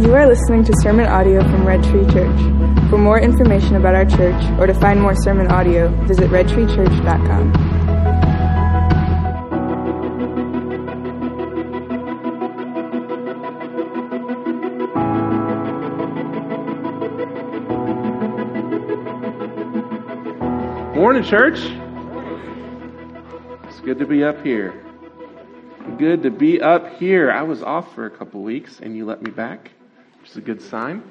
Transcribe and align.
You 0.00 0.14
are 0.14 0.26
listening 0.26 0.64
to 0.64 0.72
sermon 0.80 1.06
audio 1.06 1.42
from 1.42 1.66
Red 1.66 1.84
Tree 1.84 2.06
Church. 2.06 2.40
For 2.88 2.96
more 2.96 3.20
information 3.20 3.76
about 3.76 3.94
our 3.94 4.06
church 4.06 4.42
or 4.58 4.66
to 4.66 4.72
find 4.72 4.98
more 4.98 5.14
sermon 5.14 5.48
audio, 5.48 5.90
visit 6.06 6.30
redtreechurch.com. 6.30 7.52
Morning, 20.94 21.24
church. 21.24 21.58
It's 23.68 23.80
good 23.80 23.98
to 23.98 24.06
be 24.06 24.24
up 24.24 24.42
here. 24.42 24.82
Good 25.98 26.22
to 26.22 26.30
be 26.30 26.62
up 26.62 26.96
here. 26.96 27.30
I 27.30 27.42
was 27.42 27.62
off 27.62 27.94
for 27.94 28.06
a 28.06 28.10
couple 28.10 28.42
weeks 28.42 28.80
and 28.80 28.96
you 28.96 29.04
let 29.04 29.20
me 29.20 29.30
back, 29.30 29.72
which 30.30 30.36
is 30.36 30.42
a 30.44 30.54
good 30.54 30.62
sign. 30.62 31.02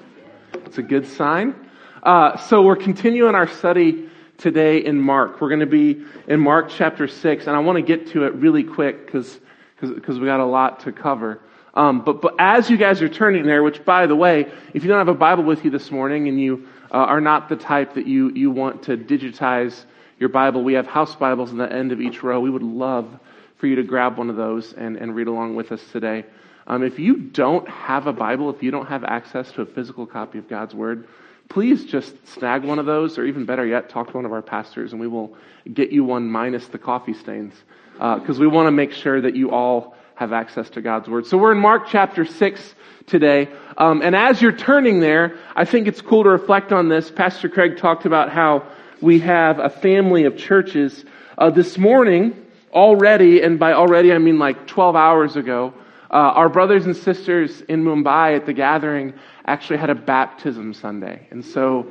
It's 0.66 0.78
a 0.78 0.82
good 0.82 1.06
sign. 1.06 1.54
Uh, 2.02 2.38
so 2.38 2.62
we're 2.62 2.78
continuing 2.78 3.36
our 3.36 3.50
study 3.50 4.08
today 4.38 4.78
in 4.78 4.98
Mark. 4.98 5.42
We're 5.42 5.50
going 5.50 5.60
to 5.60 5.66
be 5.66 6.06
in 6.30 6.40
Mark 6.40 6.70
chapter 6.70 7.06
6, 7.06 7.48
and 7.48 7.54
I 7.54 7.60
want 7.60 7.76
to 7.76 7.82
get 7.82 8.12
to 8.12 8.24
it 8.24 8.36
really 8.36 8.64
quick 8.64 9.08
because 9.08 9.40
we 9.82 10.26
got 10.26 10.40
a 10.40 10.46
lot 10.46 10.80
to 10.82 10.94
cover. 10.94 11.42
Um, 11.74 12.02
but, 12.06 12.22
but 12.22 12.36
as 12.40 12.70
you 12.70 12.78
guys 12.78 13.02
are 13.02 13.10
turning 13.10 13.46
there, 13.46 13.62
which 13.62 13.84
by 13.84 14.08
the 14.08 14.16
way, 14.16 14.50
if 14.74 14.84
you 14.84 14.90
don't 14.90 15.00
have 15.00 15.10
a 15.10 15.14
Bible 15.14 15.44
with 15.44 15.66
you 15.66 15.70
this 15.70 15.92
morning 15.92 16.30
and 16.30 16.40
you 16.40 16.70
uh, 16.90 17.00
are 17.00 17.20
not 17.20 17.50
the 17.50 17.58
type 17.58 17.96
that 17.96 18.08
you, 18.08 18.30
you 18.30 18.52
want 18.52 18.84
to 18.84 18.96
digitize 18.96 19.84
your 20.18 20.30
Bible, 20.30 20.64
we 20.64 20.76
have 20.76 20.88
house 20.88 21.14
Bibles 21.14 21.52
in 21.52 21.58
the 21.58 21.70
end 21.70 21.92
of 21.92 22.00
each 22.00 22.24
row. 22.24 22.40
We 22.40 22.50
would 22.50 22.64
love 22.64 23.20
for 23.58 23.68
you 23.68 23.76
to 23.76 23.84
grab 23.84 24.18
one 24.18 24.30
of 24.30 24.38
those 24.38 24.72
and, 24.72 24.96
and 24.96 25.14
read 25.14 25.28
along 25.28 25.56
with 25.56 25.74
us 25.74 25.82
today. 25.92 26.24
Um, 26.70 26.84
if 26.84 27.00
you 27.00 27.18
don't 27.18 27.68
have 27.68 28.06
a 28.06 28.14
Bible, 28.14 28.52
if 28.52 28.62
you 28.62 28.70
don't 28.70 28.86
have 28.86 29.04
access 29.04 29.52
to 29.54 29.64
a 29.64 29.66
physical 29.66 30.06
copy 30.06 30.38
of 30.38 30.48
God's 30.48 30.76
Word, 30.76 31.08
please 31.50 31.84
just 31.84 32.28
snag 32.28 32.64
one 32.64 32.78
of 32.78 32.86
those, 32.86 33.18
or 33.18 33.26
even 33.26 33.46
better 33.46 33.66
yet, 33.66 33.90
talk 33.90 34.12
to 34.12 34.14
one 34.14 34.26
of 34.26 34.32
our 34.32 34.44
pastors 34.44 34.92
and 34.92 35.02
we 35.02 35.08
will 35.08 35.36
get 35.74 35.92
you 35.92 36.04
one 36.04 36.30
minus 36.30 36.68
the 36.68 36.78
coffee 36.78 37.16
stains. 37.16 37.56
Because 37.94 38.38
uh, 38.38 38.42
we 38.42 38.48
want 38.48 38.68
to 38.68 38.72
make 38.72 38.94
sure 38.94 39.20
that 39.20 39.36
you 39.36 39.50
all 39.50 39.96
have 40.14 40.32
access 40.32 40.70
to 40.70 40.82
God's 40.82 41.10
Word. 41.10 41.26
So 41.26 41.38
we're 41.40 41.54
in 41.54 41.58
Mark 41.58 41.88
chapter 41.90 42.24
6 42.24 42.76
today. 43.08 43.50
Um, 43.78 44.04
and 44.04 44.16
as 44.16 44.40
you're 44.40 44.56
turning 44.56 45.00
there, 45.00 45.40
I 45.56 45.66
think 45.66 45.88
it's 45.88 46.02
cool 46.02 46.24
to 46.24 46.30
reflect 46.30 46.72
on 46.72 46.88
this. 46.88 47.10
Pastor 47.10 47.50
Craig 47.50 47.78
talked 47.78 48.06
about 48.06 48.30
how 48.30 48.68
we 49.02 49.20
have 49.22 49.58
a 49.58 49.70
family 49.70 50.26
of 50.26 50.38
churches. 50.38 51.04
Uh, 51.38 51.50
this 51.50 51.78
morning, 51.78 52.46
already, 52.72 53.42
and 53.42 53.58
by 53.58 53.74
already 53.74 54.14
I 54.14 54.20
mean 54.20 54.38
like 54.38 54.68
12 54.68 54.96
hours 54.96 55.36
ago, 55.36 55.74
uh, 56.12 56.14
our 56.14 56.50
brothers 56.50 56.86
and 56.86 56.96
sisters 56.96 57.62
in 57.62 57.84
Mumbai 57.84 58.36
at 58.36 58.46
the 58.46 58.54
gathering 58.54 59.14
actually 59.46 59.78
had 59.78 59.90
a 59.90 59.96
baptism 59.96 60.74
Sunday. 60.74 61.28
And 61.30 61.46
so, 61.46 61.86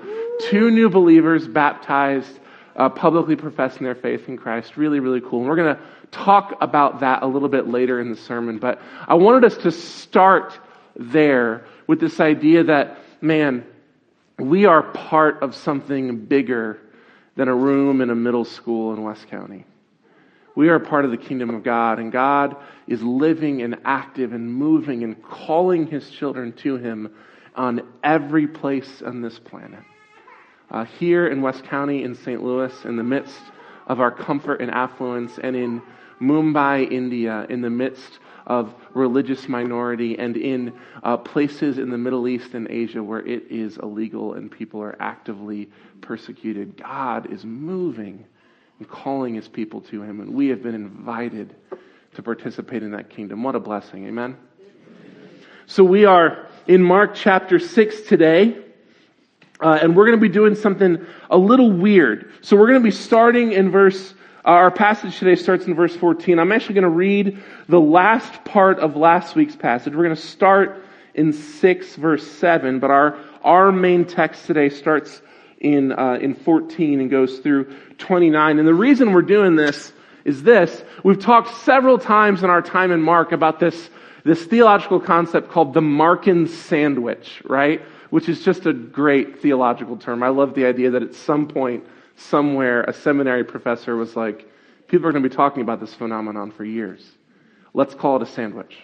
two 0.48 0.70
new 0.70 0.88
believers 0.88 1.46
baptized, 1.46 2.40
uh, 2.76 2.88
publicly 2.88 3.36
professing 3.36 3.84
their 3.84 3.94
faith 3.94 4.28
in 4.28 4.36
Christ. 4.36 4.76
Really, 4.76 4.98
really 5.00 5.20
cool. 5.20 5.40
And 5.40 5.48
we're 5.48 5.56
going 5.56 5.76
to 5.76 5.82
talk 6.10 6.56
about 6.60 7.00
that 7.00 7.22
a 7.22 7.26
little 7.26 7.48
bit 7.48 7.68
later 7.68 8.00
in 8.00 8.10
the 8.10 8.16
sermon. 8.16 8.58
But 8.58 8.80
I 9.06 9.14
wanted 9.14 9.44
us 9.44 9.56
to 9.58 9.70
start 9.70 10.58
there 10.96 11.64
with 11.86 12.00
this 12.00 12.18
idea 12.18 12.64
that, 12.64 12.98
man, 13.20 13.64
we 14.38 14.64
are 14.64 14.82
part 14.82 15.42
of 15.42 15.54
something 15.54 16.24
bigger 16.24 16.80
than 17.36 17.48
a 17.48 17.54
room 17.54 18.00
in 18.00 18.10
a 18.10 18.14
middle 18.14 18.44
school 18.44 18.92
in 18.92 19.02
West 19.02 19.28
County. 19.28 19.64
We 20.58 20.70
are 20.70 20.80
part 20.80 21.04
of 21.04 21.12
the 21.12 21.16
kingdom 21.16 21.50
of 21.50 21.62
God, 21.62 22.00
and 22.00 22.10
God 22.10 22.56
is 22.88 23.00
living 23.00 23.62
and 23.62 23.78
active 23.84 24.32
and 24.32 24.52
moving 24.52 25.04
and 25.04 25.22
calling 25.22 25.86
his 25.86 26.10
children 26.10 26.52
to 26.54 26.76
him 26.76 27.14
on 27.54 27.82
every 28.02 28.48
place 28.48 29.00
on 29.00 29.22
this 29.22 29.38
planet. 29.38 29.84
Uh, 30.68 30.84
here 30.84 31.28
in 31.28 31.42
West 31.42 31.62
County, 31.62 32.02
in 32.02 32.12
St. 32.12 32.42
Louis, 32.42 32.74
in 32.84 32.96
the 32.96 33.04
midst 33.04 33.40
of 33.86 34.00
our 34.00 34.10
comfort 34.10 34.60
and 34.60 34.72
affluence, 34.72 35.38
and 35.40 35.54
in 35.54 35.80
Mumbai, 36.20 36.90
India, 36.90 37.46
in 37.48 37.60
the 37.60 37.70
midst 37.70 38.18
of 38.48 38.74
religious 38.94 39.48
minority, 39.48 40.18
and 40.18 40.36
in 40.36 40.72
uh, 41.04 41.16
places 41.18 41.78
in 41.78 41.88
the 41.88 41.98
Middle 41.98 42.26
East 42.26 42.54
and 42.54 42.68
Asia 42.68 43.00
where 43.00 43.24
it 43.24 43.44
is 43.48 43.76
illegal 43.76 44.34
and 44.34 44.50
people 44.50 44.82
are 44.82 44.96
actively 44.98 45.70
persecuted. 46.00 46.76
God 46.76 47.32
is 47.32 47.44
moving 47.44 48.26
and 48.78 48.88
calling 48.88 49.34
his 49.34 49.48
people 49.48 49.80
to 49.82 50.02
him, 50.02 50.20
and 50.20 50.34
we 50.34 50.48
have 50.48 50.62
been 50.62 50.74
invited 50.74 51.54
to 52.14 52.22
participate 52.22 52.82
in 52.82 52.92
that 52.92 53.10
kingdom. 53.10 53.42
What 53.42 53.54
a 53.54 53.60
blessing. 53.60 54.06
Amen? 54.06 54.36
So 55.66 55.84
we 55.84 56.04
are 56.04 56.48
in 56.66 56.82
Mark 56.82 57.14
chapter 57.14 57.58
6 57.58 58.02
today. 58.02 58.64
Uh, 59.60 59.78
and 59.82 59.96
we're 59.96 60.06
going 60.06 60.16
to 60.16 60.22
be 60.22 60.32
doing 60.32 60.54
something 60.54 61.04
a 61.30 61.36
little 61.36 61.72
weird. 61.72 62.30
So 62.42 62.56
we're 62.56 62.68
going 62.68 62.80
to 62.80 62.84
be 62.84 62.92
starting 62.92 63.52
in 63.52 63.70
verse, 63.70 64.14
uh, 64.44 64.50
our 64.50 64.70
passage 64.70 65.18
today 65.18 65.34
starts 65.34 65.66
in 65.66 65.74
verse 65.74 65.96
14. 65.96 66.38
I'm 66.38 66.52
actually 66.52 66.74
going 66.74 66.84
to 66.84 66.90
read 66.90 67.42
the 67.68 67.80
last 67.80 68.44
part 68.44 68.78
of 68.78 68.94
last 68.94 69.34
week's 69.34 69.56
passage. 69.56 69.96
We're 69.96 70.04
going 70.04 70.14
to 70.14 70.22
start 70.22 70.84
in 71.14 71.32
6 71.32 71.96
verse 71.96 72.24
7, 72.24 72.78
but 72.78 72.92
our, 72.92 73.18
our 73.42 73.72
main 73.72 74.04
text 74.04 74.46
today 74.46 74.68
starts 74.68 75.22
in, 75.60 75.92
uh, 75.92 76.18
in 76.20 76.34
14 76.34 77.00
and 77.00 77.10
goes 77.10 77.38
through 77.38 77.74
29. 77.98 78.58
And 78.58 78.68
the 78.68 78.74
reason 78.74 79.12
we're 79.12 79.22
doing 79.22 79.56
this 79.56 79.92
is 80.24 80.42
this. 80.42 80.82
We've 81.02 81.18
talked 81.18 81.56
several 81.62 81.98
times 81.98 82.42
in 82.42 82.50
our 82.50 82.62
time 82.62 82.92
in 82.92 83.02
Mark 83.02 83.32
about 83.32 83.60
this, 83.60 83.90
this 84.24 84.44
theological 84.44 85.00
concept 85.00 85.50
called 85.50 85.74
the 85.74 85.80
Markan 85.80 86.48
sandwich, 86.48 87.42
right? 87.44 87.82
Which 88.10 88.28
is 88.28 88.44
just 88.44 88.66
a 88.66 88.72
great 88.72 89.40
theological 89.40 89.96
term. 89.96 90.22
I 90.22 90.28
love 90.28 90.54
the 90.54 90.66
idea 90.66 90.90
that 90.90 91.02
at 91.02 91.14
some 91.14 91.48
point, 91.48 91.84
somewhere, 92.16 92.82
a 92.82 92.92
seminary 92.92 93.44
professor 93.44 93.96
was 93.96 94.16
like, 94.16 94.50
people 94.88 95.06
are 95.06 95.12
going 95.12 95.22
to 95.22 95.28
be 95.28 95.34
talking 95.34 95.62
about 95.62 95.80
this 95.80 95.94
phenomenon 95.94 96.50
for 96.50 96.64
years. 96.64 97.04
Let's 97.74 97.94
call 97.94 98.16
it 98.16 98.22
a 98.22 98.26
sandwich. 98.26 98.76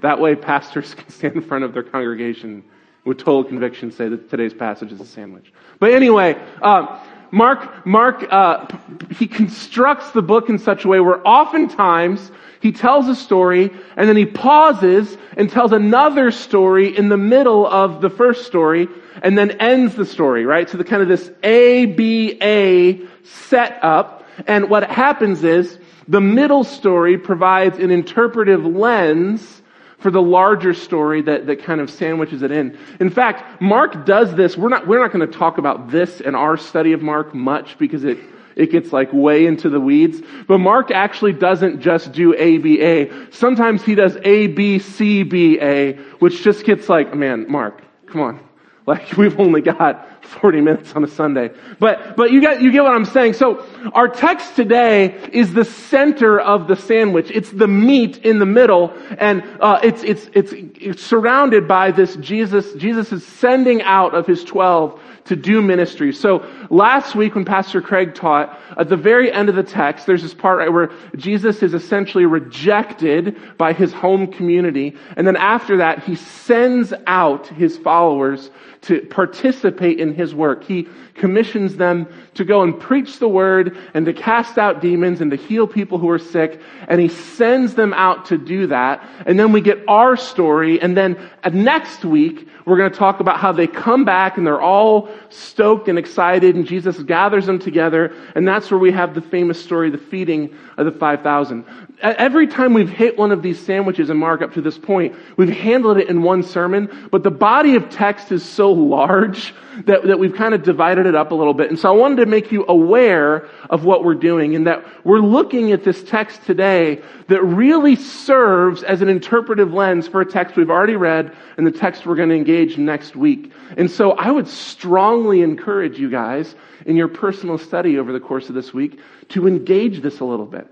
That 0.00 0.20
way, 0.20 0.34
pastors 0.34 0.94
can 0.96 1.08
stand 1.10 1.36
in 1.36 1.42
front 1.42 1.64
of 1.64 1.72
their 1.72 1.82
congregation 1.82 2.64
with 3.04 3.18
total 3.18 3.44
conviction 3.44 3.90
say 3.90 4.08
that 4.08 4.30
today's 4.30 4.54
passage 4.54 4.92
is 4.92 5.00
a 5.00 5.06
sandwich. 5.06 5.52
But 5.78 5.92
anyway, 5.92 6.40
uh, 6.60 7.00
Mark, 7.32 7.86
Mark, 7.86 8.26
uh, 8.30 8.66
he 9.10 9.26
constructs 9.26 10.10
the 10.10 10.22
book 10.22 10.48
in 10.48 10.58
such 10.58 10.84
a 10.84 10.88
way 10.88 11.00
where 11.00 11.26
oftentimes 11.26 12.30
he 12.60 12.70
tells 12.70 13.08
a 13.08 13.16
story 13.16 13.70
and 13.96 14.08
then 14.08 14.16
he 14.16 14.26
pauses 14.26 15.16
and 15.36 15.50
tells 15.50 15.72
another 15.72 16.30
story 16.30 16.96
in 16.96 17.08
the 17.08 17.16
middle 17.16 17.66
of 17.66 18.02
the 18.02 18.10
first 18.10 18.46
story 18.46 18.86
and 19.22 19.36
then 19.36 19.52
ends 19.52 19.94
the 19.94 20.04
story, 20.04 20.44
right? 20.44 20.68
So 20.68 20.78
the 20.78 20.84
kind 20.84 21.02
of 21.02 21.08
this 21.08 21.30
A, 21.42 21.86
B, 21.86 22.38
A 22.40 23.00
setup. 23.24 24.24
And 24.46 24.70
what 24.70 24.88
happens 24.90 25.42
is 25.42 25.78
the 26.06 26.20
middle 26.20 26.64
story 26.64 27.18
provides 27.18 27.78
an 27.78 27.90
interpretive 27.90 28.64
lens 28.64 29.61
for 30.02 30.10
the 30.10 30.20
larger 30.20 30.74
story 30.74 31.22
that, 31.22 31.46
that 31.46 31.62
kind 31.62 31.80
of 31.80 31.90
sandwiches 31.90 32.42
it 32.42 32.50
in. 32.50 32.76
In 33.00 33.10
fact, 33.10 33.60
Mark 33.60 34.04
does 34.04 34.34
this. 34.34 34.56
We're 34.56 34.68
not, 34.68 34.86
we're 34.86 35.00
not 35.00 35.12
going 35.12 35.26
to 35.26 35.38
talk 35.38 35.58
about 35.58 35.90
this 35.90 36.20
in 36.20 36.34
our 36.34 36.56
study 36.56 36.92
of 36.92 37.02
Mark 37.02 37.34
much 37.34 37.78
because 37.78 38.04
it, 38.04 38.18
it 38.56 38.70
gets 38.70 38.92
like 38.92 39.12
way 39.12 39.46
into 39.46 39.70
the 39.70 39.80
weeds. 39.80 40.20
But 40.48 40.58
Mark 40.58 40.90
actually 40.90 41.32
doesn't 41.32 41.80
just 41.80 42.12
do 42.12 42.34
A, 42.34 42.58
B, 42.58 42.80
A. 42.82 43.30
Sometimes 43.30 43.82
he 43.82 43.94
does 43.94 44.16
A, 44.24 44.48
B, 44.48 44.78
C, 44.78 45.22
B, 45.22 45.58
A, 45.60 45.94
which 46.18 46.42
just 46.42 46.64
gets 46.64 46.88
like, 46.88 47.14
man, 47.14 47.46
Mark, 47.48 47.82
come 48.06 48.20
on. 48.20 48.48
Like 48.86 49.12
we've 49.16 49.38
only 49.38 49.60
got 49.60 50.08
40 50.24 50.60
minutes 50.60 50.94
on 50.94 51.04
a 51.04 51.08
Sunday. 51.08 51.50
But, 51.78 52.16
but 52.16 52.30
you 52.30 52.40
get, 52.40 52.62
you 52.62 52.72
get 52.72 52.82
what 52.82 52.92
I'm 52.92 53.04
saying. 53.04 53.34
So 53.34 53.64
our 53.92 54.08
text 54.08 54.56
today 54.56 55.14
is 55.32 55.52
the 55.52 55.64
center 55.64 56.40
of 56.40 56.68
the 56.68 56.76
sandwich. 56.76 57.30
It's 57.30 57.50
the 57.50 57.68
meat 57.68 58.18
in 58.18 58.38
the 58.38 58.46
middle 58.46 58.92
and, 59.18 59.42
uh, 59.60 59.80
it's, 59.82 60.02
it's, 60.02 60.28
it's, 60.34 60.52
it's 60.52 61.02
surrounded 61.02 61.68
by 61.68 61.90
this 61.90 62.16
Jesus, 62.16 62.72
Jesus 62.74 63.12
is 63.12 63.26
sending 63.26 63.82
out 63.82 64.14
of 64.14 64.26
his 64.26 64.44
12 64.44 65.00
to 65.24 65.36
do 65.36 65.62
ministry. 65.62 66.12
So 66.12 66.44
last 66.70 67.14
week 67.14 67.34
when 67.34 67.44
Pastor 67.44 67.80
Craig 67.80 68.14
taught, 68.14 68.58
at 68.76 68.88
the 68.88 68.96
very 68.96 69.32
end 69.32 69.48
of 69.48 69.54
the 69.54 69.62
text, 69.62 70.06
there's 70.06 70.22
this 70.22 70.34
part 70.34 70.58
right 70.58 70.72
where 70.72 70.90
Jesus 71.16 71.62
is 71.62 71.74
essentially 71.74 72.26
rejected 72.26 73.36
by 73.56 73.72
his 73.72 73.92
home 73.92 74.26
community. 74.32 74.96
And 75.16 75.26
then 75.26 75.36
after 75.36 75.76
that, 75.78 76.02
he 76.02 76.16
sends 76.16 76.92
out 77.06 77.46
his 77.46 77.78
followers 77.78 78.50
to 78.82 79.00
participate 79.02 80.00
in 80.00 80.11
his 80.14 80.34
work. 80.34 80.64
He 80.64 80.88
commissions 81.14 81.76
them 81.76 82.06
to 82.34 82.44
go 82.44 82.62
and 82.62 82.78
preach 82.78 83.18
the 83.18 83.28
word 83.28 83.76
and 83.94 84.06
to 84.06 84.12
cast 84.12 84.58
out 84.58 84.80
demons 84.80 85.20
and 85.20 85.30
to 85.30 85.36
heal 85.36 85.66
people 85.66 85.98
who 85.98 86.08
are 86.08 86.18
sick. 86.18 86.60
And 86.88 87.00
he 87.00 87.08
sends 87.08 87.74
them 87.74 87.92
out 87.92 88.26
to 88.26 88.38
do 88.38 88.66
that. 88.68 89.06
And 89.26 89.38
then 89.38 89.52
we 89.52 89.60
get 89.60 89.78
our 89.88 90.16
story. 90.16 90.80
And 90.80 90.96
then 90.96 91.16
uh, 91.44 91.50
next 91.50 92.04
week, 92.04 92.48
we're 92.64 92.76
going 92.76 92.90
to 92.90 92.98
talk 92.98 93.20
about 93.20 93.38
how 93.38 93.52
they 93.52 93.66
come 93.66 94.04
back 94.04 94.38
and 94.38 94.46
they're 94.46 94.60
all 94.60 95.08
stoked 95.30 95.88
and 95.88 95.98
excited 95.98 96.54
and 96.54 96.66
Jesus 96.66 96.98
gathers 97.02 97.46
them 97.46 97.58
together. 97.58 98.14
And 98.34 98.46
that's 98.46 98.70
where 98.70 98.78
we 98.78 98.92
have 98.92 99.14
the 99.14 99.20
famous 99.20 99.62
story, 99.62 99.90
the 99.90 99.98
feeding 99.98 100.54
of 100.76 100.86
the 100.86 100.92
5,000. 100.92 101.64
Every 102.00 102.46
time 102.46 102.74
we've 102.74 102.88
hit 102.88 103.16
one 103.16 103.32
of 103.32 103.42
these 103.42 103.64
sandwiches 103.64 104.10
in 104.10 104.16
Mark 104.16 104.42
up 104.42 104.54
to 104.54 104.60
this 104.60 104.78
point, 104.78 105.14
we've 105.36 105.48
handled 105.48 105.98
it 105.98 106.08
in 106.08 106.22
one 106.22 106.42
sermon, 106.42 107.08
but 107.10 107.22
the 107.22 107.30
body 107.30 107.76
of 107.76 107.90
text 107.90 108.32
is 108.32 108.44
so 108.44 108.72
large 108.72 109.54
that, 109.84 110.04
that 110.04 110.18
we've 110.18 110.34
kind 110.34 110.54
of 110.54 110.62
divided 110.62 111.01
it 111.06 111.14
up 111.14 111.30
a 111.32 111.34
little 111.34 111.54
bit. 111.54 111.68
And 111.68 111.78
so 111.78 111.88
I 111.88 111.92
wanted 111.92 112.16
to 112.16 112.26
make 112.26 112.52
you 112.52 112.64
aware 112.68 113.48
of 113.70 113.84
what 113.84 114.04
we're 114.04 114.14
doing 114.14 114.54
and 114.54 114.66
that 114.66 114.84
we're 115.04 115.20
looking 115.20 115.72
at 115.72 115.84
this 115.84 116.02
text 116.04 116.44
today 116.44 117.02
that 117.28 117.42
really 117.42 117.96
serves 117.96 118.82
as 118.82 119.02
an 119.02 119.08
interpretive 119.08 119.72
lens 119.72 120.08
for 120.08 120.20
a 120.20 120.26
text 120.26 120.56
we've 120.56 120.70
already 120.70 120.96
read 120.96 121.34
and 121.56 121.66
the 121.66 121.70
text 121.70 122.06
we're 122.06 122.16
going 122.16 122.28
to 122.28 122.34
engage 122.34 122.78
next 122.78 123.16
week. 123.16 123.52
And 123.76 123.90
so 123.90 124.12
I 124.12 124.30
would 124.30 124.48
strongly 124.48 125.42
encourage 125.42 125.98
you 125.98 126.10
guys 126.10 126.54
in 126.86 126.96
your 126.96 127.08
personal 127.08 127.58
study 127.58 127.98
over 127.98 128.12
the 128.12 128.20
course 128.20 128.48
of 128.48 128.54
this 128.54 128.74
week 128.74 128.98
to 129.30 129.46
engage 129.46 130.02
this 130.02 130.20
a 130.20 130.24
little 130.24 130.46
bit. 130.46 130.68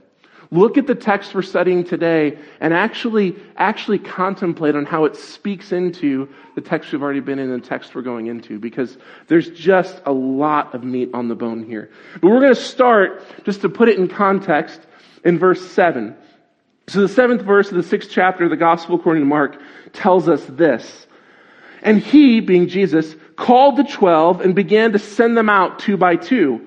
Look 0.53 0.77
at 0.79 0.89
the 0.89 0.97
text 0.97 1.33
we're 1.33 1.43
studying 1.43 1.85
today 1.85 2.37
and 2.61 2.75
actually, 2.75 3.37
actually 3.57 4.01
contemplate 4.01 4.75
on 4.75 4.85
how 4.85 5.05
it 5.05 5.15
speaks 5.15 5.71
into 5.71 6.29
the 6.57 6.61
text 6.61 6.91
we've 6.91 7.03
already 7.03 7.21
been 7.21 7.39
in 7.39 7.53
and 7.53 7.63
the 7.63 7.67
text 7.67 7.95
we're 7.95 8.03
going 8.03 8.27
into 8.27 8.59
because 8.59 8.99
there's 9.29 9.49
just 9.51 10.03
a 10.07 10.13
lot 10.13 10.75
of 10.75 10.83
meat 10.83 11.11
on 11.15 11.29
the 11.29 11.37
bone 11.37 11.63
here. 11.63 11.91
But 12.15 12.31
we're 12.31 12.41
going 12.41 12.55
to 12.55 12.61
start, 12.61 13.23
just 13.45 13.61
to 13.61 13.69
put 13.69 13.89
it 13.89 13.99
in 13.99 14.09
context, 14.09 14.81
in 15.25 15.39
verse 15.39 15.65
7. 15.71 16.17
So 16.89 17.03
the 17.03 17.09
seventh 17.09 17.43
verse 17.43 17.71
of 17.71 17.77
the 17.77 17.85
sixth 17.85 18.11
chapter 18.11 18.43
of 18.43 18.51
the 18.51 18.57
Gospel 18.57 18.97
according 18.97 19.23
to 19.23 19.29
Mark 19.29 19.61
tells 19.93 20.29
us 20.29 20.45
this. 20.47 21.07
And 21.83 22.01
he, 22.01 22.41
being 22.41 22.67
Jesus, 22.67 23.15
called 23.37 23.77
the 23.77 23.85
twelve 23.85 24.41
and 24.41 24.55
began 24.55 24.93
to 24.93 24.99
send 24.99 25.37
them 25.37 25.49
out 25.49 25.79
two 25.79 25.97
by 25.97 26.17
two 26.17 26.67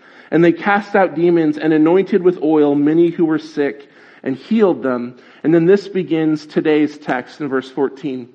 And 0.31 0.43
they 0.43 0.53
cast 0.53 0.95
out 0.95 1.13
demons 1.13 1.57
and 1.57 1.73
anointed 1.73 2.23
with 2.23 2.41
oil 2.41 2.73
many 2.73 3.09
who 3.09 3.25
were 3.25 3.39
sick 3.39 3.89
and 4.23 4.35
healed 4.35 4.81
them. 4.81 5.17
And 5.43 5.53
then 5.53 5.65
this 5.65 5.87
begins 5.87 6.45
today's 6.45 6.97
text 6.97 7.41
in 7.41 7.49
verse 7.49 7.69
14. 7.69 8.31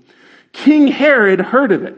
King 0.52 0.88
Herod 0.88 1.40
heard 1.40 1.72
of 1.72 1.82
it, 1.82 1.96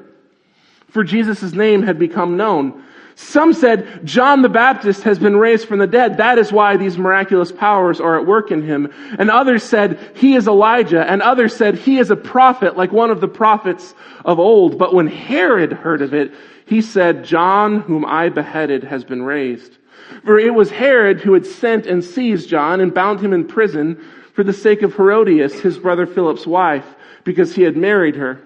for 0.88 1.04
Jesus' 1.04 1.52
name 1.52 1.82
had 1.82 1.98
become 1.98 2.36
known. 2.36 2.84
Some 3.14 3.52
said, 3.52 4.04
John 4.04 4.42
the 4.42 4.48
Baptist 4.48 5.02
has 5.02 5.18
been 5.18 5.36
raised 5.36 5.66
from 5.66 5.80
the 5.80 5.88
dead. 5.88 6.18
That 6.18 6.38
is 6.38 6.52
why 6.52 6.76
these 6.76 6.96
miraculous 6.96 7.50
powers 7.50 8.00
are 8.00 8.16
at 8.16 8.26
work 8.26 8.52
in 8.52 8.62
him. 8.62 8.92
And 9.18 9.28
others 9.28 9.64
said, 9.64 9.98
he 10.14 10.36
is 10.36 10.46
Elijah. 10.46 11.02
And 11.02 11.20
others 11.20 11.56
said, 11.56 11.74
he 11.76 11.98
is 11.98 12.12
a 12.12 12.16
prophet 12.16 12.76
like 12.76 12.92
one 12.92 13.10
of 13.10 13.20
the 13.20 13.26
prophets 13.26 13.92
of 14.24 14.38
old. 14.38 14.78
But 14.78 14.94
when 14.94 15.08
Herod 15.08 15.72
heard 15.72 16.00
of 16.00 16.14
it, 16.14 16.32
he 16.66 16.80
said, 16.80 17.24
John, 17.24 17.80
whom 17.80 18.04
I 18.04 18.28
beheaded, 18.28 18.84
has 18.84 19.02
been 19.02 19.22
raised. 19.22 19.77
For 20.24 20.38
it 20.38 20.54
was 20.54 20.70
Herod 20.70 21.20
who 21.20 21.34
had 21.34 21.46
sent 21.46 21.86
and 21.86 22.02
seized 22.02 22.48
John 22.48 22.80
and 22.80 22.92
bound 22.94 23.20
him 23.20 23.32
in 23.32 23.46
prison 23.46 24.02
for 24.32 24.44
the 24.44 24.52
sake 24.52 24.82
of 24.82 24.94
Herodias, 24.94 25.60
his 25.60 25.78
brother 25.78 26.06
Philip's 26.06 26.46
wife, 26.46 26.86
because 27.24 27.54
he 27.54 27.62
had 27.62 27.76
married 27.76 28.16
her. 28.16 28.40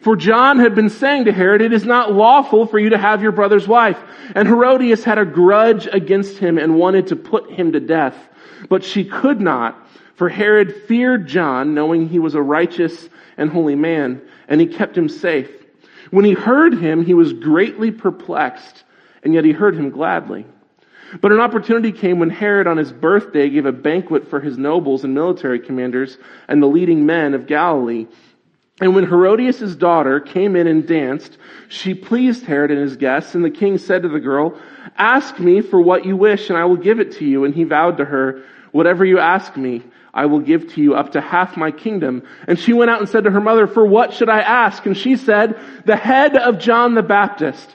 For 0.00 0.16
John 0.16 0.58
had 0.58 0.74
been 0.74 0.90
saying 0.90 1.24
to 1.24 1.32
Herod, 1.32 1.60
it 1.60 1.72
is 1.72 1.84
not 1.84 2.12
lawful 2.12 2.66
for 2.66 2.78
you 2.78 2.90
to 2.90 2.98
have 2.98 3.22
your 3.22 3.32
brother's 3.32 3.66
wife. 3.66 3.98
And 4.34 4.46
Herodias 4.46 5.02
had 5.04 5.18
a 5.18 5.24
grudge 5.24 5.88
against 5.90 6.38
him 6.38 6.56
and 6.58 6.76
wanted 6.76 7.08
to 7.08 7.16
put 7.16 7.50
him 7.50 7.72
to 7.72 7.80
death. 7.80 8.16
But 8.68 8.84
she 8.84 9.04
could 9.04 9.40
not, 9.40 9.88
for 10.14 10.28
Herod 10.28 10.82
feared 10.86 11.26
John, 11.26 11.74
knowing 11.74 12.08
he 12.08 12.18
was 12.18 12.34
a 12.34 12.42
righteous 12.42 13.08
and 13.36 13.50
holy 13.50 13.74
man, 13.74 14.20
and 14.48 14.60
he 14.60 14.66
kept 14.66 14.96
him 14.96 15.08
safe. 15.08 15.50
When 16.10 16.24
he 16.24 16.32
heard 16.32 16.74
him, 16.74 17.04
he 17.04 17.14
was 17.14 17.32
greatly 17.32 17.90
perplexed, 17.90 18.84
and 19.22 19.34
yet 19.34 19.44
he 19.44 19.52
heard 19.52 19.76
him 19.76 19.90
gladly. 19.90 20.46
But 21.20 21.32
an 21.32 21.40
opportunity 21.40 21.92
came 21.92 22.18
when 22.18 22.30
Herod 22.30 22.66
on 22.66 22.76
his 22.76 22.92
birthday 22.92 23.48
gave 23.48 23.66
a 23.66 23.72
banquet 23.72 24.28
for 24.28 24.40
his 24.40 24.58
nobles 24.58 25.04
and 25.04 25.14
military 25.14 25.58
commanders 25.58 26.18
and 26.48 26.62
the 26.62 26.66
leading 26.66 27.06
men 27.06 27.34
of 27.34 27.46
Galilee. 27.46 28.06
And 28.80 28.94
when 28.94 29.06
Herodias' 29.06 29.74
daughter 29.74 30.20
came 30.20 30.54
in 30.54 30.66
and 30.66 30.86
danced, 30.86 31.36
she 31.68 31.94
pleased 31.94 32.44
Herod 32.44 32.70
and 32.70 32.80
his 32.80 32.96
guests, 32.96 33.34
and 33.34 33.44
the 33.44 33.50
king 33.50 33.78
said 33.78 34.02
to 34.02 34.08
the 34.08 34.20
girl, 34.20 34.58
Ask 34.96 35.40
me 35.40 35.62
for 35.62 35.80
what 35.80 36.04
you 36.04 36.16
wish, 36.16 36.48
and 36.48 36.58
I 36.58 36.64
will 36.64 36.76
give 36.76 37.00
it 37.00 37.12
to 37.12 37.24
you. 37.24 37.44
And 37.44 37.54
he 37.54 37.64
vowed 37.64 37.96
to 37.96 38.04
her, 38.04 38.42
Whatever 38.70 39.04
you 39.04 39.18
ask 39.18 39.56
me, 39.56 39.82
I 40.14 40.26
will 40.26 40.40
give 40.40 40.72
to 40.74 40.82
you 40.82 40.94
up 40.94 41.12
to 41.12 41.20
half 41.20 41.56
my 41.56 41.70
kingdom. 41.70 42.22
And 42.46 42.58
she 42.58 42.72
went 42.72 42.90
out 42.90 43.00
and 43.00 43.08
said 43.08 43.24
to 43.24 43.30
her 43.30 43.40
mother, 43.40 43.66
For 43.66 43.84
what 43.84 44.12
should 44.12 44.28
I 44.28 44.40
ask? 44.40 44.86
And 44.86 44.96
she 44.96 45.16
said, 45.16 45.58
The 45.84 45.96
head 45.96 46.36
of 46.36 46.58
John 46.58 46.94
the 46.94 47.02
Baptist. 47.02 47.74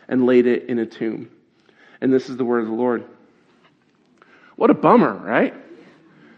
and 0.11 0.25
laid 0.27 0.45
it 0.45 0.65
in 0.65 0.77
a 0.77 0.85
tomb. 0.85 1.31
And 2.01 2.13
this 2.13 2.29
is 2.29 2.37
the 2.37 2.45
word 2.45 2.59
of 2.59 2.67
the 2.67 2.73
Lord. 2.73 3.05
What 4.57 4.69
a 4.69 4.75
bummer, 4.75 5.13
right? 5.15 5.55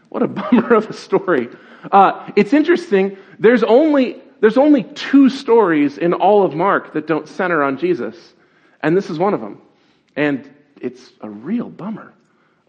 What 0.07 0.23
a 0.23 0.27
bummer 0.29 0.75
of 0.75 0.89
a 0.89 0.93
story. 0.93 1.49
Uh, 1.91 2.31
it's 2.37 2.53
interesting. 2.53 3.17
There's 3.39 3.63
only, 3.63 4.21
there's 4.39 4.57
only 4.57 4.83
two 4.83 5.29
stories 5.29 5.97
in 5.97 6.13
all 6.13 6.45
of 6.45 6.53
Mark 6.53 6.93
that 6.93 7.07
don't 7.07 7.27
center 7.27 7.63
on 7.63 7.77
Jesus. 7.77 8.33
And 8.81 8.95
this 8.95 9.09
is 9.09 9.17
one 9.17 9.33
of 9.33 9.41
them. 9.41 9.61
And 10.15 10.49
it's 10.79 11.11
a 11.21 11.29
real 11.29 11.69
bummer 11.69 12.13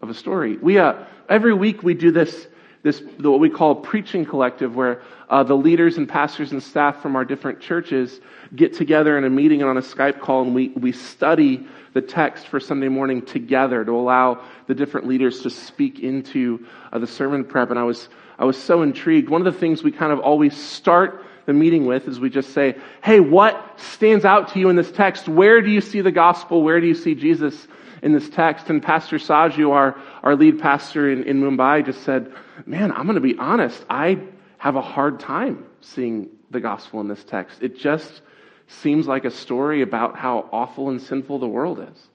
of 0.01 0.09
a 0.09 0.13
story. 0.13 0.57
We, 0.57 0.79
uh, 0.79 0.95
every 1.29 1.53
week 1.53 1.83
we 1.83 1.93
do 1.93 2.11
this 2.11 2.47
this 2.85 3.01
what 3.17 3.39
we 3.39 3.49
call 3.49 3.73
preaching 3.73 4.23
collective, 4.23 4.75
where 4.75 5.01
uh, 5.31 5.41
the 5.41 5.55
leaders 5.55 5.97
and 5.97 6.07
pastors 6.07 6.51
and 6.51 6.61
staff 6.61 7.01
from 7.01 7.15
our 7.15 7.25
different 7.25 7.59
churches 7.59 8.21
get 8.55 8.73
together 8.73 9.17
in 9.17 9.23
a 9.23 9.29
meeting 9.29 9.61
and 9.61 9.69
on 9.69 9.77
a 9.77 9.81
Skype 9.81 10.19
call, 10.19 10.43
and 10.43 10.55
we 10.55 10.69
we 10.69 10.91
study 10.91 11.67
the 11.93 12.01
text 12.01 12.47
for 12.47 12.59
Sunday 12.59 12.89
morning 12.89 13.21
together 13.21 13.83
to 13.83 13.91
allow 13.91 14.43
the 14.67 14.75
different 14.75 15.07
leaders 15.07 15.41
to 15.41 15.49
speak 15.49 15.99
into 15.99 16.65
uh, 16.91 16.99
the 16.99 17.07
sermon 17.07 17.45
prep. 17.45 17.69
And 17.69 17.79
I 17.79 17.83
was 17.83 18.09
I 18.37 18.45
was 18.45 18.57
so 18.57 18.81
intrigued. 18.81 19.29
One 19.29 19.45
of 19.45 19.53
the 19.53 19.59
things 19.59 19.83
we 19.83 19.91
kind 19.91 20.11
of 20.11 20.19
always 20.19 20.55
start 20.55 21.23
the 21.45 21.53
meeting 21.53 21.85
with 21.85 22.07
is 22.07 22.19
we 22.19 22.29
just 22.29 22.53
say, 22.53 22.75
"Hey, 23.03 23.19
what 23.19 23.79
stands 23.79 24.25
out 24.25 24.49
to 24.49 24.59
you 24.59 24.69
in 24.69 24.75
this 24.75 24.91
text? 24.91 25.27
Where 25.27 25.61
do 25.61 25.69
you 25.69 25.81
see 25.81 26.01
the 26.01 26.11
gospel? 26.11 26.63
Where 26.63 26.79
do 26.79 26.87
you 26.87 26.95
see 26.95 27.15
Jesus?" 27.15 27.67
in 28.01 28.11
this 28.11 28.29
text. 28.29 28.69
And 28.69 28.83
Pastor 28.83 29.17
Saju, 29.17 29.71
our, 29.71 29.99
our 30.21 30.35
lead 30.35 30.59
pastor 30.59 31.11
in, 31.11 31.23
in 31.23 31.41
Mumbai, 31.41 31.83
just 31.83 32.03
said, 32.03 32.31
Man, 32.65 32.91
I'm 32.91 33.03
going 33.03 33.15
to 33.15 33.21
be 33.21 33.35
honest. 33.37 33.83
I 33.89 34.19
have 34.59 34.75
a 34.75 34.81
hard 34.81 35.19
time 35.19 35.65
seeing 35.81 36.29
the 36.51 36.59
gospel 36.59 37.01
in 37.01 37.07
this 37.07 37.23
text. 37.23 37.61
It 37.61 37.77
just 37.77 38.21
seems 38.67 39.07
like 39.07 39.25
a 39.25 39.31
story 39.31 39.81
about 39.81 40.17
how 40.17 40.49
awful 40.51 40.89
and 40.89 41.01
sinful 41.01 41.39
the 41.39 41.47
world 41.47 41.79
is. 41.79 42.07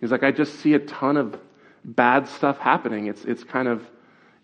He's 0.00 0.10
like, 0.10 0.22
I 0.22 0.30
just 0.30 0.60
see 0.60 0.74
a 0.74 0.78
ton 0.78 1.16
of 1.16 1.38
bad 1.84 2.28
stuff 2.28 2.58
happening. 2.58 3.06
It's, 3.06 3.24
it's 3.24 3.44
kind 3.44 3.68
of, 3.68 3.82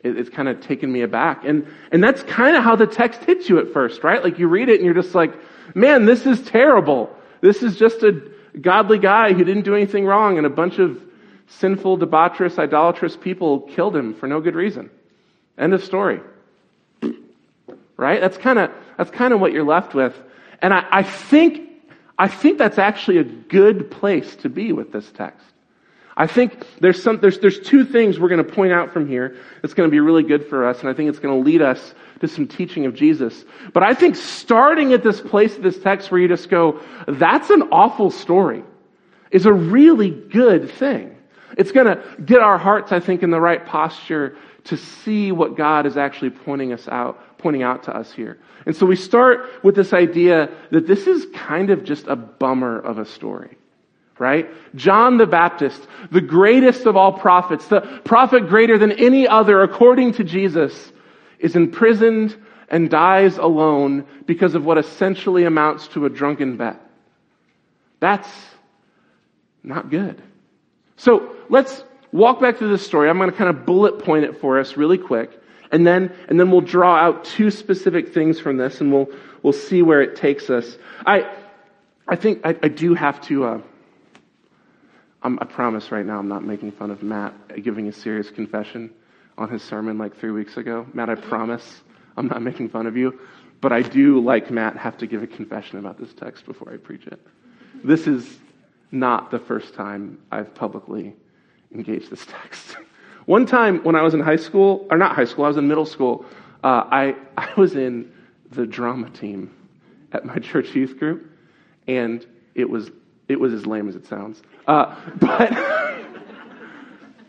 it's 0.02 0.28
kind 0.28 0.48
of 0.48 0.60
taken 0.60 0.92
me 0.92 1.02
aback. 1.02 1.44
And, 1.44 1.66
and 1.92 2.02
that's 2.02 2.22
kind 2.24 2.56
of 2.56 2.64
how 2.64 2.76
the 2.76 2.86
text 2.86 3.24
hits 3.24 3.48
you 3.48 3.58
at 3.58 3.72
first, 3.72 4.04
right? 4.04 4.22
Like 4.22 4.38
you 4.38 4.48
read 4.48 4.68
it 4.68 4.76
and 4.76 4.84
you're 4.84 4.94
just 4.94 5.14
like, 5.14 5.32
man, 5.74 6.04
this 6.04 6.26
is 6.26 6.42
terrible. 6.42 7.14
This 7.40 7.62
is 7.62 7.76
just 7.76 8.02
a, 8.02 8.34
godly 8.60 8.98
guy 8.98 9.32
who 9.32 9.44
didn't 9.44 9.64
do 9.64 9.74
anything 9.74 10.06
wrong, 10.06 10.38
and 10.38 10.46
a 10.46 10.50
bunch 10.50 10.78
of 10.78 11.00
sinful, 11.46 11.98
debaucherous, 11.98 12.58
idolatrous 12.58 13.16
people 13.16 13.60
killed 13.60 13.94
him 13.94 14.14
for 14.14 14.26
no 14.26 14.40
good 14.40 14.54
reason. 14.54 14.90
End 15.58 15.74
of 15.74 15.84
story. 15.84 16.20
Right? 17.96 18.20
That's 18.20 18.36
kind 18.36 18.58
of 18.58 18.70
that's 18.98 19.10
kind 19.10 19.32
of 19.32 19.40
what 19.40 19.52
you're 19.52 19.64
left 19.64 19.94
with. 19.94 20.14
And 20.60 20.72
I, 20.72 20.86
I 20.90 21.02
think 21.02 21.70
I 22.18 22.28
think 22.28 22.58
that's 22.58 22.78
actually 22.78 23.18
a 23.18 23.24
good 23.24 23.90
place 23.90 24.36
to 24.36 24.48
be 24.48 24.72
with 24.72 24.92
this 24.92 25.10
text. 25.10 25.44
I 26.16 26.28
think 26.28 26.64
there's 26.78 27.02
some, 27.02 27.18
there's, 27.18 27.40
there's 27.40 27.58
two 27.58 27.84
things 27.84 28.20
we're 28.20 28.28
going 28.28 28.44
to 28.44 28.52
point 28.52 28.72
out 28.72 28.92
from 28.92 29.08
here 29.08 29.36
that's 29.60 29.74
going 29.74 29.88
to 29.88 29.90
be 29.90 29.98
really 29.98 30.22
good 30.22 30.46
for 30.46 30.64
us, 30.64 30.78
and 30.78 30.88
I 30.88 30.94
think 30.94 31.08
it's 31.08 31.18
going 31.18 31.36
to 31.36 31.44
lead 31.44 31.60
us 31.60 31.92
to 32.20 32.28
some 32.28 32.46
teaching 32.46 32.86
of 32.86 32.94
Jesus. 32.94 33.44
But 33.72 33.82
I 33.82 33.94
think 33.94 34.14
starting 34.14 34.92
at 34.92 35.02
this 35.02 35.20
place, 35.20 35.56
this 35.56 35.76
text 35.80 36.12
where 36.12 36.20
you 36.20 36.28
just 36.28 36.48
go, 36.48 36.80
that's 37.08 37.50
an 37.50 37.62
awful 37.72 38.12
story, 38.12 38.62
is 39.32 39.44
a 39.44 39.52
really 39.52 40.10
good 40.10 40.70
thing. 40.70 41.16
It's 41.58 41.72
going 41.72 41.86
to 41.86 42.00
get 42.24 42.40
our 42.40 42.58
hearts, 42.58 42.92
I 42.92 43.00
think, 43.00 43.24
in 43.24 43.30
the 43.30 43.40
right 43.40 43.66
posture 43.66 44.36
to 44.64 44.76
see 44.76 45.32
what 45.32 45.56
God 45.56 45.84
is 45.84 45.96
actually 45.96 46.30
pointing 46.30 46.72
us 46.72 46.86
out, 46.86 47.20
pointing 47.44 47.62
out 47.62 47.82
to 47.82 47.94
us 47.94 48.10
here. 48.10 48.38
And 48.64 48.74
so 48.74 48.86
we 48.86 48.96
start 48.96 49.62
with 49.62 49.74
this 49.76 49.92
idea 49.92 50.48
that 50.70 50.86
this 50.86 51.06
is 51.06 51.26
kind 51.34 51.68
of 51.68 51.84
just 51.84 52.06
a 52.06 52.16
bummer 52.16 52.80
of 52.80 52.96
a 52.98 53.04
story. 53.04 53.58
Right? 54.18 54.48
John 54.74 55.18
the 55.18 55.26
Baptist, 55.26 55.86
the 56.10 56.22
greatest 56.22 56.86
of 56.86 56.96
all 56.96 57.12
prophets, 57.12 57.66
the 57.66 57.82
prophet 58.04 58.48
greater 58.48 58.78
than 58.78 58.92
any 58.92 59.28
other 59.28 59.60
according 59.62 60.14
to 60.14 60.24
Jesus, 60.24 60.92
is 61.38 61.54
imprisoned 61.54 62.34
and 62.70 62.88
dies 62.88 63.36
alone 63.36 64.06
because 64.24 64.54
of 64.54 64.64
what 64.64 64.78
essentially 64.78 65.44
amounts 65.44 65.88
to 65.88 66.06
a 66.06 66.08
drunken 66.08 66.56
bet. 66.56 66.80
That's 68.00 68.30
not 69.62 69.90
good. 69.90 70.22
So 70.96 71.36
let's 71.50 71.84
walk 72.10 72.40
back 72.40 72.56
through 72.56 72.70
this 72.70 72.86
story. 72.86 73.10
I'm 73.10 73.18
going 73.18 73.30
to 73.30 73.36
kind 73.36 73.50
of 73.50 73.66
bullet 73.66 73.98
point 73.98 74.24
it 74.24 74.40
for 74.40 74.58
us 74.58 74.78
really 74.78 74.96
quick. 74.96 75.38
And 75.72 75.86
then, 75.86 76.12
and 76.28 76.38
then 76.38 76.50
we'll 76.50 76.60
draw 76.60 76.96
out 76.96 77.24
two 77.24 77.50
specific 77.50 78.12
things 78.12 78.38
from 78.38 78.56
this 78.56 78.80
and 78.80 78.92
we'll, 78.92 79.08
we'll 79.42 79.52
see 79.52 79.82
where 79.82 80.02
it 80.02 80.16
takes 80.16 80.50
us. 80.50 80.76
I, 81.06 81.30
I 82.06 82.16
think 82.16 82.40
I, 82.44 82.56
I 82.62 82.68
do 82.68 82.94
have 82.94 83.20
to, 83.22 83.44
uh, 83.44 83.60
i 85.22 85.44
promise 85.46 85.90
right 85.90 86.04
now 86.04 86.18
I'm 86.18 86.28
not 86.28 86.44
making 86.44 86.72
fun 86.72 86.90
of 86.90 87.02
Matt 87.02 87.62
giving 87.62 87.88
a 87.88 87.92
serious 87.92 88.30
confession 88.30 88.90
on 89.38 89.48
his 89.48 89.62
sermon 89.62 89.96
like 89.96 90.16
three 90.16 90.30
weeks 90.30 90.56
ago. 90.58 90.86
Matt, 90.92 91.08
I 91.08 91.14
promise 91.14 91.82
I'm 92.16 92.28
not 92.28 92.42
making 92.42 92.68
fun 92.68 92.86
of 92.86 92.96
you, 92.96 93.18
but 93.60 93.72
I 93.72 93.82
do, 93.82 94.20
like 94.20 94.50
Matt, 94.50 94.76
have 94.76 94.98
to 94.98 95.06
give 95.06 95.22
a 95.22 95.26
confession 95.26 95.78
about 95.78 95.98
this 95.98 96.12
text 96.12 96.44
before 96.44 96.72
I 96.72 96.76
preach 96.76 97.06
it. 97.06 97.18
This 97.82 98.06
is 98.06 98.38
not 98.92 99.30
the 99.30 99.38
first 99.38 99.74
time 99.74 100.18
I've 100.30 100.54
publicly 100.54 101.14
engaged 101.72 102.10
this 102.10 102.24
text. 102.26 102.76
One 103.26 103.46
time 103.46 103.82
when 103.84 103.96
I 103.96 104.02
was 104.02 104.12
in 104.12 104.20
high 104.20 104.36
school, 104.36 104.86
or 104.90 104.98
not 104.98 105.16
high 105.16 105.24
school, 105.24 105.44
I 105.44 105.48
was 105.48 105.56
in 105.56 105.66
middle 105.66 105.86
school, 105.86 106.26
uh, 106.62 106.84
I, 106.90 107.16
I 107.36 107.52
was 107.56 107.74
in 107.74 108.12
the 108.50 108.66
drama 108.66 109.10
team 109.10 109.54
at 110.12 110.24
my 110.24 110.36
church 110.40 110.74
youth 110.74 110.98
group, 110.98 111.30
and 111.86 112.26
it 112.54 112.68
was, 112.68 112.90
it 113.28 113.40
was 113.40 113.52
as 113.52 113.66
lame 113.66 113.88
as 113.88 113.96
it 113.96 114.06
sounds. 114.06 114.42
Uh, 114.66 114.94
but 115.16 115.52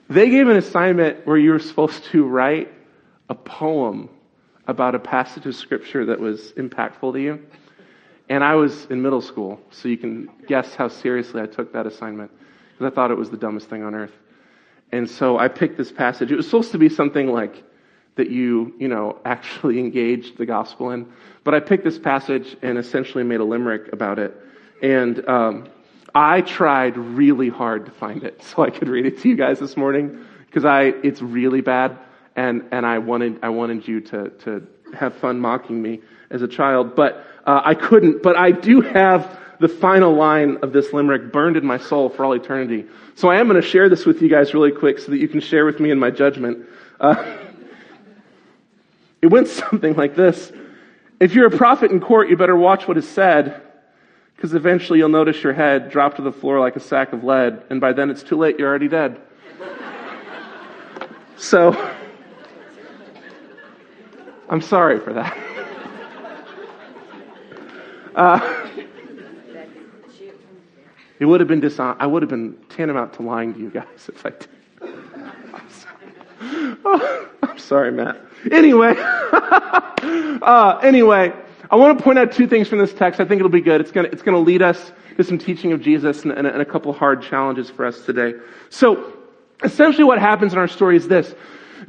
they 0.09 0.29
gave 0.29 0.47
an 0.47 0.57
assignment 0.57 1.25
where 1.25 1.37
you 1.37 1.51
were 1.51 1.59
supposed 1.59 2.03
to 2.05 2.25
write 2.25 2.71
a 3.29 3.35
poem 3.35 4.09
about 4.67 4.95
a 4.95 4.99
passage 4.99 5.45
of 5.45 5.55
scripture 5.55 6.05
that 6.05 6.19
was 6.19 6.51
impactful 6.53 7.13
to 7.13 7.19
you. 7.19 7.45
And 8.29 8.43
I 8.43 8.55
was 8.55 8.85
in 8.85 9.01
middle 9.01 9.21
school, 9.21 9.59
so 9.69 9.87
you 9.87 9.97
can 9.97 10.29
guess 10.47 10.73
how 10.73 10.87
seriously 10.87 11.41
I 11.41 11.45
took 11.45 11.73
that 11.73 11.85
assignment 11.85 12.31
because 12.71 12.91
I 12.91 12.95
thought 12.95 13.11
it 13.11 13.17
was 13.17 13.29
the 13.29 13.37
dumbest 13.37 13.69
thing 13.69 13.83
on 13.83 13.93
earth. 13.93 14.11
And 14.95 15.09
so 15.09 15.37
I 15.37 15.49
picked 15.49 15.77
this 15.77 15.91
passage. 15.91 16.31
It 16.31 16.37
was 16.37 16.45
supposed 16.45 16.71
to 16.71 16.77
be 16.77 16.87
something 16.87 17.27
like 17.27 17.63
that 18.15 18.29
you, 18.29 18.73
you 18.79 18.87
know, 18.87 19.19
actually 19.25 19.77
engaged 19.77 20.37
the 20.37 20.45
gospel 20.45 20.91
in. 20.91 21.11
But 21.43 21.53
I 21.53 21.59
picked 21.59 21.83
this 21.83 21.99
passage 21.99 22.55
and 22.61 22.77
essentially 22.77 23.25
made 23.25 23.41
a 23.41 23.43
limerick 23.43 23.91
about 23.91 24.19
it. 24.19 24.33
And 24.81 25.27
um, 25.27 25.67
I 26.13 26.39
tried 26.41 26.95
really 26.95 27.49
hard 27.49 27.85
to 27.87 27.91
find 27.91 28.23
it 28.23 28.41
so 28.55 28.63
I 28.63 28.69
could 28.69 28.87
read 28.87 29.05
it 29.05 29.19
to 29.19 29.29
you 29.29 29.35
guys 29.35 29.59
this 29.59 29.75
morning 29.75 30.25
because 30.45 30.63
I 30.63 30.83
it's 31.03 31.21
really 31.21 31.59
bad 31.59 31.97
and 32.37 32.63
and 32.71 32.85
I 32.85 32.99
wanted 32.99 33.39
I 33.43 33.49
wanted 33.49 33.85
you 33.85 33.99
to 34.01 34.29
to 34.29 34.65
have 34.93 35.13
fun 35.15 35.41
mocking 35.41 35.81
me 35.81 35.99
as 36.29 36.41
a 36.41 36.47
child, 36.47 36.95
but 36.95 37.25
uh, 37.45 37.61
I 37.65 37.75
couldn't. 37.75 38.23
But 38.23 38.37
I 38.37 38.51
do 38.51 38.79
have 38.79 39.39
the 39.59 39.69
final 39.69 40.13
line 40.13 40.57
of 40.61 40.73
this 40.73 40.91
limerick 40.93 41.31
burned 41.31 41.57
in 41.57 41.65
my 41.65 41.77
soul 41.77 42.09
for 42.09 42.25
all 42.25 42.33
eternity. 42.33 42.85
So 43.15 43.29
I 43.29 43.37
am 43.39 43.47
going 43.47 43.61
to 43.61 43.67
share 43.67 43.89
this 43.89 44.05
with 44.05 44.21
you 44.21 44.29
guys 44.29 44.53
really 44.53 44.71
quick 44.71 44.99
so 44.99 45.11
that 45.11 45.17
you 45.17 45.27
can 45.27 45.39
share 45.39 45.65
with 45.65 45.79
me 45.79 45.91
in 45.91 45.99
my 45.99 46.11
judgment. 46.11 46.65
Uh, 46.99 47.37
it 49.21 49.27
went 49.27 49.47
something 49.47 49.95
like 49.95 50.15
this. 50.15 50.51
If 51.19 51.33
you're 51.33 51.47
a 51.47 51.57
prophet 51.57 51.91
in 51.91 52.01
court, 52.01 52.29
you 52.29 52.35
better 52.35 52.57
watch 52.57 52.87
what 52.87 52.97
is 52.97 53.07
said, 53.07 53.61
because 54.35 54.53
eventually 54.53 54.99
you'll 54.99 55.09
notice 55.09 55.41
your 55.41 55.53
head 55.53 55.89
drop 55.89 56.15
to 56.17 56.21
the 56.21 56.31
floor 56.31 56.59
like 56.59 56.75
a 56.75 56.81
sack 56.81 57.13
of 57.13 57.23
lead, 57.23 57.63
and 57.69 57.79
by 57.79 57.93
then 57.93 58.09
it's 58.09 58.23
too 58.23 58.35
late, 58.35 58.59
you're 58.59 58.67
already 58.67 58.89
dead. 58.89 59.21
so, 61.37 61.93
I'm 64.49 64.61
sorry 64.61 64.99
for 64.99 65.13
that. 65.13 65.37
Uh, 68.15 68.65
it 71.19 71.25
would 71.25 71.39
have 71.39 71.47
been 71.47 71.61
dishon- 71.61 71.95
I 71.99 72.07
would 72.07 72.21
have 72.21 72.29
been 72.29 72.57
tantamount 72.69 73.13
to 73.13 73.21
lying 73.21 73.53
to 73.53 73.59
you 73.59 73.69
guys 73.69 74.09
if 74.09 74.25
I 74.25 74.29
did. 74.31 74.47
I'm 74.81 75.69
sorry, 75.69 76.77
oh, 76.85 77.29
I'm 77.43 77.57
sorry 77.57 77.91
Matt. 77.91 78.19
Anyway, 78.51 78.95
uh, 78.97 80.79
anyway, 80.83 81.33
I 81.71 81.75
want 81.75 81.97
to 81.97 82.03
point 82.03 82.19
out 82.19 82.31
two 82.31 82.47
things 82.47 82.67
from 82.67 82.79
this 82.79 82.93
text. 82.93 83.19
I 83.19 83.25
think 83.25 83.39
it'll 83.39 83.49
be 83.49 83.61
good. 83.61 83.81
It's 83.81 83.91
going 83.91 84.05
to, 84.05 84.11
it's 84.11 84.21
going 84.21 84.35
to 84.35 84.41
lead 84.41 84.61
us 84.61 84.91
to 85.17 85.23
some 85.23 85.37
teaching 85.37 85.71
of 85.71 85.81
Jesus 85.81 86.23
and, 86.23 86.31
and, 86.31 86.45
and 86.45 86.61
a 86.61 86.65
couple 86.65 86.91
hard 86.93 87.21
challenges 87.21 87.69
for 87.69 87.85
us 87.85 88.01
today. 88.05 88.33
So, 88.69 89.13
essentially, 89.63 90.03
what 90.03 90.19
happens 90.19 90.53
in 90.53 90.59
our 90.59 90.67
story 90.67 90.97
is 90.97 91.07
this: 91.07 91.33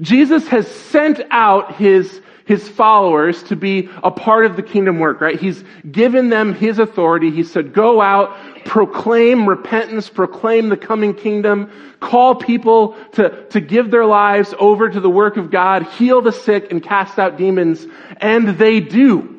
Jesus 0.00 0.46
has 0.48 0.70
sent 0.70 1.20
out 1.30 1.74
his 1.74 2.22
his 2.46 2.68
followers 2.68 3.42
to 3.42 3.56
be 3.56 3.90
a 4.02 4.10
part 4.10 4.46
of 4.46 4.56
the 4.56 4.62
kingdom 4.62 4.98
work, 5.00 5.20
right? 5.20 5.38
He's 5.38 5.62
given 5.90 6.30
them 6.30 6.54
his 6.54 6.78
authority. 6.78 7.30
He 7.30 7.42
said, 7.42 7.74
go 7.74 8.00
out, 8.00 8.36
proclaim 8.64 9.48
repentance, 9.48 10.08
proclaim 10.08 10.68
the 10.68 10.76
coming 10.76 11.12
kingdom, 11.12 11.70
call 12.00 12.36
people 12.36 12.96
to, 13.12 13.46
to 13.48 13.60
give 13.60 13.90
their 13.90 14.06
lives 14.06 14.54
over 14.60 14.88
to 14.88 15.00
the 15.00 15.10
work 15.10 15.36
of 15.36 15.50
God, 15.50 15.82
heal 15.82 16.22
the 16.22 16.32
sick, 16.32 16.70
and 16.70 16.82
cast 16.82 17.18
out 17.18 17.36
demons. 17.36 17.84
And 18.18 18.56
they 18.56 18.80
do. 18.80 19.35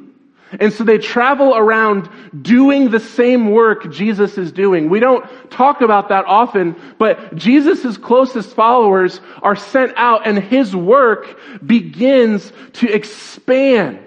And 0.59 0.71
so 0.71 0.83
they 0.83 0.97
travel 0.97 1.55
around 1.55 2.09
doing 2.41 2.89
the 2.89 2.99
same 2.99 3.51
work 3.51 3.91
Jesus 3.91 4.37
is 4.37 4.51
doing. 4.51 4.89
We 4.89 4.99
don't 4.99 5.25
talk 5.51 5.81
about 5.81 6.09
that 6.09 6.25
often, 6.25 6.75
but 6.97 7.35
Jesus' 7.35 7.97
closest 7.97 8.55
followers 8.55 9.19
are 9.41 9.55
sent 9.55 9.93
out 9.97 10.25
and 10.25 10.37
his 10.37 10.75
work 10.75 11.37
begins 11.65 12.51
to 12.73 12.91
expand. 12.91 14.06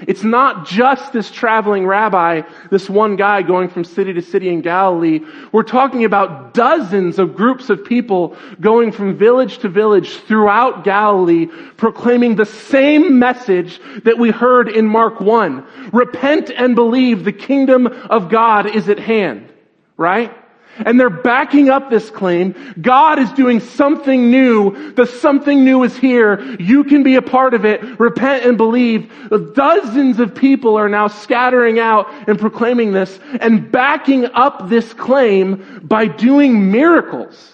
It's 0.00 0.22
not 0.22 0.66
just 0.66 1.12
this 1.12 1.30
traveling 1.30 1.86
rabbi, 1.86 2.42
this 2.70 2.90
one 2.90 3.16
guy 3.16 3.42
going 3.42 3.68
from 3.70 3.84
city 3.84 4.12
to 4.12 4.20
city 4.20 4.50
in 4.50 4.60
Galilee. 4.60 5.20
We're 5.52 5.62
talking 5.62 6.04
about 6.04 6.52
dozens 6.52 7.18
of 7.18 7.34
groups 7.34 7.70
of 7.70 7.84
people 7.84 8.36
going 8.60 8.92
from 8.92 9.16
village 9.16 9.58
to 9.58 9.68
village 9.68 10.16
throughout 10.16 10.84
Galilee, 10.84 11.46
proclaiming 11.76 12.36
the 12.36 12.44
same 12.44 13.18
message 13.18 13.80
that 14.04 14.18
we 14.18 14.30
heard 14.30 14.68
in 14.68 14.86
Mark 14.86 15.20
1. 15.20 15.90
Repent 15.92 16.50
and 16.50 16.74
believe 16.74 17.24
the 17.24 17.32
kingdom 17.32 17.86
of 17.86 18.28
God 18.28 18.66
is 18.66 18.88
at 18.88 18.98
hand. 18.98 19.50
Right? 19.96 20.30
And 20.78 21.00
they're 21.00 21.10
backing 21.10 21.70
up 21.70 21.90
this 21.90 22.10
claim. 22.10 22.54
God 22.80 23.18
is 23.18 23.32
doing 23.32 23.60
something 23.60 24.30
new. 24.30 24.92
The 24.92 25.06
something 25.06 25.64
new 25.64 25.82
is 25.84 25.96
here. 25.96 26.40
You 26.60 26.84
can 26.84 27.02
be 27.02 27.14
a 27.16 27.22
part 27.22 27.54
of 27.54 27.64
it. 27.64 27.98
Repent 27.98 28.44
and 28.44 28.56
believe. 28.56 29.10
Dozens 29.54 30.20
of 30.20 30.34
people 30.34 30.76
are 30.76 30.88
now 30.88 31.08
scattering 31.08 31.78
out 31.78 32.12
and 32.28 32.38
proclaiming 32.38 32.92
this 32.92 33.18
and 33.40 33.70
backing 33.70 34.26
up 34.26 34.68
this 34.68 34.92
claim 34.92 35.80
by 35.82 36.06
doing 36.06 36.70
miracles. 36.70 37.52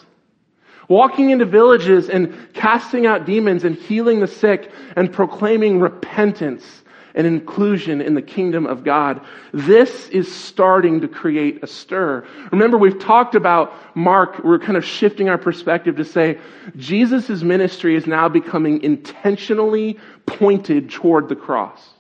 Walking 0.88 1.30
into 1.30 1.44
villages 1.44 2.10
and 2.10 2.52
casting 2.52 3.06
out 3.06 3.24
demons 3.24 3.64
and 3.64 3.76
healing 3.76 4.20
the 4.20 4.26
sick 4.26 4.70
and 4.96 5.10
proclaiming 5.12 5.80
repentance 5.80 6.81
and 7.14 7.26
inclusion 7.26 8.00
in 8.00 8.14
the 8.14 8.22
kingdom 8.22 8.66
of 8.66 8.84
God. 8.84 9.20
This 9.52 10.08
is 10.08 10.32
starting 10.32 11.00
to 11.02 11.08
create 11.08 11.62
a 11.62 11.66
stir. 11.66 12.26
Remember, 12.50 12.78
we've 12.78 12.98
talked 12.98 13.34
about 13.34 13.72
Mark, 13.96 14.42
we're 14.44 14.58
kind 14.58 14.76
of 14.76 14.84
shifting 14.84 15.28
our 15.28 15.38
perspective 15.38 15.96
to 15.96 16.04
say 16.04 16.38
Jesus' 16.76 17.42
ministry 17.42 17.96
is 17.96 18.06
now 18.06 18.28
becoming 18.28 18.82
intentionally 18.82 19.98
pointed 20.26 20.90
toward 20.90 21.28
the 21.28 21.36
cross. 21.36 21.90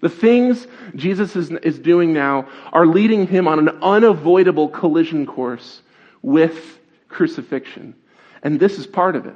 The 0.00 0.08
things 0.08 0.66
Jesus 0.94 1.34
is, 1.34 1.50
is 1.50 1.78
doing 1.78 2.12
now 2.12 2.48
are 2.72 2.86
leading 2.86 3.26
him 3.26 3.48
on 3.48 3.58
an 3.58 3.68
unavoidable 3.82 4.68
collision 4.68 5.26
course 5.26 5.82
with 6.22 6.78
crucifixion. 7.08 7.94
And 8.42 8.60
this 8.60 8.78
is 8.78 8.86
part 8.86 9.16
of 9.16 9.26
it. 9.26 9.34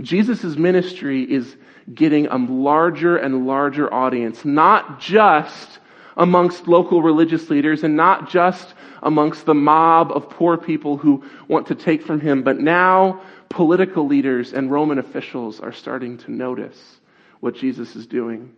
Jesus' 0.00 0.56
ministry 0.56 1.22
is 1.22 1.56
getting 1.94 2.26
a 2.26 2.36
larger 2.36 3.16
and 3.16 3.46
larger 3.46 3.92
audience, 3.92 4.44
not 4.44 5.00
just 5.00 5.78
amongst 6.16 6.68
local 6.68 7.02
religious 7.02 7.48
leaders 7.48 7.84
and 7.84 7.96
not 7.96 8.28
just 8.28 8.74
amongst 9.02 9.46
the 9.46 9.54
mob 9.54 10.10
of 10.12 10.28
poor 10.28 10.56
people 10.56 10.96
who 10.96 11.24
want 11.46 11.66
to 11.68 11.74
take 11.74 12.02
from 12.02 12.20
him, 12.20 12.42
but 12.42 12.58
now 12.58 13.20
political 13.48 14.06
leaders 14.06 14.52
and 14.52 14.70
Roman 14.70 14.98
officials 14.98 15.60
are 15.60 15.72
starting 15.72 16.18
to 16.18 16.30
notice 16.32 16.98
what 17.40 17.54
Jesus 17.54 17.94
is 17.94 18.06
doing. 18.06 18.52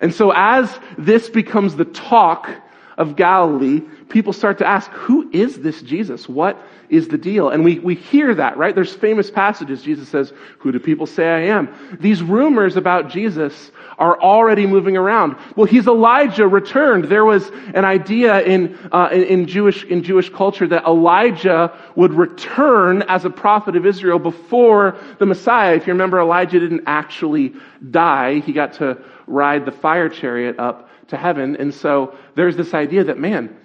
And 0.00 0.14
so 0.14 0.32
as 0.34 0.78
this 0.98 1.30
becomes 1.30 1.76
the 1.76 1.86
talk 1.86 2.50
of 2.96 3.16
Galilee, 3.16 3.82
people 4.08 4.32
start 4.32 4.58
to 4.58 4.66
ask, 4.66 4.90
who 4.90 5.28
is 5.30 5.58
this 5.58 5.82
Jesus? 5.82 6.28
What 6.28 6.60
is 6.88 7.08
the 7.08 7.18
deal? 7.18 7.50
And 7.50 7.64
we, 7.64 7.78
we 7.78 7.94
hear 7.94 8.34
that, 8.34 8.56
right? 8.56 8.74
There's 8.74 8.94
famous 8.94 9.30
passages. 9.30 9.82
Jesus 9.82 10.08
says, 10.08 10.32
who 10.58 10.72
do 10.72 10.78
people 10.78 11.06
say 11.06 11.28
I 11.28 11.40
am? 11.56 11.98
These 12.00 12.22
rumors 12.22 12.76
about 12.76 13.10
Jesus 13.10 13.70
are 13.98 14.18
already 14.20 14.66
moving 14.66 14.96
around. 14.96 15.36
Well, 15.56 15.66
he's 15.66 15.86
Elijah 15.86 16.48
returned. 16.48 17.04
There 17.04 17.24
was 17.24 17.50
an 17.74 17.84
idea 17.84 18.40
in, 18.42 18.78
uh, 18.92 19.10
in, 19.12 19.22
in, 19.24 19.46
Jewish, 19.46 19.84
in 19.84 20.02
Jewish 20.02 20.30
culture 20.30 20.66
that 20.68 20.84
Elijah 20.84 21.72
would 21.96 22.14
return 22.14 23.02
as 23.02 23.24
a 23.24 23.30
prophet 23.30 23.76
of 23.76 23.84
Israel 23.84 24.18
before 24.18 24.96
the 25.18 25.26
Messiah. 25.26 25.74
If 25.74 25.86
you 25.86 25.92
remember, 25.92 26.20
Elijah 26.20 26.60
didn't 26.60 26.84
actually 26.86 27.54
die. 27.90 28.40
He 28.40 28.52
got 28.52 28.74
to 28.74 28.98
ride 29.26 29.66
the 29.66 29.72
fire 29.72 30.08
chariot 30.08 30.58
up 30.58 30.88
to 31.08 31.16
heaven. 31.16 31.56
And 31.56 31.72
so 31.72 32.16
there's 32.34 32.56
this 32.56 32.74
idea 32.74 33.04
that, 33.04 33.18
man, 33.18 33.56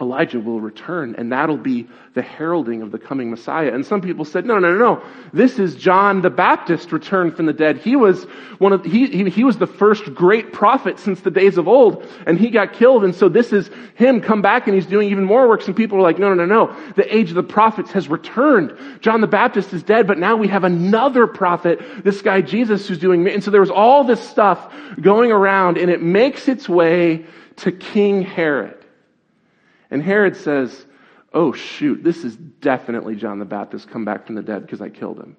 Elijah 0.00 0.40
will 0.40 0.60
return, 0.60 1.14
and 1.18 1.30
that'll 1.30 1.58
be 1.58 1.86
the 2.14 2.22
heralding 2.22 2.80
of 2.80 2.90
the 2.90 2.98
coming 2.98 3.30
Messiah. 3.30 3.72
And 3.72 3.84
some 3.84 4.00
people 4.00 4.24
said, 4.24 4.46
no, 4.46 4.58
no, 4.58 4.72
no, 4.72 4.78
no. 4.78 5.02
This 5.32 5.58
is 5.58 5.76
John 5.76 6.22
the 6.22 6.30
Baptist 6.30 6.90
returned 6.90 7.36
from 7.36 7.46
the 7.46 7.52
dead. 7.52 7.76
He 7.76 7.96
was 7.96 8.24
one 8.58 8.72
of, 8.72 8.84
he, 8.84 9.06
he, 9.06 9.28
he 9.28 9.44
was 9.44 9.58
the 9.58 9.66
first 9.66 10.14
great 10.14 10.52
prophet 10.52 10.98
since 10.98 11.20
the 11.20 11.30
days 11.30 11.58
of 11.58 11.68
old, 11.68 12.06
and 12.26 12.38
he 12.38 12.48
got 12.48 12.72
killed. 12.72 13.04
And 13.04 13.14
so 13.14 13.28
this 13.28 13.52
is 13.52 13.70
him 13.94 14.20
come 14.20 14.42
back 14.42 14.66
and 14.66 14.74
he's 14.74 14.86
doing 14.86 15.10
even 15.10 15.24
more 15.24 15.46
works. 15.48 15.66
And 15.66 15.76
people 15.76 15.98
are 15.98 16.02
like, 16.02 16.18
no, 16.18 16.32
no, 16.32 16.46
no, 16.46 16.46
no. 16.46 16.92
The 16.96 17.14
age 17.14 17.28
of 17.28 17.36
the 17.36 17.42
prophets 17.42 17.92
has 17.92 18.08
returned. 18.08 18.76
John 19.00 19.20
the 19.20 19.26
Baptist 19.26 19.72
is 19.72 19.82
dead, 19.82 20.06
but 20.06 20.18
now 20.18 20.34
we 20.34 20.48
have 20.48 20.64
another 20.64 21.26
prophet, 21.26 21.80
this 22.02 22.22
guy 22.22 22.40
Jesus 22.40 22.88
who's 22.88 22.98
doing, 22.98 23.28
and 23.28 23.44
so 23.44 23.50
there 23.50 23.60
was 23.60 23.70
all 23.70 24.02
this 24.02 24.26
stuff 24.26 24.72
going 25.00 25.30
around, 25.30 25.76
and 25.76 25.90
it 25.90 26.02
makes 26.02 26.48
its 26.48 26.68
way 26.68 27.26
to 27.56 27.70
King 27.70 28.22
Herod. 28.22 28.79
And 29.90 30.02
Herod 30.02 30.36
says, 30.36 30.86
Oh, 31.32 31.52
shoot, 31.52 32.02
this 32.02 32.24
is 32.24 32.36
definitely 32.36 33.14
John 33.14 33.38
the 33.38 33.44
Baptist 33.44 33.88
come 33.88 34.04
back 34.04 34.26
from 34.26 34.34
the 34.34 34.42
dead 34.42 34.62
because 34.62 34.80
I 34.80 34.88
killed 34.88 35.18
him. 35.18 35.36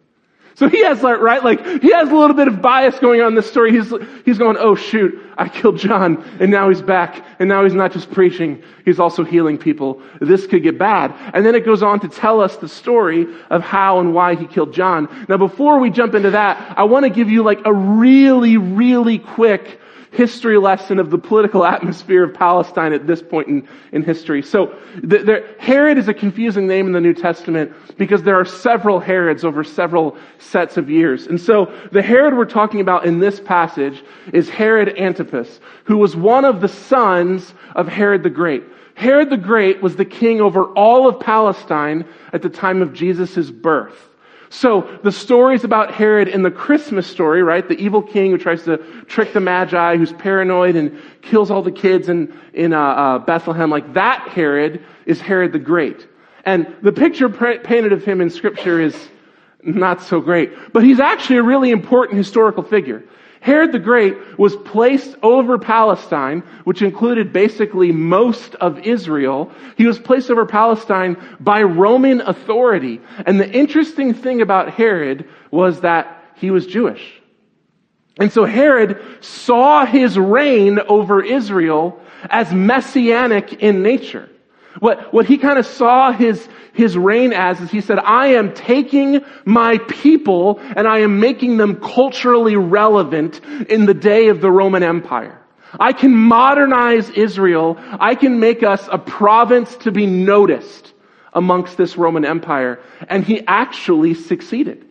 So 0.56 0.68
he 0.68 0.84
has 0.84 1.02
like, 1.02 1.20
right, 1.20 1.44
like, 1.44 1.66
he 1.82 1.92
has 1.92 2.10
a 2.10 2.16
little 2.16 2.36
bit 2.36 2.48
of 2.48 2.62
bias 2.62 3.00
going 3.00 3.22
on 3.22 3.30
in 3.30 3.36
this 3.36 3.50
story. 3.50 3.72
He's, 3.72 3.94
he's 4.26 4.38
going, 4.38 4.58
oh 4.58 4.76
shoot, 4.76 5.18
I 5.38 5.48
killed 5.48 5.78
John, 5.78 6.24
and 6.40 6.52
now 6.52 6.70
he's 6.70 6.82
back, 6.82 7.26
and 7.40 7.48
now 7.48 7.64
he's 7.64 7.74
not 7.74 7.94
just 7.94 8.12
preaching, 8.12 8.62
he's 8.84 9.00
also 9.00 9.24
healing 9.24 9.58
people. 9.58 10.02
This 10.20 10.46
could 10.48 10.62
get 10.62 10.78
bad. 10.78 11.16
And 11.34 11.46
then 11.46 11.56
it 11.56 11.66
goes 11.66 11.82
on 11.82 12.02
to 12.02 12.10
tell 12.10 12.42
us 12.42 12.58
the 12.58 12.68
story 12.68 13.28
of 13.50 13.62
how 13.62 14.00
and 14.00 14.14
why 14.14 14.36
he 14.36 14.46
killed 14.46 14.74
John. 14.74 15.26
Now 15.30 15.38
before 15.38 15.80
we 15.80 15.90
jump 15.90 16.16
into 16.16 16.32
that, 16.32 16.78
I 16.78 16.84
want 16.84 17.06
to 17.06 17.10
give 17.10 17.30
you 17.30 17.44
like 17.44 17.60
a 17.66 17.74
really, 17.74 18.58
really 18.58 19.20
quick 19.20 19.80
history 20.12 20.58
lesson 20.58 21.00
of 21.00 21.10
the 21.10 21.18
political 21.18 21.66
atmosphere 21.76 22.24
of 22.24 22.34
Palestine 22.34 22.94
at 22.94 23.08
this 23.08 23.22
point 23.22 23.48
in, 23.48 23.68
in 23.92 24.04
history. 24.04 24.42
So, 24.42 24.76
the, 25.02 25.20
the, 25.20 25.56
Herod 25.58 25.98
is 25.98 26.08
a 26.08 26.14
confusing 26.14 26.68
name 26.68 26.86
in 26.86 26.92
the 26.92 27.02
New 27.02 27.14
Testament 27.14 27.72
because 27.98 28.24
there 28.24 28.40
are 28.40 28.46
several 28.46 29.00
Herods 29.00 29.44
over 29.44 29.64
several 29.64 30.18
sets 30.38 30.78
of 30.78 30.90
years. 30.90 31.28
And 31.28 31.40
so, 31.40 31.74
the 31.92 32.02
Herod 32.02 32.36
we're 32.36 32.46
talking 32.46 32.82
about 32.82 33.06
in 33.06 33.20
this 33.20 33.40
passage 33.40 34.04
is 34.34 34.50
Herod 34.50 34.98
Antipas, 35.00 35.60
who 35.86 35.98
was 35.98 36.16
one 36.16 36.46
of 36.46 36.62
the 36.62 36.68
sons 36.68 37.54
of 37.76 37.88
Herod 37.88 38.24
the 38.24 38.30
Great. 38.30 38.64
Herod 38.96 39.30
the 39.30 39.38
Great 39.38 39.82
was 39.82 39.96
the 39.96 40.06
king 40.06 40.42
over 40.42 40.66
all 40.74 41.08
of 41.08 41.20
Palestine 41.20 42.06
at 42.34 42.42
the 42.42 42.50
time 42.50 42.82
of 42.82 42.94
Jesus' 42.94 43.50
birth. 43.50 44.11
So 44.52 45.00
the 45.02 45.14
stories 45.14 45.64
about 45.64 45.94
Herod 45.94 46.28
in 46.28 46.44
the 46.44 46.52
Christmas 46.52 47.08
story, 47.08 47.42
right? 47.42 47.66
The 47.66 47.80
evil 47.80 48.02
king 48.02 48.32
who 48.32 48.38
tries 48.38 48.64
to 48.64 48.78
trick 49.08 49.32
the 49.32 49.40
Magi, 49.40 49.96
who's 49.96 50.12
paranoid 50.12 50.76
and 50.76 51.02
kills 51.22 51.50
all 51.50 51.62
the 51.62 51.72
kids 51.72 52.10
in, 52.10 52.38
in 52.54 52.74
uh, 52.74 52.80
uh, 52.80 53.20
Bethlehem, 53.20 53.70
like 53.70 53.94
that 53.94 54.28
Herod 54.28 54.84
is 55.06 55.22
Herod 55.22 55.54
the 55.54 55.60
Great. 55.60 56.06
And 56.44 56.76
the 56.82 56.92
picture 56.92 57.30
painted 57.30 57.94
of 57.94 58.04
him 58.04 58.20
in 58.20 58.30
scripture 58.30 58.82
is 58.82 59.10
not 59.64 60.02
so 60.02 60.20
great. 60.20 60.52
But 60.74 60.84
he's 60.84 61.00
actually 61.00 61.38
a 61.38 61.44
really 61.44 61.72
important 61.72 62.18
historical 62.18 62.62
figure. 62.62 63.06
Herod 63.42 63.72
the 63.72 63.80
Great 63.80 64.38
was 64.38 64.56
placed 64.56 65.16
over 65.24 65.58
Palestine, 65.58 66.42
which 66.64 66.84
included 66.84 67.34
basically 67.34 67.92
most 67.92 68.54
of 68.56 68.78
Israel. 68.80 69.52
He 69.78 69.88
was 69.88 69.98
placed 69.98 70.30
over 70.30 70.46
Palestine 70.46 71.18
by 71.40 71.64
Roman 71.64 72.22
authority. 72.22 73.02
And 73.26 73.40
the 73.40 73.52
interesting 73.52 74.14
thing 74.14 74.42
about 74.42 74.70
Herod 74.70 75.28
was 75.50 75.82
that 75.82 76.24
he 76.36 76.52
was 76.52 76.68
Jewish. 76.68 77.20
And 78.20 78.32
so 78.32 78.46
Herod 78.46 79.02
saw 79.22 79.88
his 79.88 80.20
reign 80.20 80.78
over 80.88 81.24
Israel 81.24 82.00
as 82.30 82.54
messianic 82.54 83.54
in 83.54 83.82
nature. 83.82 84.30
What, 84.80 85.14
what 85.14 85.26
he 85.26 85.38
kind 85.38 85.60
of 85.60 85.66
saw 85.66 86.12
his, 86.12 86.48
his 86.74 86.98
reign 86.98 87.34
as 87.34 87.60
is 87.60 87.70
he 87.70 87.82
said, 87.82 88.00
I 88.00 88.28
am 88.28 88.54
taking 88.54 89.22
my 89.46 89.78
people 89.78 90.60
and 90.60 90.88
I 90.88 91.00
am 91.00 91.20
making 91.20 91.58
them 91.58 91.76
culturally 91.76 92.56
relevant 92.56 93.42
in 93.70 93.86
the 93.86 93.94
day 93.94 94.30
of 94.30 94.42
the 94.42 94.52
Roman 94.52 94.84
Empire. 94.84 95.42
I 95.80 95.94
can 95.94 96.16
modernize 96.16 97.10
Israel. 97.10 97.78
I 97.80 98.16
can 98.16 98.40
make 98.40 98.64
us 98.64 98.88
a 98.92 98.98
province 98.98 99.76
to 99.78 99.92
be 99.92 100.06
noticed 100.06 100.94
amongst 101.34 101.78
this 101.78 101.98
Roman 101.98 102.26
Empire. 102.26 102.80
And 103.08 103.24
he 103.24 103.42
actually 103.48 104.14
succeeded. 104.14 104.86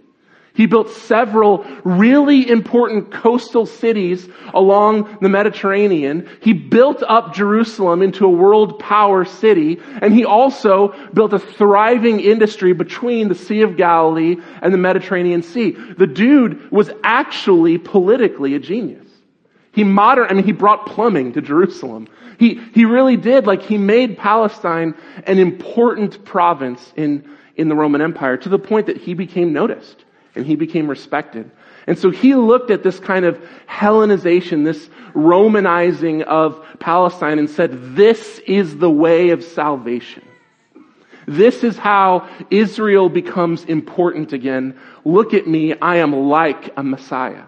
He 0.60 0.66
built 0.66 0.90
several 0.90 1.64
really 1.84 2.50
important 2.50 3.10
coastal 3.10 3.64
cities 3.64 4.28
along 4.52 5.16
the 5.22 5.28
Mediterranean. 5.30 6.28
He 6.42 6.52
built 6.52 7.02
up 7.02 7.32
Jerusalem 7.32 8.02
into 8.02 8.26
a 8.26 8.28
world 8.28 8.78
power 8.78 9.24
city, 9.24 9.80
and 10.02 10.12
he 10.12 10.26
also 10.26 10.88
built 11.14 11.32
a 11.32 11.38
thriving 11.38 12.20
industry 12.20 12.74
between 12.74 13.28
the 13.28 13.34
Sea 13.34 13.62
of 13.62 13.78
Galilee 13.78 14.36
and 14.60 14.74
the 14.74 14.76
Mediterranean 14.76 15.42
Sea. 15.42 15.70
The 15.96 16.06
dude 16.06 16.70
was 16.70 16.90
actually 17.04 17.78
politically 17.78 18.54
a 18.54 18.58
genius. 18.58 19.08
He 19.72 19.82
modern, 19.82 20.26
I 20.28 20.34
mean, 20.34 20.44
he 20.44 20.52
brought 20.52 20.84
plumbing 20.84 21.32
to 21.32 21.40
Jerusalem. 21.40 22.06
He, 22.38 22.60
he 22.74 22.84
really 22.84 23.16
did, 23.16 23.46
like, 23.46 23.62
he 23.62 23.78
made 23.78 24.18
Palestine 24.18 24.94
an 25.24 25.38
important 25.38 26.22
province 26.26 26.92
in, 26.96 27.26
in 27.56 27.70
the 27.70 27.74
Roman 27.74 28.02
Empire 28.02 28.36
to 28.36 28.50
the 28.50 28.58
point 28.58 28.88
that 28.88 28.98
he 28.98 29.14
became 29.14 29.54
noticed 29.54 30.04
and 30.34 30.46
he 30.46 30.56
became 30.56 30.88
respected. 30.88 31.50
And 31.86 31.98
so 31.98 32.10
he 32.10 32.34
looked 32.34 32.70
at 32.70 32.82
this 32.82 33.00
kind 33.00 33.24
of 33.24 33.40
Hellenization, 33.68 34.64
this 34.64 34.88
Romanizing 35.14 36.22
of 36.22 36.64
Palestine 36.78 37.38
and 37.38 37.50
said, 37.50 37.96
this 37.96 38.38
is 38.46 38.78
the 38.78 38.90
way 38.90 39.30
of 39.30 39.42
salvation. 39.42 40.22
This 41.26 41.64
is 41.64 41.76
how 41.76 42.28
Israel 42.50 43.08
becomes 43.08 43.64
important 43.64 44.32
again. 44.32 44.78
Look 45.04 45.34
at 45.34 45.46
me. 45.46 45.74
I 45.80 45.96
am 45.96 46.12
like 46.12 46.72
a 46.76 46.82
Messiah. 46.82 47.44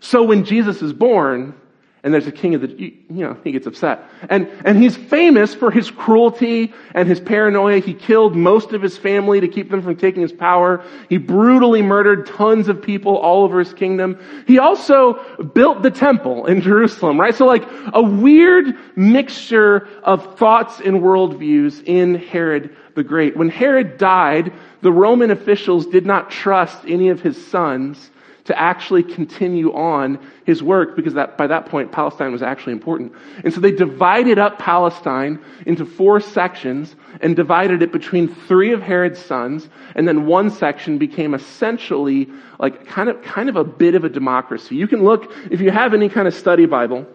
So 0.00 0.22
when 0.22 0.44
Jesus 0.44 0.82
is 0.82 0.92
born, 0.92 1.54
and 2.02 2.14
there's 2.14 2.26
a 2.26 2.32
king 2.32 2.54
of 2.54 2.62
the, 2.62 2.68
you 2.78 2.94
know, 3.08 3.36
he 3.44 3.52
gets 3.52 3.66
upset. 3.66 4.08
And, 4.30 4.48
and 4.64 4.82
he's 4.82 4.96
famous 4.96 5.54
for 5.54 5.70
his 5.70 5.90
cruelty 5.90 6.72
and 6.94 7.06
his 7.06 7.20
paranoia. 7.20 7.78
He 7.78 7.92
killed 7.92 8.34
most 8.34 8.72
of 8.72 8.80
his 8.80 8.96
family 8.96 9.40
to 9.40 9.48
keep 9.48 9.70
them 9.70 9.82
from 9.82 9.96
taking 9.96 10.22
his 10.22 10.32
power. 10.32 10.82
He 11.10 11.18
brutally 11.18 11.82
murdered 11.82 12.26
tons 12.26 12.68
of 12.68 12.80
people 12.80 13.16
all 13.18 13.44
over 13.44 13.58
his 13.58 13.74
kingdom. 13.74 14.18
He 14.46 14.58
also 14.58 15.14
built 15.42 15.82
the 15.82 15.90
temple 15.90 16.46
in 16.46 16.62
Jerusalem, 16.62 17.20
right? 17.20 17.34
So 17.34 17.44
like 17.44 17.64
a 17.92 18.02
weird 18.02 18.74
mixture 18.96 19.88
of 20.02 20.38
thoughts 20.38 20.80
and 20.80 21.00
worldviews 21.00 21.82
in 21.84 22.14
Herod 22.14 22.74
the 22.94 23.04
Great. 23.04 23.36
When 23.36 23.50
Herod 23.50 23.98
died, 23.98 24.52
the 24.80 24.90
Roman 24.90 25.30
officials 25.30 25.86
did 25.86 26.06
not 26.06 26.30
trust 26.30 26.84
any 26.86 27.08
of 27.08 27.20
his 27.20 27.46
sons 27.46 28.10
to 28.44 28.58
actually 28.58 29.02
continue 29.02 29.72
on 29.74 30.18
his 30.44 30.62
work 30.62 30.96
because 30.96 31.14
that, 31.14 31.36
by 31.36 31.46
that 31.46 31.66
point 31.66 31.92
Palestine 31.92 32.32
was 32.32 32.42
actually 32.42 32.72
important. 32.72 33.12
And 33.44 33.52
so 33.52 33.60
they 33.60 33.72
divided 33.72 34.38
up 34.38 34.58
Palestine 34.58 35.38
into 35.66 35.84
four 35.84 36.20
sections 36.20 36.96
and 37.20 37.36
divided 37.36 37.82
it 37.82 37.92
between 37.92 38.28
three 38.28 38.72
of 38.72 38.80
Herod's 38.82 39.18
sons 39.18 39.68
and 39.94 40.08
then 40.08 40.26
one 40.26 40.50
section 40.50 40.98
became 40.98 41.34
essentially 41.34 42.28
like 42.58 42.86
kind 42.86 43.08
of, 43.08 43.20
kind 43.22 43.48
of 43.48 43.56
a 43.56 43.64
bit 43.64 43.94
of 43.94 44.04
a 44.04 44.08
democracy. 44.08 44.76
You 44.76 44.88
can 44.88 45.04
look, 45.04 45.32
if 45.50 45.60
you 45.60 45.70
have 45.70 45.94
any 45.94 46.08
kind 46.08 46.26
of 46.26 46.34
study 46.34 46.66
Bible, 46.66 47.06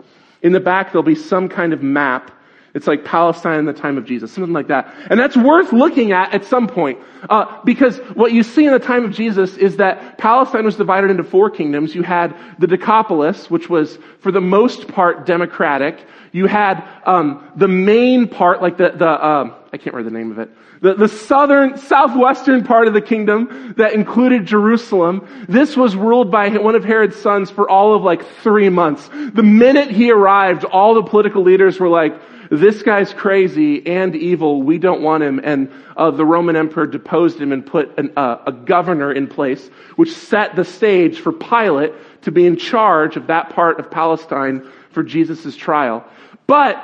In 0.42 0.52
the 0.52 0.60
back, 0.60 0.92
there'll 0.92 1.02
be 1.02 1.16
some 1.16 1.50
kind 1.50 1.74
of 1.74 1.82
map. 1.82 2.30
It's 2.76 2.88
like 2.88 3.06
Palestine 3.06 3.60
in 3.60 3.66
the 3.66 3.74
time 3.74 3.98
of 3.98 4.06
Jesus, 4.06 4.34
something 4.34 4.52
like 4.52 4.68
that. 4.68 4.94
And 5.10 5.18
that's 5.18 5.38
worth 5.38 5.72
looking 5.72 6.12
at 6.12 6.34
at 6.34 6.44
some 6.44 6.68
point. 6.68 7.00
Uh, 7.30 7.64
because 7.64 7.98
what 8.16 8.34
you 8.34 8.44
see 8.44 8.66
in 8.66 8.74
the 8.74 8.80
time 8.80 9.06
of 9.06 9.12
Jesus 9.14 9.56
is 9.56 9.78
that 9.78 10.18
Palestine 10.18 10.66
was 10.66 10.76
divided 10.76 11.10
into 11.10 11.24
four 11.24 11.50
kingdoms. 11.50 11.96
You 11.96 12.04
had 12.04 12.36
the 12.60 12.68
Decapolis, 12.68 13.50
which 13.50 13.70
was 13.70 13.98
for 14.20 14.30
the 14.30 14.42
most 14.42 14.90
part 14.90 15.26
democratic. 15.26 16.06
You 16.34 16.48
had 16.48 16.86
um, 17.06 17.50
the 17.56 17.70
main 17.70 18.28
part, 18.28 18.62
like 18.62 18.76
the, 18.76 18.92
the 18.92 19.08
uh, 19.08 19.56
I 19.72 19.78
can't 19.78 19.96
remember 19.96 20.10
the 20.10 20.18
name 20.18 20.32
of 20.32 20.40
it. 20.40 20.50
The, 20.82 20.96
the 20.96 21.08
southern, 21.08 21.78
southwestern 21.78 22.66
part 22.66 22.90
of 22.90 22.94
the 22.94 23.02
kingdom 23.02 23.74
that 23.78 23.94
included 23.94 24.46
Jerusalem. 24.46 25.46
This 25.48 25.78
was 25.78 25.96
ruled 25.96 26.30
by 26.30 26.50
one 26.50 26.76
of 26.76 26.84
Herod's 26.84 27.16
sons 27.16 27.50
for 27.50 27.70
all 27.70 27.96
of 27.96 28.04
like 28.04 28.26
three 28.42 28.68
months. 28.68 29.10
The 29.34 29.44
minute 29.44 29.92
he 29.92 30.12
arrived, 30.12 30.66
all 30.66 30.94
the 30.94 31.04
political 31.04 31.42
leaders 31.42 31.80
were 31.80 31.88
like, 31.88 32.14
this 32.52 32.84
guy's 32.84 33.14
crazy 33.14 33.86
and 33.86 34.16
evil. 34.16 34.62
We 34.62 34.78
don't 34.78 35.02
want 35.02 35.24
him. 35.24 35.40
And 35.44 35.72
uh, 35.98 36.12
the 36.12 36.26
Roman 36.26 36.56
emperor 36.56 36.88
deposed 36.88 37.40
him 37.40 37.52
and 37.52 37.66
put 37.66 37.98
an, 37.98 38.14
uh, 38.16 38.38
a 38.48 38.52
governor 38.52 39.12
in 39.12 39.28
place, 39.28 39.70
which 39.96 40.12
set 40.12 40.56
the 40.56 40.66
stage 40.66 41.20
for 41.20 41.32
Pilate 41.32 41.94
to 42.24 42.32
be 42.32 42.46
in 42.46 42.58
charge 42.58 43.16
of 43.16 43.28
that 43.28 43.50
part 43.50 43.80
of 43.80 43.90
Palestine 43.90 44.68
for 44.92 45.04
Jesus' 45.04 45.56
trial. 45.56 46.06
But 46.48 46.84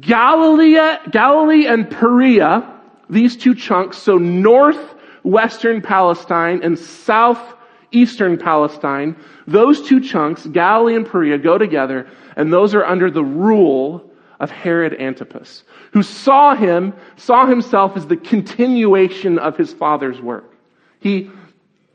Galilee, 0.00 0.78
Galilee 1.10 1.66
and 1.66 1.90
Perea, 1.90 2.80
these 3.08 3.36
two 3.36 3.54
chunks, 3.54 3.98
so 3.98 4.18
northwestern 4.18 5.82
Palestine 5.82 6.62
and 6.62 6.78
southeastern 6.78 8.38
Palestine, 8.38 9.16
those 9.46 9.82
two 9.82 10.00
chunks, 10.00 10.46
Galilee 10.46 10.94
and 10.94 11.06
Perea, 11.06 11.38
go 11.38 11.58
together, 11.58 12.08
and 12.36 12.52
those 12.52 12.74
are 12.74 12.84
under 12.84 13.10
the 13.10 13.24
rule 13.24 14.09
of 14.40 14.50
Herod 14.50 15.00
Antipas, 15.00 15.62
who 15.92 16.02
saw 16.02 16.54
him, 16.54 16.94
saw 17.16 17.46
himself 17.46 17.96
as 17.96 18.06
the 18.06 18.16
continuation 18.16 19.38
of 19.38 19.56
his 19.56 19.72
father's 19.72 20.20
work. 20.20 20.52
He 20.98 21.30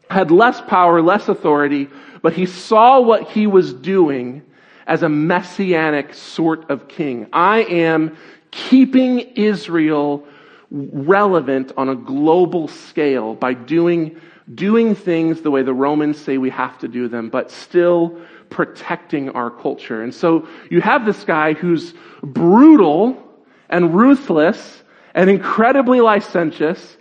had 0.10 0.32
less 0.32 0.62
power, 0.62 1.02
less 1.02 1.28
authority, 1.28 1.90
but 2.22 2.34
he 2.34 2.46
saw 2.46 3.00
what 3.02 3.24
he 3.30 3.48
was 3.48 3.74
doing 3.74 4.44
as 4.88 5.02
a 5.02 5.10
messianic 5.10 6.14
sort 6.14 6.70
of 6.70 6.88
king. 6.88 7.28
I 7.34 7.64
am 7.64 8.16
keeping 8.52 9.20
Israel 9.20 10.26
relevant 10.70 11.72
on 11.78 11.90
a 11.90 11.96
global 11.96 12.68
scale 12.68 13.34
by 13.34 13.54
doing, 13.54 14.20
doing 14.54 14.94
things 14.94 15.42
the 15.42 15.50
way 15.50 15.64
the 15.64 15.74
Romans 15.74 16.20
say 16.20 16.38
we 16.38 16.52
have 16.52 16.78
to 16.80 16.88
do 16.88 17.08
them, 17.08 17.30
but 17.30 17.50
still 17.50 18.20
protecting 18.50 19.30
our 19.30 19.50
culture. 19.50 20.02
And 20.04 20.14
so 20.14 20.48
you 20.70 20.82
have 20.82 21.06
this 21.06 21.24
guy 21.24 21.54
who's 21.54 21.94
brutal 22.24 23.22
and 23.70 23.94
ruthless 23.94 24.84
and 25.14 25.30
incredibly 25.30 26.02
licentious, 26.02 26.98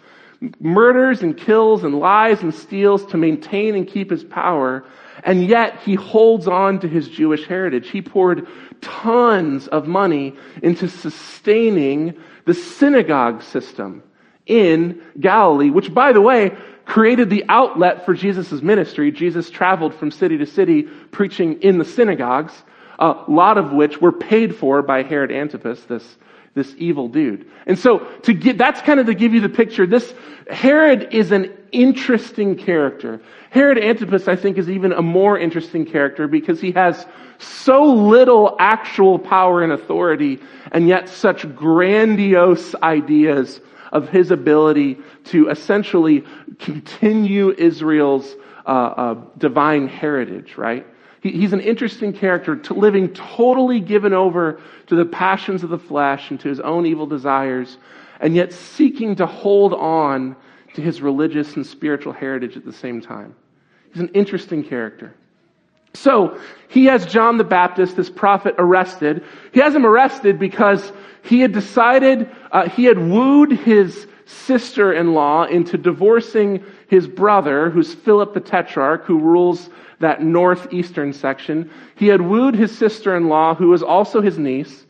murders 0.60 1.22
and 1.22 1.36
kills 1.36 1.84
and 1.84 1.98
lies 1.98 2.42
and 2.42 2.54
steals 2.54 3.04
to 3.06 3.16
maintain 3.16 3.74
and 3.74 3.86
keep 3.86 4.10
his 4.10 4.24
power. 4.24 4.84
And 5.24 5.46
yet 5.46 5.80
he 5.80 5.94
holds 5.94 6.46
on 6.46 6.80
to 6.80 6.88
his 6.88 7.08
Jewish 7.08 7.46
heritage. 7.46 7.90
He 7.90 8.02
poured 8.02 8.46
tons 8.80 9.68
of 9.68 9.86
money 9.86 10.36
into 10.62 10.88
sustaining 10.88 12.14
the 12.44 12.54
synagogue 12.54 13.42
system 13.42 14.02
in 14.46 15.00
Galilee, 15.18 15.70
which 15.70 15.94
by 15.94 16.12
the 16.12 16.20
way, 16.20 16.56
created 16.84 17.30
the 17.30 17.44
outlet 17.48 18.04
for 18.04 18.14
Jesus' 18.14 18.62
ministry. 18.62 19.10
Jesus 19.10 19.50
traveled 19.50 19.94
from 19.94 20.10
city 20.10 20.38
to 20.38 20.46
city 20.46 20.82
preaching 20.82 21.62
in 21.62 21.78
the 21.78 21.84
synagogues, 21.84 22.52
a 22.98 23.24
lot 23.28 23.58
of 23.58 23.72
which 23.72 24.00
were 24.00 24.12
paid 24.12 24.54
for 24.54 24.82
by 24.82 25.02
Herod 25.02 25.32
Antipas, 25.32 25.82
this, 25.84 26.16
this 26.54 26.74
evil 26.78 27.08
dude. 27.08 27.46
And 27.66 27.78
so 27.78 27.98
to 28.22 28.32
get, 28.32 28.58
that's 28.58 28.80
kind 28.82 29.00
of 29.00 29.06
to 29.06 29.14
give 29.14 29.34
you 29.34 29.40
the 29.40 29.48
picture. 29.48 29.86
This, 29.86 30.14
Herod 30.50 31.08
is 31.12 31.32
an 31.32 31.52
interesting 31.72 32.56
character. 32.56 33.20
Herod 33.50 33.78
Antipas, 33.78 34.28
I 34.28 34.36
think, 34.36 34.58
is 34.58 34.68
even 34.68 34.92
a 34.92 35.02
more 35.02 35.38
interesting 35.38 35.86
character 35.86 36.28
because 36.28 36.60
he 36.60 36.72
has 36.72 37.06
so 37.38 37.84
little 37.84 38.56
actual 38.58 39.18
power 39.18 39.62
and 39.62 39.72
authority 39.72 40.40
and 40.72 40.88
yet 40.88 41.08
such 41.08 41.52
grandiose 41.54 42.74
ideas 42.76 43.60
of 43.94 44.08
his 44.08 44.32
ability 44.32 44.98
to 45.24 45.48
essentially 45.48 46.24
continue 46.58 47.52
Israel's 47.52 48.34
uh, 48.66 48.68
uh, 48.68 49.14
divine 49.38 49.86
heritage, 49.86 50.56
right? 50.56 50.84
He, 51.22 51.30
he's 51.30 51.52
an 51.52 51.60
interesting 51.60 52.12
character, 52.12 52.56
to 52.56 52.74
living 52.74 53.14
totally 53.14 53.78
given 53.78 54.12
over 54.12 54.60
to 54.88 54.96
the 54.96 55.04
passions 55.04 55.62
of 55.62 55.70
the 55.70 55.78
flesh 55.78 56.30
and 56.30 56.40
to 56.40 56.48
his 56.48 56.60
own 56.60 56.86
evil 56.86 57.06
desires, 57.06 57.78
and 58.20 58.34
yet 58.34 58.52
seeking 58.52 59.16
to 59.16 59.26
hold 59.26 59.72
on 59.72 60.34
to 60.74 60.82
his 60.82 61.00
religious 61.00 61.54
and 61.54 61.64
spiritual 61.64 62.12
heritage 62.12 62.56
at 62.56 62.64
the 62.64 62.72
same 62.72 63.00
time. 63.00 63.34
He's 63.92 64.02
an 64.02 64.08
interesting 64.08 64.64
character. 64.64 65.14
So, 65.94 66.40
he 66.66 66.86
has 66.86 67.06
John 67.06 67.38
the 67.38 67.44
Baptist, 67.44 67.94
this 67.94 68.10
prophet, 68.10 68.56
arrested. 68.58 69.22
He 69.52 69.60
has 69.60 69.72
him 69.72 69.86
arrested 69.86 70.40
because 70.40 70.92
he 71.24 71.40
had 71.40 71.52
decided, 71.52 72.30
uh, 72.52 72.68
he 72.68 72.84
had 72.84 72.98
wooed 72.98 73.52
his 73.52 74.06
sister-in-law 74.26 75.44
into 75.44 75.76
divorcing 75.76 76.62
his 76.88 77.06
brother, 77.08 77.70
who's 77.70 77.94
Philip 77.94 78.34
the 78.34 78.40
Tetrarch, 78.40 79.04
who 79.04 79.18
rules 79.18 79.70
that 80.00 80.22
northeastern 80.22 81.12
section. 81.12 81.70
He 81.96 82.08
had 82.08 82.20
wooed 82.20 82.54
his 82.54 82.76
sister-in-law, 82.76 83.54
who 83.54 83.68
was 83.68 83.82
also 83.82 84.20
his 84.20 84.38
niece, 84.38 84.86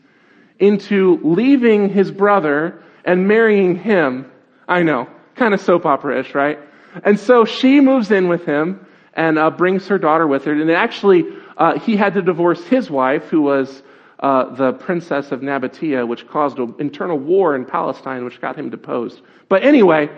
into 0.59 1.19
leaving 1.23 1.89
his 1.89 2.11
brother 2.11 2.81
and 3.03 3.27
marrying 3.27 3.75
him. 3.75 4.29
I 4.67 4.83
know, 4.83 5.07
kind 5.35 5.53
of 5.53 5.61
soap 5.61 5.85
opera-ish, 5.85 6.33
right? 6.33 6.59
And 7.03 7.19
so 7.19 7.45
she 7.45 7.79
moves 7.79 8.11
in 8.11 8.27
with 8.27 8.45
him 8.45 8.85
and 9.13 9.37
uh, 9.37 9.51
brings 9.51 9.87
her 9.87 9.97
daughter 9.97 10.27
with 10.27 10.45
her. 10.45 10.53
And 10.53 10.71
actually, 10.71 11.25
uh, 11.57 11.79
he 11.79 11.95
had 11.95 12.13
to 12.15 12.21
divorce 12.21 12.63
his 12.65 12.89
wife, 12.89 13.25
who 13.25 13.41
was 13.41 13.83
uh, 14.25 14.55
the 14.55 14.73
princess 14.73 15.31
of 15.31 15.41
Nabatea, 15.41 16.07
which 16.07 16.27
caused 16.27 16.57
an 16.57 16.73
internal 16.79 17.19
war 17.19 17.55
in 17.55 17.63
Palestine, 17.63 18.25
which 18.25 18.41
got 18.41 18.55
him 18.55 18.71
deposed. 18.71 19.21
But 19.49 19.61
anyway, 19.63 20.09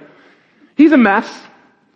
he's 0.77 0.93
a 0.93 0.97
mess. 0.97 1.29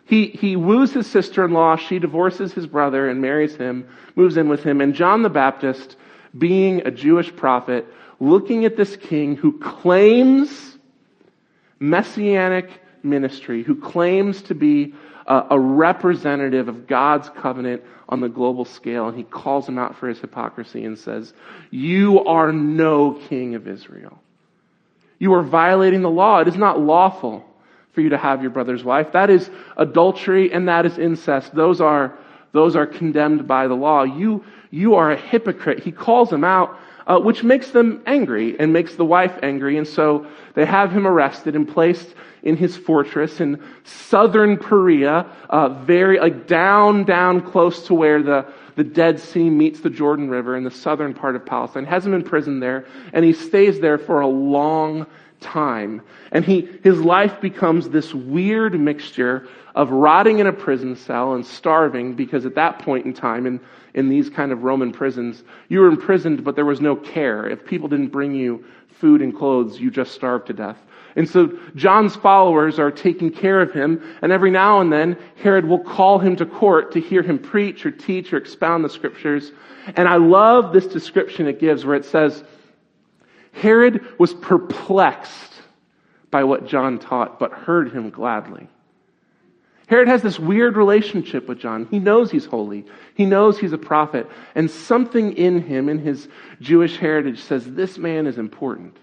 He, 0.04 0.26
he 0.28 0.58
woos 0.58 0.92
his 0.92 1.08
sister-in-law. 1.08 1.78
She 1.78 2.00
divorces 2.00 2.52
his 2.52 2.68
brother 2.68 3.10
and 3.10 3.22
marries 3.22 3.56
him, 3.56 3.88
moves 4.18 4.36
in 4.36 4.50
with 4.50 4.62
him. 4.62 4.82
And 4.82 4.94
John 4.94 5.24
the 5.24 5.30
Baptist, 5.30 5.96
being 6.38 6.86
a 6.86 6.92
Jewish 6.92 7.34
prophet, 7.34 7.88
looking 8.20 8.66
at 8.66 8.76
this 8.76 8.98
king 8.98 9.38
who 9.38 9.58
claims 9.60 10.78
messianic 11.80 12.82
ministry, 13.04 13.64
who 13.64 13.74
claims 13.74 14.42
to 14.42 14.54
be 14.54 14.94
a, 15.32 15.48
a 15.52 15.60
representative 15.60 16.68
of 16.68 16.88
God's 16.88 17.30
covenant 17.30 17.84
on 18.10 18.20
the 18.20 18.28
global 18.28 18.66
scale, 18.66 19.08
and 19.08 19.18
he 19.18 19.24
calls 19.24 19.68
him 19.68 19.78
out 19.78 19.96
for 19.96 20.10
his 20.10 20.20
hypocrisy 20.20 20.84
and 20.84 21.00
says, 21.00 21.34
You 21.70 22.26
are 22.26 22.52
no 22.52 23.14
king 23.14 23.56
of 23.56 23.66
Israel. 23.66 24.22
You 25.20 25.34
are 25.34 25.44
violating 25.44 26.02
the 26.02 26.10
law. 26.10 26.40
It 26.40 26.50
is 26.50 26.58
not 26.58 26.82
lawful 26.82 27.46
for 27.94 28.02
you 28.02 28.10
to 28.10 28.18
have 28.18 28.42
your 28.42 28.52
brother's 28.52 28.84
wife. 28.84 29.14
That 29.14 29.30
is 29.30 29.50
adultery 29.78 30.52
and 30.52 30.68
that 30.68 30.86
is 30.86 30.98
incest. 30.98 31.56
Those 31.56 31.80
are, 31.80 32.18
those 32.52 32.76
are 32.76 32.86
condemned 32.86 33.48
by 33.48 33.68
the 33.68 33.74
law. 33.74 34.04
You, 34.04 34.44
you 34.70 34.96
are 34.96 35.12
a 35.12 35.18
hypocrite. 35.18 35.82
He 35.82 35.94
calls 35.94 36.32
him 36.32 36.44
out, 36.44 36.78
uh, 37.08 37.20
which 37.20 37.44
makes 37.44 37.72
them 37.72 38.02
angry 38.06 38.60
and 38.60 38.74
makes 38.74 38.96
the 38.96 39.06
wife 39.06 39.38
angry. 39.42 39.78
And 39.78 39.88
so 39.88 40.28
they 40.54 40.66
have 40.66 40.92
him 40.92 41.08
arrested 41.08 41.56
and 41.56 41.68
placed 41.68 42.14
in 42.44 42.58
his 42.58 42.76
fortress 42.76 43.40
in 43.40 43.62
southern 43.84 44.58
Perea, 44.58 45.28
uh, 45.50 45.70
very, 45.70 46.20
like 46.20 46.48
down, 46.48 47.04
down 47.04 47.42
close 47.42 47.86
to 47.88 47.94
where 47.94 48.24
the, 48.24 48.46
the 48.76 48.84
Dead 48.84 49.20
Sea 49.20 49.50
meets 49.50 49.82
the 49.82 49.90
Jordan 49.90 50.30
River 50.30 50.56
in 50.56 50.64
the 50.64 50.72
southern 50.72 51.14
part 51.14 51.36
of 51.36 51.46
Palestine. 51.46 51.86
Has 51.86 52.06
him 52.06 52.14
imprisoned 52.14 52.62
there, 52.62 52.86
and 53.14 53.24
he 53.24 53.34
stays 53.34 53.80
there 53.80 53.98
for 53.98 54.22
a 54.22 54.28
long 54.28 55.06
time. 55.40 56.02
And 56.32 56.46
he, 56.46 56.70
his 56.84 57.00
life 57.02 57.42
becomes 57.42 57.90
this 57.90 58.14
weird 58.14 58.80
mixture 58.80 59.48
of 59.76 59.92
rotting 59.92 60.40
in 60.40 60.48
a 60.48 60.54
prison 60.54 60.96
cell 60.96 61.34
and 61.34 61.46
starving 61.46 62.14
because 62.14 62.46
at 62.46 62.56
that 62.56 62.80
point 62.80 63.06
in 63.06 63.14
time 63.14 63.46
in, 63.46 63.60
in 63.94 64.10
these 64.10 64.30
kind 64.30 64.52
of 64.52 64.64
Roman 64.64 64.92
prisons, 64.92 65.44
you 65.70 65.80
were 65.80 65.88
imprisoned, 65.88 66.44
but 66.44 66.56
there 66.56 66.66
was 66.66 66.82
no 66.82 66.96
care. 66.96 67.48
If 67.48 67.66
people 67.66 67.88
didn't 67.88 68.10
bring 68.10 68.34
you 68.34 68.64
food 68.88 69.22
and 69.22 69.36
clothes, 69.36 69.80
you 69.80 69.92
just 69.92 70.14
starved 70.14 70.48
to 70.48 70.54
death. 70.54 70.78
And 71.16 71.28
so 71.30 71.58
John's 71.76 72.16
followers 72.16 72.80
are 72.80 72.92
taking 72.92 73.32
care 73.32 73.60
of 73.60 73.74
him, 73.74 74.02
and 74.22 74.32
every 74.32 74.52
now 74.52 74.80
and 74.80 74.92
then 74.94 75.18
Herod 75.36 75.66
will 75.66 75.84
call 75.84 76.20
him 76.20 76.36
to 76.38 76.46
court 76.46 76.92
to 76.94 77.02
hear 77.02 77.22
him 77.22 77.38
preach 77.38 77.86
or 77.86 77.92
teach 77.92 78.32
or 78.32 78.38
expound 78.38 78.86
the 78.86 78.90
scriptures. 78.90 79.52
And 79.96 80.08
I 80.08 80.16
love 80.16 80.72
this 80.72 80.88
description 80.88 81.48
it 81.48 81.60
gives 81.60 81.84
where 81.84 81.96
it 81.96 82.06
says, 82.06 82.44
Herod 83.52 84.06
was 84.20 84.34
perplexed 84.34 85.54
by 86.30 86.46
what 86.46 86.66
John 86.66 86.98
taught, 86.98 87.40
but 87.40 87.52
heard 87.52 87.92
him 87.92 88.10
gladly. 88.10 88.70
Herod 89.92 90.08
has 90.08 90.22
this 90.22 90.40
weird 90.40 90.78
relationship 90.78 91.50
with 91.50 91.60
John. 91.60 91.86
He 91.92 92.00
knows 92.00 92.32
he's 92.32 92.46
holy. 92.46 92.86
He 93.14 93.26
knows 93.26 93.60
he's 93.60 93.74
a 93.74 93.78
prophet. 93.78 94.26
And 94.56 94.72
something 94.72 95.34
in 95.34 95.62
him, 95.62 95.90
in 95.90 96.00
his 96.00 96.30
Jewish 96.62 96.96
heritage, 96.96 97.42
says 97.42 97.66
this 97.66 97.98
man 97.98 98.26
is 98.26 98.38
important. 98.38 98.96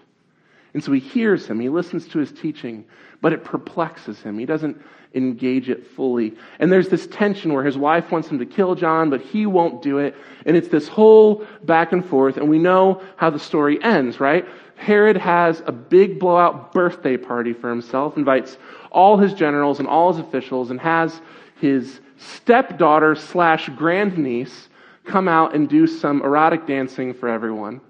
And 0.73 0.83
so 0.83 0.91
he 0.91 0.99
hears 0.99 1.45
him, 1.45 1.59
he 1.59 1.69
listens 1.69 2.07
to 2.07 2.17
his 2.17 2.31
teaching, 2.31 2.85
but 3.21 3.33
it 3.33 3.43
perplexes 3.43 4.19
him. 4.21 4.39
He 4.39 4.47
doesn't 4.47 4.81
engage 5.13 5.69
it 5.69 5.85
fully. 5.85 6.35
And 6.57 6.71
there's 6.71 6.89
this 6.89 7.05
tension 7.05 7.53
where 7.53 7.63
his 7.63 7.77
wife 7.77 8.11
wants 8.11 8.27
him 8.27 8.39
to 8.39 8.45
kill 8.47 8.73
John, 8.73 9.11
but 9.11 9.21
he 9.21 9.45
won't 9.45 9.83
do 9.83 9.99
it. 9.99 10.15
And 10.47 10.57
it's 10.57 10.69
this 10.69 10.87
whole 10.87 11.45
back 11.63 11.91
and 11.91 12.03
forth. 12.03 12.37
And 12.37 12.49
we 12.49 12.57
know 12.57 13.03
how 13.15 13.29
the 13.29 13.39
story 13.39 13.81
ends, 13.83 14.19
right? 14.19 14.43
Herod 14.79 15.17
has 15.17 15.61
a 15.65 15.73
big 15.73 16.19
blowout 16.19 16.71
birthday 16.71 17.17
party 17.17 17.51
for 17.51 17.69
himself, 17.69 18.15
invites 18.15 18.57
all 18.91 19.17
his 19.17 19.33
generals 19.33 19.79
and 19.79 19.87
all 19.87 20.13
his 20.13 20.25
officials, 20.25 20.71
and 20.71 20.79
has 20.79 21.21
his 21.59 21.99
stepdaughter 22.17 23.13
slash 23.13 23.69
grandniece 23.75 24.69
come 25.03 25.27
out 25.27 25.53
and 25.53 25.67
do 25.67 25.85
some 25.85 26.21
erotic 26.21 26.65
dancing 26.65 27.13
for 27.13 27.27
everyone. 27.27 27.81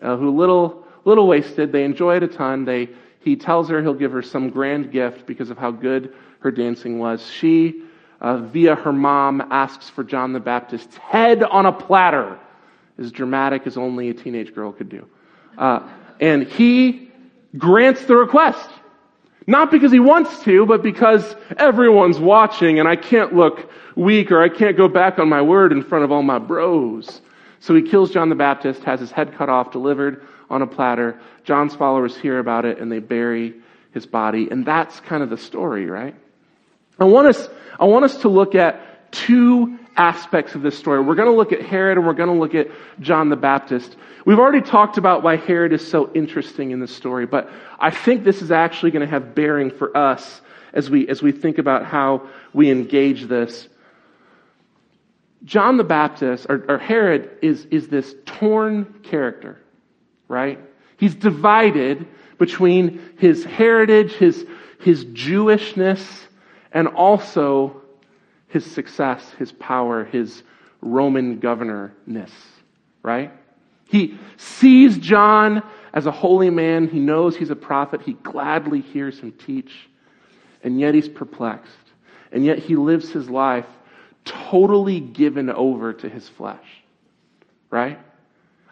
Uh, 0.00 0.16
who 0.16 0.34
little 0.34 0.86
little 1.04 1.26
wasted, 1.26 1.70
they 1.70 1.84
enjoy 1.84 2.16
it 2.16 2.22
a 2.22 2.28
ton. 2.28 2.64
They 2.64 2.88
he 3.20 3.36
tells 3.36 3.68
her 3.68 3.82
he'll 3.82 3.92
give 3.92 4.12
her 4.12 4.22
some 4.22 4.48
grand 4.48 4.90
gift 4.90 5.26
because 5.26 5.50
of 5.50 5.58
how 5.58 5.70
good 5.70 6.14
her 6.40 6.50
dancing 6.50 6.98
was. 6.98 7.30
She, 7.30 7.82
uh, 8.22 8.38
via 8.38 8.74
her 8.74 8.92
mom, 8.92 9.42
asks 9.50 9.90
for 9.90 10.02
John 10.02 10.32
the 10.32 10.40
Baptist's 10.40 10.96
head 10.96 11.42
on 11.42 11.66
a 11.66 11.72
platter, 11.72 12.38
as 12.98 13.12
dramatic 13.12 13.66
as 13.66 13.76
only 13.76 14.08
a 14.08 14.14
teenage 14.14 14.54
girl 14.54 14.72
could 14.72 14.88
do. 14.88 15.06
Uh, 15.58 15.86
and 16.22 16.44
he 16.44 17.10
grants 17.58 18.04
the 18.06 18.16
request. 18.16 18.70
Not 19.46 19.72
because 19.72 19.90
he 19.90 19.98
wants 19.98 20.44
to, 20.44 20.64
but 20.64 20.82
because 20.82 21.34
everyone's 21.56 22.20
watching 22.20 22.78
and 22.78 22.88
I 22.88 22.94
can't 22.94 23.34
look 23.34 23.68
weak 23.96 24.30
or 24.30 24.40
I 24.40 24.48
can't 24.48 24.76
go 24.76 24.86
back 24.86 25.18
on 25.18 25.28
my 25.28 25.42
word 25.42 25.72
in 25.72 25.82
front 25.82 26.04
of 26.04 26.12
all 26.12 26.22
my 26.22 26.38
bros. 26.38 27.20
So 27.58 27.74
he 27.74 27.82
kills 27.82 28.12
John 28.12 28.28
the 28.28 28.36
Baptist, 28.36 28.84
has 28.84 29.00
his 29.00 29.10
head 29.10 29.34
cut 29.34 29.48
off, 29.48 29.72
delivered 29.72 30.24
on 30.48 30.62
a 30.62 30.66
platter. 30.66 31.20
John's 31.42 31.74
followers 31.74 32.16
hear 32.16 32.38
about 32.38 32.64
it 32.64 32.78
and 32.78 32.90
they 32.90 33.00
bury 33.00 33.54
his 33.92 34.06
body. 34.06 34.48
And 34.48 34.64
that's 34.64 35.00
kind 35.00 35.24
of 35.24 35.30
the 35.30 35.36
story, 35.36 35.86
right? 35.86 36.14
I 37.00 37.04
want 37.04 37.26
us, 37.26 37.48
I 37.80 37.86
want 37.86 38.04
us 38.04 38.18
to 38.18 38.28
look 38.28 38.54
at 38.54 39.10
two 39.10 39.76
aspects 39.96 40.54
of 40.54 40.62
this 40.62 40.78
story. 40.78 41.00
We're 41.02 41.16
going 41.16 41.30
to 41.30 41.36
look 41.36 41.52
at 41.52 41.62
Herod 41.62 41.98
and 41.98 42.06
we're 42.06 42.14
going 42.14 42.32
to 42.32 42.38
look 42.38 42.54
at 42.54 42.68
John 43.00 43.28
the 43.28 43.36
Baptist. 43.36 43.96
We've 44.24 44.38
already 44.38 44.60
talked 44.60 44.98
about 44.98 45.22
why 45.22 45.36
Herod 45.36 45.72
is 45.72 45.86
so 45.86 46.10
interesting 46.14 46.70
in 46.70 46.80
this 46.80 46.94
story, 46.94 47.26
but 47.26 47.50
I 47.78 47.90
think 47.90 48.22
this 48.22 48.40
is 48.40 48.52
actually 48.52 48.92
going 48.92 49.04
to 49.04 49.10
have 49.10 49.34
bearing 49.34 49.70
for 49.70 49.96
us 49.96 50.40
as 50.72 50.88
we, 50.88 51.08
as 51.08 51.22
we 51.22 51.32
think 51.32 51.58
about 51.58 51.84
how 51.84 52.28
we 52.52 52.70
engage 52.70 53.24
this. 53.24 53.68
John 55.44 55.76
the 55.76 55.84
Baptist, 55.84 56.46
or, 56.48 56.64
or 56.68 56.78
Herod, 56.78 57.30
is, 57.42 57.66
is 57.70 57.88
this 57.88 58.14
torn 58.24 59.00
character, 59.02 59.58
right? 60.28 60.60
He's 60.98 61.16
divided 61.16 62.06
between 62.38 63.02
his 63.18 63.44
heritage, 63.44 64.12
his, 64.12 64.46
his 64.80 65.04
Jewishness, 65.06 66.04
and 66.70 66.86
also 66.86 67.82
his 68.48 68.64
success, 68.64 69.28
his 69.38 69.50
power, 69.50 70.04
his 70.04 70.42
Roman 70.80 71.40
governorness, 71.40 72.30
right? 73.02 73.32
He 73.92 74.18
sees 74.38 74.96
John 74.96 75.62
as 75.92 76.06
a 76.06 76.10
holy 76.10 76.48
man. 76.48 76.88
He 76.88 76.98
knows 76.98 77.36
he's 77.36 77.50
a 77.50 77.56
prophet. 77.56 78.00
He 78.00 78.14
gladly 78.14 78.80
hears 78.80 79.20
him 79.20 79.32
teach. 79.32 79.70
And 80.64 80.80
yet 80.80 80.94
he's 80.94 81.10
perplexed. 81.10 81.76
And 82.32 82.42
yet 82.42 82.58
he 82.58 82.74
lives 82.74 83.10
his 83.10 83.28
life 83.28 83.66
totally 84.24 84.98
given 84.98 85.50
over 85.50 85.92
to 85.92 86.08
his 86.08 86.26
flesh. 86.26 86.64
Right? 87.68 87.98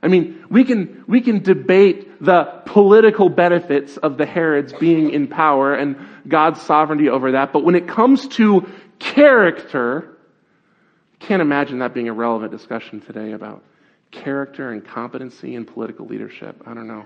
I 0.02 0.09
mean, 0.09 0.42
we 0.48 0.64
can, 0.64 1.04
we 1.06 1.20
can 1.20 1.42
debate 1.42 2.24
the 2.24 2.44
political 2.64 3.28
benefits 3.28 3.98
of 3.98 4.16
the 4.16 4.24
Herods 4.24 4.72
being 4.72 5.11
in 5.11 5.28
power 5.28 5.74
and 5.74 5.98
God's 6.26 6.62
sovereignty 6.62 7.11
over 7.11 7.33
that, 7.33 7.52
but 7.52 7.62
when 7.62 7.74
it 7.74 7.87
comes 7.87 8.26
to 8.28 8.66
character, 8.98 10.16
can't 11.18 11.42
imagine 11.42 11.80
that 11.80 11.92
being 11.92 12.09
a 12.09 12.14
relevant 12.14 12.52
discussion 12.52 13.02
today 13.02 13.33
about 13.33 13.62
character 14.10 14.72
and 14.72 14.84
competency 14.84 15.54
in 15.54 15.64
political 15.64 16.06
leadership. 16.06 16.62
I 16.66 16.74
don't 16.74 16.88
know. 16.88 17.04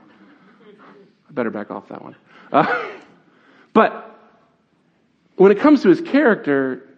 I 1.28 1.32
better 1.32 1.50
back 1.50 1.70
off 1.70 1.88
that 1.88 2.02
one. 2.02 2.16
Uh, 2.52 2.90
but 3.72 4.18
when 5.36 5.52
it 5.52 5.58
comes 5.58 5.82
to 5.82 5.88
his 5.88 6.00
character, 6.00 6.88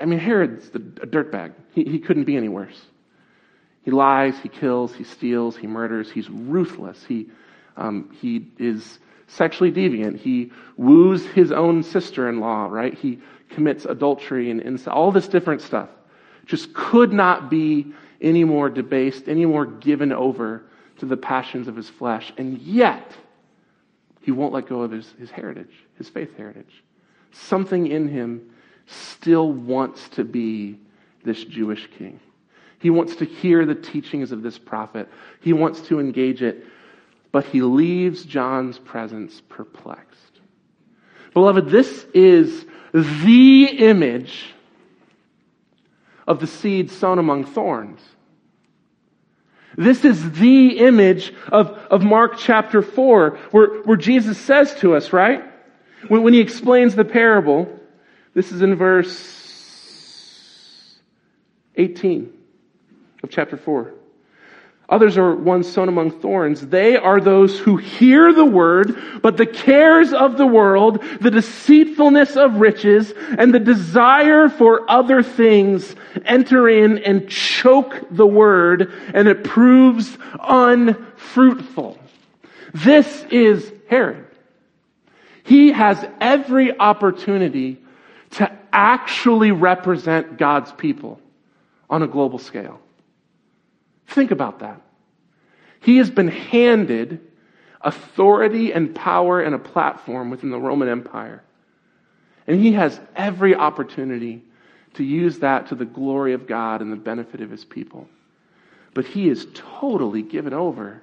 I 0.00 0.04
mean, 0.04 0.18
Herod's 0.18 0.68
a 0.68 0.78
dirtbag. 0.78 1.52
He, 1.72 1.84
he 1.84 1.98
couldn't 1.98 2.24
be 2.24 2.36
any 2.36 2.48
worse. 2.48 2.80
He 3.82 3.90
lies, 3.90 4.38
he 4.42 4.48
kills, 4.48 4.94
he 4.94 5.04
steals, 5.04 5.56
he 5.56 5.66
murders, 5.66 6.10
he's 6.10 6.28
ruthless. 6.28 7.02
He, 7.04 7.28
um, 7.76 8.14
he 8.20 8.46
is 8.58 8.98
sexually 9.26 9.72
deviant. 9.72 10.18
He 10.18 10.52
woos 10.76 11.24
his 11.26 11.50
own 11.50 11.82
sister 11.82 12.28
in 12.28 12.40
law, 12.40 12.66
right? 12.66 12.94
He 12.94 13.20
commits 13.50 13.84
adultery 13.84 14.50
and 14.50 14.60
incest, 14.60 14.88
all 14.88 15.10
this 15.10 15.28
different 15.28 15.62
stuff. 15.62 15.88
Just 16.46 16.74
could 16.74 17.12
not 17.12 17.50
be 17.50 17.92
any 18.20 18.44
more 18.44 18.68
debased, 18.68 19.28
any 19.28 19.46
more 19.46 19.66
given 19.66 20.12
over 20.12 20.64
to 20.98 21.06
the 21.06 21.16
passions 21.16 21.68
of 21.68 21.76
his 21.76 21.88
flesh. 21.88 22.32
And 22.36 22.58
yet, 22.58 23.12
he 24.20 24.30
won't 24.30 24.52
let 24.52 24.68
go 24.68 24.82
of 24.82 24.90
his, 24.90 25.12
his 25.18 25.30
heritage, 25.30 25.72
his 25.96 26.08
faith 26.08 26.36
heritage. 26.36 26.82
Something 27.32 27.86
in 27.86 28.08
him 28.08 28.50
still 28.86 29.52
wants 29.52 30.08
to 30.10 30.24
be 30.24 30.78
this 31.24 31.44
Jewish 31.44 31.88
king. 31.98 32.20
He 32.80 32.90
wants 32.90 33.16
to 33.16 33.24
hear 33.24 33.66
the 33.66 33.74
teachings 33.74 34.32
of 34.32 34.42
this 34.42 34.58
prophet. 34.58 35.08
He 35.40 35.52
wants 35.52 35.80
to 35.82 36.00
engage 36.00 36.42
it, 36.42 36.64
but 37.30 37.44
he 37.44 37.62
leaves 37.62 38.24
John's 38.24 38.78
presence 38.78 39.42
perplexed. 39.48 40.40
Beloved, 41.34 41.68
this 41.68 42.06
is 42.14 42.64
the 42.92 43.64
image 43.64 44.54
of 46.30 46.38
the 46.38 46.46
seed 46.46 46.92
sown 46.92 47.18
among 47.18 47.44
thorns. 47.44 48.00
This 49.76 50.04
is 50.04 50.30
the 50.32 50.78
image 50.78 51.34
of, 51.50 51.70
of 51.90 52.04
Mark 52.04 52.38
chapter 52.38 52.82
4, 52.82 53.36
where, 53.50 53.82
where 53.82 53.96
Jesus 53.96 54.38
says 54.38 54.72
to 54.76 54.94
us, 54.94 55.12
right? 55.12 55.42
When, 56.06 56.22
when 56.22 56.32
he 56.32 56.38
explains 56.38 56.94
the 56.94 57.04
parable, 57.04 57.80
this 58.32 58.52
is 58.52 58.62
in 58.62 58.76
verse 58.76 59.10
18 61.74 62.32
of 63.24 63.30
chapter 63.30 63.56
4. 63.56 63.92
Others 64.90 65.16
are 65.18 65.36
ones 65.36 65.70
sown 65.70 65.88
among 65.88 66.10
thorns. 66.10 66.66
They 66.66 66.96
are 66.96 67.20
those 67.20 67.60
who 67.60 67.76
hear 67.76 68.32
the 68.32 68.44
word, 68.44 68.96
but 69.22 69.36
the 69.36 69.46
cares 69.46 70.12
of 70.12 70.36
the 70.36 70.46
world, 70.46 71.04
the 71.20 71.30
deceitfulness 71.30 72.36
of 72.36 72.56
riches, 72.56 73.14
and 73.38 73.54
the 73.54 73.60
desire 73.60 74.48
for 74.48 74.90
other 74.90 75.22
things 75.22 75.94
enter 76.24 76.68
in 76.68 76.98
and 76.98 77.28
choke 77.28 78.04
the 78.10 78.26
word, 78.26 78.92
and 79.14 79.28
it 79.28 79.44
proves 79.44 80.18
unfruitful. 80.42 81.96
This 82.74 83.24
is 83.30 83.72
Herod. 83.88 84.26
He 85.44 85.70
has 85.70 86.04
every 86.20 86.76
opportunity 86.78 87.78
to 88.32 88.50
actually 88.72 89.52
represent 89.52 90.36
God's 90.36 90.72
people 90.72 91.20
on 91.88 92.02
a 92.02 92.08
global 92.08 92.38
scale. 92.38 92.80
Think 94.10 94.30
about 94.30 94.58
that. 94.60 94.80
He 95.80 95.98
has 95.98 96.10
been 96.10 96.28
handed 96.28 97.20
authority 97.80 98.72
and 98.72 98.94
power 98.94 99.40
and 99.40 99.54
a 99.54 99.58
platform 99.58 100.30
within 100.30 100.50
the 100.50 100.58
Roman 100.58 100.88
Empire. 100.88 101.42
And 102.46 102.60
he 102.60 102.72
has 102.72 103.00
every 103.16 103.54
opportunity 103.54 104.42
to 104.94 105.04
use 105.04 105.38
that 105.38 105.68
to 105.68 105.74
the 105.74 105.84
glory 105.84 106.32
of 106.32 106.46
God 106.46 106.82
and 106.82 106.92
the 106.92 106.96
benefit 106.96 107.40
of 107.40 107.50
his 107.50 107.64
people. 107.64 108.08
But 108.92 109.06
he 109.06 109.28
is 109.28 109.46
totally 109.54 110.22
given 110.22 110.52
over 110.52 111.00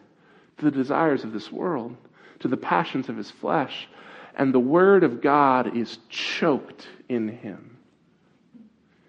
to 0.57 0.65
the 0.65 0.71
desires 0.71 1.23
of 1.23 1.31
this 1.31 1.51
world, 1.51 1.95
to 2.39 2.49
the 2.49 2.57
passions 2.57 3.07
of 3.07 3.15
his 3.15 3.31
flesh, 3.31 3.87
and 4.35 4.53
the 4.53 4.59
word 4.59 5.03
of 5.03 5.21
God 5.21 5.77
is 5.77 5.97
choked 6.09 6.87
in 7.07 7.29
him. 7.29 7.77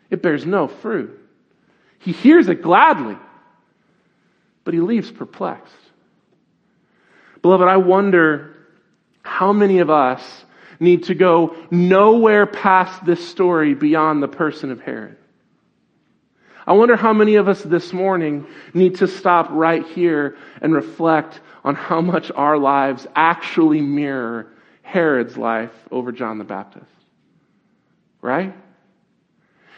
It 0.09 0.23
bears 0.23 0.47
no 0.47 0.69
fruit. 0.69 1.19
He 1.99 2.13
hears 2.13 2.49
it 2.49 2.63
gladly 2.63 3.17
but 4.69 4.75
he 4.75 4.81
leaves 4.81 5.11
perplexed. 5.11 5.73
Beloved, 7.41 7.67
I 7.67 7.79
wonder 7.79 8.55
how 9.23 9.51
many 9.51 9.79
of 9.79 9.89
us 9.89 10.45
need 10.79 11.05
to 11.05 11.15
go 11.15 11.57
nowhere 11.71 12.45
past 12.45 13.03
this 13.07 13.27
story 13.27 13.73
beyond 13.73 14.23
the 14.23 14.29
person 14.29 14.71
of 14.71 14.83
Herod. 14.83 15.17
I 16.67 16.75
wonder 16.75 16.97
how 16.97 17.15
many 17.15 17.37
of 17.37 17.49
us 17.49 17.63
this 17.63 17.95
morning 17.95 18.47
need 18.75 18.97
to 18.97 19.09
stop 19.09 19.49
right 19.53 19.87
here 19.87 20.37
and 20.61 20.75
reflect 20.75 21.41
on 21.65 21.75
how 21.75 22.03
much 22.03 22.31
our 22.33 22.59
lives 22.59 23.07
actually 23.17 23.81
mirror 23.81 24.53
Herod's 24.83 25.39
life 25.39 25.73
over 25.91 26.13
John 26.13 26.37
the 26.37 26.45
Baptist. 26.45 26.85
Right? 28.21 28.55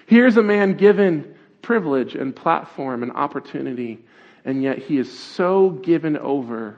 Here's 0.06 0.36
a 0.36 0.42
man 0.42 0.74
given 0.74 1.36
privilege 1.62 2.16
and 2.16 2.34
platform 2.34 3.04
and 3.04 3.12
opportunity, 3.12 4.00
and 4.44 4.62
yet 4.62 4.78
he 4.78 4.98
is 4.98 5.12
so 5.12 5.70
given 5.70 6.16
over 6.16 6.76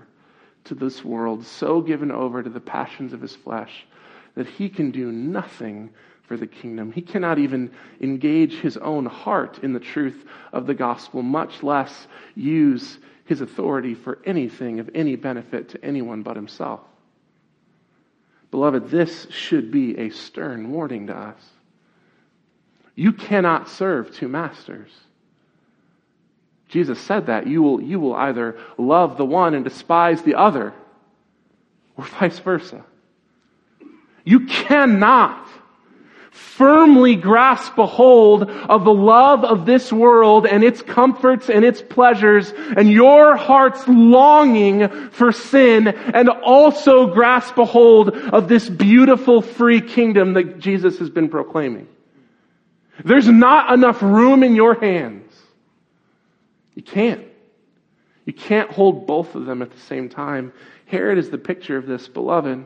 to 0.64 0.74
this 0.74 1.04
world, 1.04 1.44
so 1.44 1.80
given 1.80 2.10
over 2.10 2.42
to 2.42 2.50
the 2.50 2.60
passions 2.60 3.12
of 3.12 3.20
his 3.20 3.34
flesh, 3.34 3.86
that 4.34 4.46
he 4.46 4.68
can 4.68 4.90
do 4.90 5.10
nothing 5.10 5.90
for 6.22 6.36
the 6.36 6.46
kingdom. 6.46 6.92
He 6.92 7.02
cannot 7.02 7.38
even 7.38 7.70
engage 8.00 8.54
his 8.60 8.76
own 8.76 9.06
heart 9.06 9.58
in 9.62 9.72
the 9.72 9.80
truth 9.80 10.24
of 10.52 10.66
the 10.66 10.74
gospel, 10.74 11.22
much 11.22 11.62
less 11.62 12.06
use 12.34 12.98
his 13.24 13.40
authority 13.40 13.94
for 13.94 14.18
anything 14.24 14.80
of 14.80 14.90
any 14.94 15.16
benefit 15.16 15.70
to 15.70 15.84
anyone 15.84 16.22
but 16.22 16.36
himself. 16.36 16.80
Beloved, 18.50 18.90
this 18.90 19.26
should 19.30 19.70
be 19.70 19.98
a 19.98 20.10
stern 20.10 20.70
warning 20.72 21.06
to 21.06 21.16
us. 21.16 21.42
You 22.94 23.12
cannot 23.12 23.68
serve 23.68 24.14
two 24.14 24.28
masters. 24.28 24.90
Jesus 26.72 26.98
said 26.98 27.26
that. 27.26 27.46
You 27.46 27.62
will, 27.62 27.82
you 27.82 28.00
will 28.00 28.14
either 28.14 28.58
love 28.78 29.18
the 29.18 29.26
one 29.26 29.54
and 29.54 29.62
despise 29.62 30.22
the 30.22 30.36
other, 30.36 30.72
or 31.96 32.04
vice 32.18 32.38
versa. 32.38 32.82
You 34.24 34.46
cannot 34.46 35.46
firmly 36.30 37.14
grasp 37.14 37.76
a 37.76 37.84
hold 37.84 38.48
of 38.48 38.84
the 38.84 38.94
love 38.94 39.44
of 39.44 39.66
this 39.66 39.92
world 39.92 40.46
and 40.46 40.64
its 40.64 40.80
comforts 40.80 41.50
and 41.50 41.62
its 41.62 41.82
pleasures 41.82 42.50
and 42.56 42.90
your 42.90 43.36
heart's 43.36 43.86
longing 43.86 44.88
for 45.10 45.30
sin 45.30 45.88
and 45.88 46.30
also 46.30 47.12
grasp 47.12 47.58
a 47.58 47.66
hold 47.66 48.10
of 48.10 48.48
this 48.48 48.66
beautiful 48.70 49.42
free 49.42 49.82
kingdom 49.82 50.32
that 50.32 50.58
Jesus 50.58 50.98
has 51.00 51.10
been 51.10 51.28
proclaiming. 51.28 51.86
There's 53.04 53.28
not 53.28 53.74
enough 53.74 54.00
room 54.00 54.42
in 54.42 54.54
your 54.54 54.80
hands. 54.80 55.31
You 56.74 56.82
can't. 56.82 57.24
You 58.24 58.32
can't 58.32 58.70
hold 58.70 59.06
both 59.06 59.34
of 59.34 59.46
them 59.46 59.62
at 59.62 59.70
the 59.70 59.80
same 59.80 60.08
time. 60.08 60.52
Herod 60.86 61.18
is 61.18 61.30
the 61.30 61.38
picture 61.38 61.76
of 61.76 61.86
this, 61.86 62.08
beloved. 62.08 62.64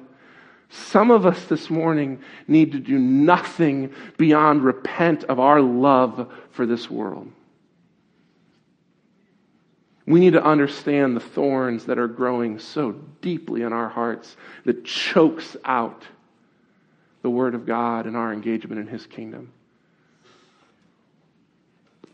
Some 0.69 1.11
of 1.11 1.25
us 1.25 1.45
this 1.45 1.71
morning 1.71 2.21
need 2.49 2.73
to 2.73 2.79
do 2.79 2.99
nothing 2.99 3.95
beyond 4.16 4.62
repent 4.62 5.25
of 5.25 5.38
our 5.38 5.61
love 5.61 6.33
for 6.51 6.66
this 6.66 6.90
world. 6.90 7.31
We 10.07 10.21
need 10.21 10.35
to 10.35 10.45
understand 10.45 11.16
the 11.16 11.21
thorns 11.21 11.87
that 11.87 11.99
are 11.99 12.09
growing 12.09 12.59
so 12.59 12.92
deeply 13.21 13.62
in 13.62 13.73
our 13.73 13.88
hearts 13.88 14.37
that 14.64 14.85
chokes 14.85 15.57
out 15.64 16.05
the 17.23 17.31
Word 17.31 17.57
of 17.57 17.66
God 17.66 18.07
and 18.07 18.16
our 18.16 18.33
engagement 18.33 18.81
in 18.81 18.87
His 18.87 19.05
kingdom. 19.07 19.53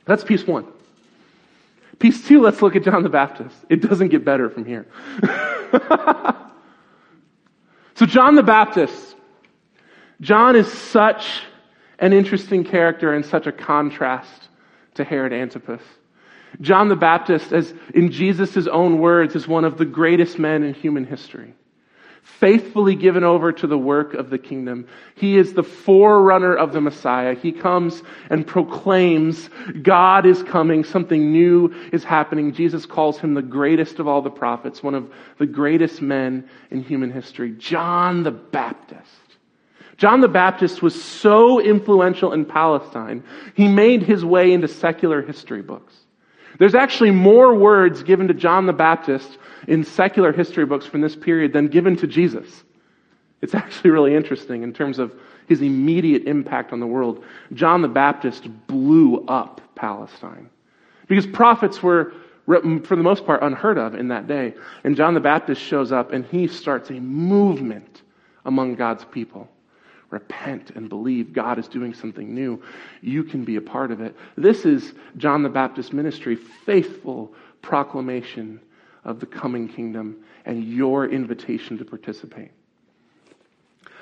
That's 0.07 0.25
piece 0.25 0.47
one. 0.47 0.67
Piece 2.03 2.27
two, 2.27 2.43
let's 2.43 2.61
look 2.61 2.75
at 2.75 2.83
John 2.83 3.05
the 3.05 3.09
Baptist. 3.09 3.55
It 3.69 3.81
doesn't 3.81 4.09
get 4.09 4.25
better 4.25 4.51
from 4.51 4.65
here. 4.65 4.88
so, 7.95 8.07
John 8.07 8.35
the 8.35 8.43
Baptist. 8.43 9.15
John 10.21 10.57
is 10.57 10.67
such 10.67 11.43
an 12.01 12.12
interesting 12.12 12.65
character 12.65 13.15
and 13.15 13.25
such 13.25 13.47
a 13.47 13.53
contrast 13.53 14.49
to 14.95 15.05
Herod 15.05 15.33
Antipas. 15.33 15.81
John 16.61 16.88
the 16.88 16.97
Baptist, 16.97 17.53
as 17.53 17.73
in 17.95 18.11
Jesus' 18.11 18.67
own 18.67 18.99
words, 18.99 19.37
is 19.37 19.47
one 19.47 19.65
of 19.65 19.79
the 19.79 19.85
greatest 19.85 20.41
men 20.41 20.65
in 20.65 20.75
human 20.75 21.05
history 21.05 21.55
faithfully 22.23 22.95
given 22.95 23.25
over 23.25 23.53
to 23.53 23.67
the 23.67 23.79
work 23.79 24.15
of 24.15 24.31
the 24.31 24.39
kingdom. 24.39 24.87
He 25.15 25.37
is 25.37 25.55
the 25.55 25.63
forerunner 25.63 26.55
of 26.55 26.73
the 26.73 26.81
Messiah. 26.81 27.35
He 27.35 27.53
comes 27.53 28.03
and 28.31 28.47
proclaims 28.47 29.51
God 29.83 30.25
is 30.25 30.43
coming, 30.43 30.85
something 30.85 31.33
new 31.33 31.75
is 31.93 32.05
happening. 32.05 32.53
Jesus 32.53 32.87
calls 32.87 33.19
him 33.19 33.35
the 33.35 33.43
greatest 33.43 33.99
of 33.99 34.07
all 34.07 34.23
the 34.23 34.31
prophets, 34.31 34.83
one 34.83 34.95
of 34.95 35.13
the 35.39 35.47
greatest 35.47 36.01
men 36.01 36.49
in 36.71 36.83
human 36.83 37.11
history, 37.11 37.53
John 37.59 38.23
the 38.23 38.31
Baptist. 38.31 39.09
John 39.97 40.21
the 40.21 40.29
Baptist 40.29 40.83
was 40.83 41.01
so 41.01 41.61
influential 41.61 42.33
in 42.33 42.45
Palestine, 42.45 43.23
he 43.55 43.69
made 43.69 44.03
his 44.03 44.25
way 44.25 44.53
into 44.53 44.67
secular 44.69 45.23
history 45.23 45.63
books. 45.63 45.95
There's 46.62 46.77
actually 46.77 47.11
more 47.11 47.53
words 47.53 48.05
given 48.05 48.29
to 48.29 48.35
John 48.35 48.66
the 48.66 48.72
Baptist 48.72 49.37
in 49.66 49.83
secular 49.83 50.33
history 50.33 50.64
books 50.64 50.87
from 50.87 51.01
this 51.01 51.16
period 51.16 51.53
than 51.53 51.66
given 51.66 51.96
to 51.96 52.07
Jesus. 52.07 52.62
It's 53.40 53.53
actually 53.57 53.90
really 53.90 54.14
interesting 54.14 54.62
in 54.62 54.72
terms 54.72 55.01
of 55.01 55.12
his 55.48 55.61
immediate 55.61 56.22
impact 56.29 56.72
on 56.72 56.79
the 56.79 56.87
world. 56.87 57.25
John 57.53 57.83
the 57.83 57.88
Baptist 57.88 58.46
blew 58.68 59.27
up 59.27 59.61
Palestine 59.75 60.51
because 61.09 61.27
prophets 61.27 61.83
were, 61.83 62.12
for 62.46 62.94
the 62.94 63.03
most 63.03 63.27
part, 63.27 63.42
unheard 63.42 63.77
of 63.77 63.96
in 63.96 64.07
that 64.07 64.29
day. 64.29 64.55
And 64.85 64.94
John 64.94 65.14
the 65.14 65.20
Baptist 65.20 65.61
shows 65.61 65.90
up 65.90 66.12
and 66.12 66.25
he 66.27 66.46
starts 66.46 66.90
a 66.90 67.01
movement 67.01 68.03
among 68.44 68.77
God's 68.77 69.05
people. 69.07 69.48
Repent 70.12 70.72
and 70.75 70.90
believe 70.90 71.33
God 71.33 71.59
is 71.59 71.66
doing 71.66 71.94
something 71.94 72.35
new. 72.35 72.62
You 73.01 73.25
can 73.25 73.44
be 73.44 73.57
a 73.57 73.62
part 73.62 73.90
of 73.90 74.03
it. 74.03 74.14
This 74.37 74.66
is 74.66 74.92
John 75.16 75.42
the 75.42 75.48
Baptist 75.48 75.94
ministry, 75.94 76.37
faithful 76.37 77.33
proclamation 77.62 78.61
of 79.05 79.20
the 79.20 79.27
coming 79.27 79.68
kingdom 79.68 80.22
and 80.44 80.62
your 80.64 81.09
invitation 81.09 81.79
to 81.79 81.85
participate. 81.87 82.51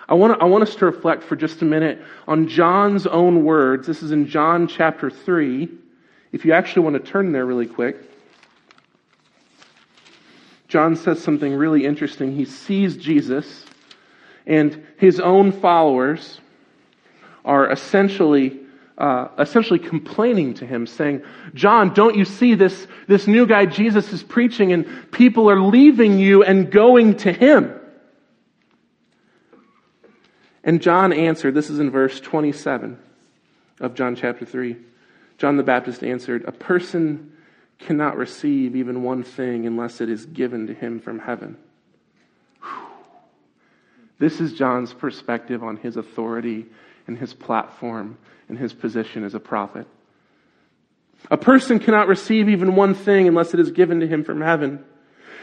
I 0.08 0.14
want, 0.14 0.42
I 0.42 0.46
want 0.46 0.62
us 0.64 0.74
to 0.74 0.86
reflect 0.86 1.22
for 1.22 1.36
just 1.36 1.62
a 1.62 1.64
minute 1.64 2.02
on 2.26 2.48
John's 2.48 3.06
own 3.06 3.44
words. 3.44 3.86
This 3.86 4.02
is 4.02 4.10
in 4.10 4.26
John 4.26 4.66
chapter 4.66 5.10
3. 5.10 5.68
If 6.32 6.44
you 6.44 6.52
actually 6.52 6.82
want 6.82 7.04
to 7.04 7.10
turn 7.10 7.30
there 7.30 7.46
really 7.46 7.68
quick. 7.68 7.96
John 10.66 10.96
says 10.96 11.22
something 11.22 11.54
really 11.54 11.84
interesting. 11.84 12.34
He 12.34 12.44
sees 12.44 12.96
Jesus, 12.96 13.64
and 14.50 14.84
his 14.98 15.20
own 15.20 15.52
followers 15.52 16.40
are 17.44 17.70
essentially 17.70 18.58
uh, 18.98 19.28
essentially 19.38 19.78
complaining 19.78 20.52
to 20.52 20.66
him, 20.66 20.86
saying, 20.86 21.22
John, 21.54 21.94
don't 21.94 22.16
you 22.16 22.26
see 22.26 22.54
this, 22.54 22.86
this 23.06 23.26
new 23.26 23.46
guy 23.46 23.64
Jesus 23.64 24.12
is 24.12 24.22
preaching 24.22 24.74
and 24.74 25.10
people 25.10 25.48
are 25.48 25.58
leaving 25.58 26.18
you 26.18 26.42
and 26.42 26.70
going 26.70 27.16
to 27.18 27.32
him? 27.32 27.74
And 30.62 30.82
John 30.82 31.14
answered, 31.14 31.54
this 31.54 31.70
is 31.70 31.80
in 31.80 31.90
verse 31.90 32.20
27 32.20 32.98
of 33.80 33.94
John 33.94 34.16
chapter 34.16 34.44
3. 34.44 34.76
John 35.38 35.56
the 35.56 35.62
Baptist 35.62 36.04
answered, 36.04 36.44
A 36.46 36.52
person 36.52 37.32
cannot 37.78 38.18
receive 38.18 38.76
even 38.76 39.02
one 39.02 39.22
thing 39.22 39.66
unless 39.66 40.02
it 40.02 40.10
is 40.10 40.26
given 40.26 40.66
to 40.66 40.74
him 40.74 41.00
from 41.00 41.20
heaven. 41.20 41.56
This 44.20 44.38
is 44.38 44.52
John's 44.52 44.92
perspective 44.92 45.64
on 45.64 45.78
his 45.78 45.96
authority 45.96 46.66
and 47.06 47.16
his 47.16 47.32
platform 47.32 48.18
and 48.50 48.58
his 48.58 48.74
position 48.74 49.24
as 49.24 49.34
a 49.34 49.40
prophet. 49.40 49.86
A 51.30 51.38
person 51.38 51.78
cannot 51.78 52.06
receive 52.06 52.50
even 52.50 52.76
one 52.76 52.94
thing 52.94 53.26
unless 53.26 53.54
it 53.54 53.60
is 53.60 53.72
given 53.72 54.00
to 54.00 54.06
him 54.06 54.22
from 54.22 54.42
heaven. 54.42 54.84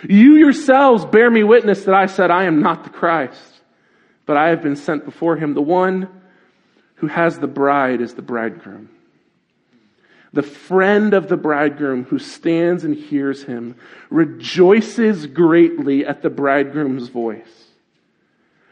You 0.08 0.36
yourselves 0.36 1.06
bear 1.06 1.30
me 1.30 1.44
witness 1.44 1.86
that 1.86 1.96
I 1.96 2.06
said, 2.06 2.30
I 2.30 2.44
am 2.44 2.62
not 2.62 2.84
the 2.84 2.92
Christ, 2.92 3.62
but 4.28 4.38
I 4.38 4.50
have 4.50 4.62
been 4.62 4.76
sent 4.76 5.06
before 5.06 5.38
him. 5.38 5.56
The 5.56 5.62
one 5.62 6.08
who 6.96 7.08
has 7.08 7.40
the 7.40 7.48
bride 7.48 8.00
is 8.00 8.14
the 8.14 8.22
bridegroom. 8.22 8.90
The 10.34 10.44
friend 10.44 11.16
of 11.16 11.30
the 11.30 11.38
bridegroom 11.38 12.04
who 12.04 12.20
stands 12.20 12.84
and 12.84 12.94
hears 12.94 13.44
him 13.44 13.76
rejoices 14.12 15.26
greatly 15.26 16.06
at 16.06 16.22
the 16.22 16.30
bridegroom's 16.30 17.08
voice. 17.08 17.57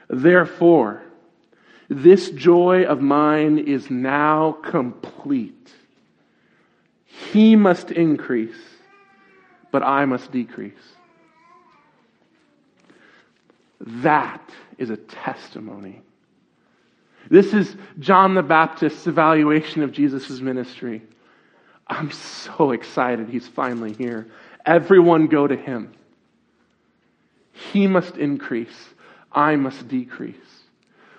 Therefore, 0.09 1.01
this 1.89 2.29
joy 2.31 2.83
of 2.83 3.01
mine 3.01 3.59
is 3.59 3.89
now 3.89 4.53
complete. 4.63 5.71
He 7.05 7.55
must 7.55 7.91
increase, 7.91 8.55
but 9.71 9.83
I 9.83 10.05
must 10.05 10.31
decrease. 10.31 10.73
That 13.79 14.41
is 14.77 14.89
a 14.89 14.97
testimony. 14.97 16.01
This 17.29 17.53
is 17.53 17.75
John 17.99 18.35
the 18.35 18.43
Baptist's 18.43 19.07
evaluation 19.07 19.83
of 19.83 19.91
Jesus' 19.91 20.39
ministry. 20.39 21.01
I'm 21.87 22.11
so 22.11 22.71
excited 22.71 23.29
he's 23.29 23.47
finally 23.47 23.93
here. 23.93 24.27
Everyone 24.65 25.27
go 25.27 25.47
to 25.47 25.55
him. 25.55 25.93
He 27.51 27.87
must 27.87 28.17
increase. 28.17 28.89
I 29.35 29.57
must 29.57 29.87
decrease. 29.87 30.35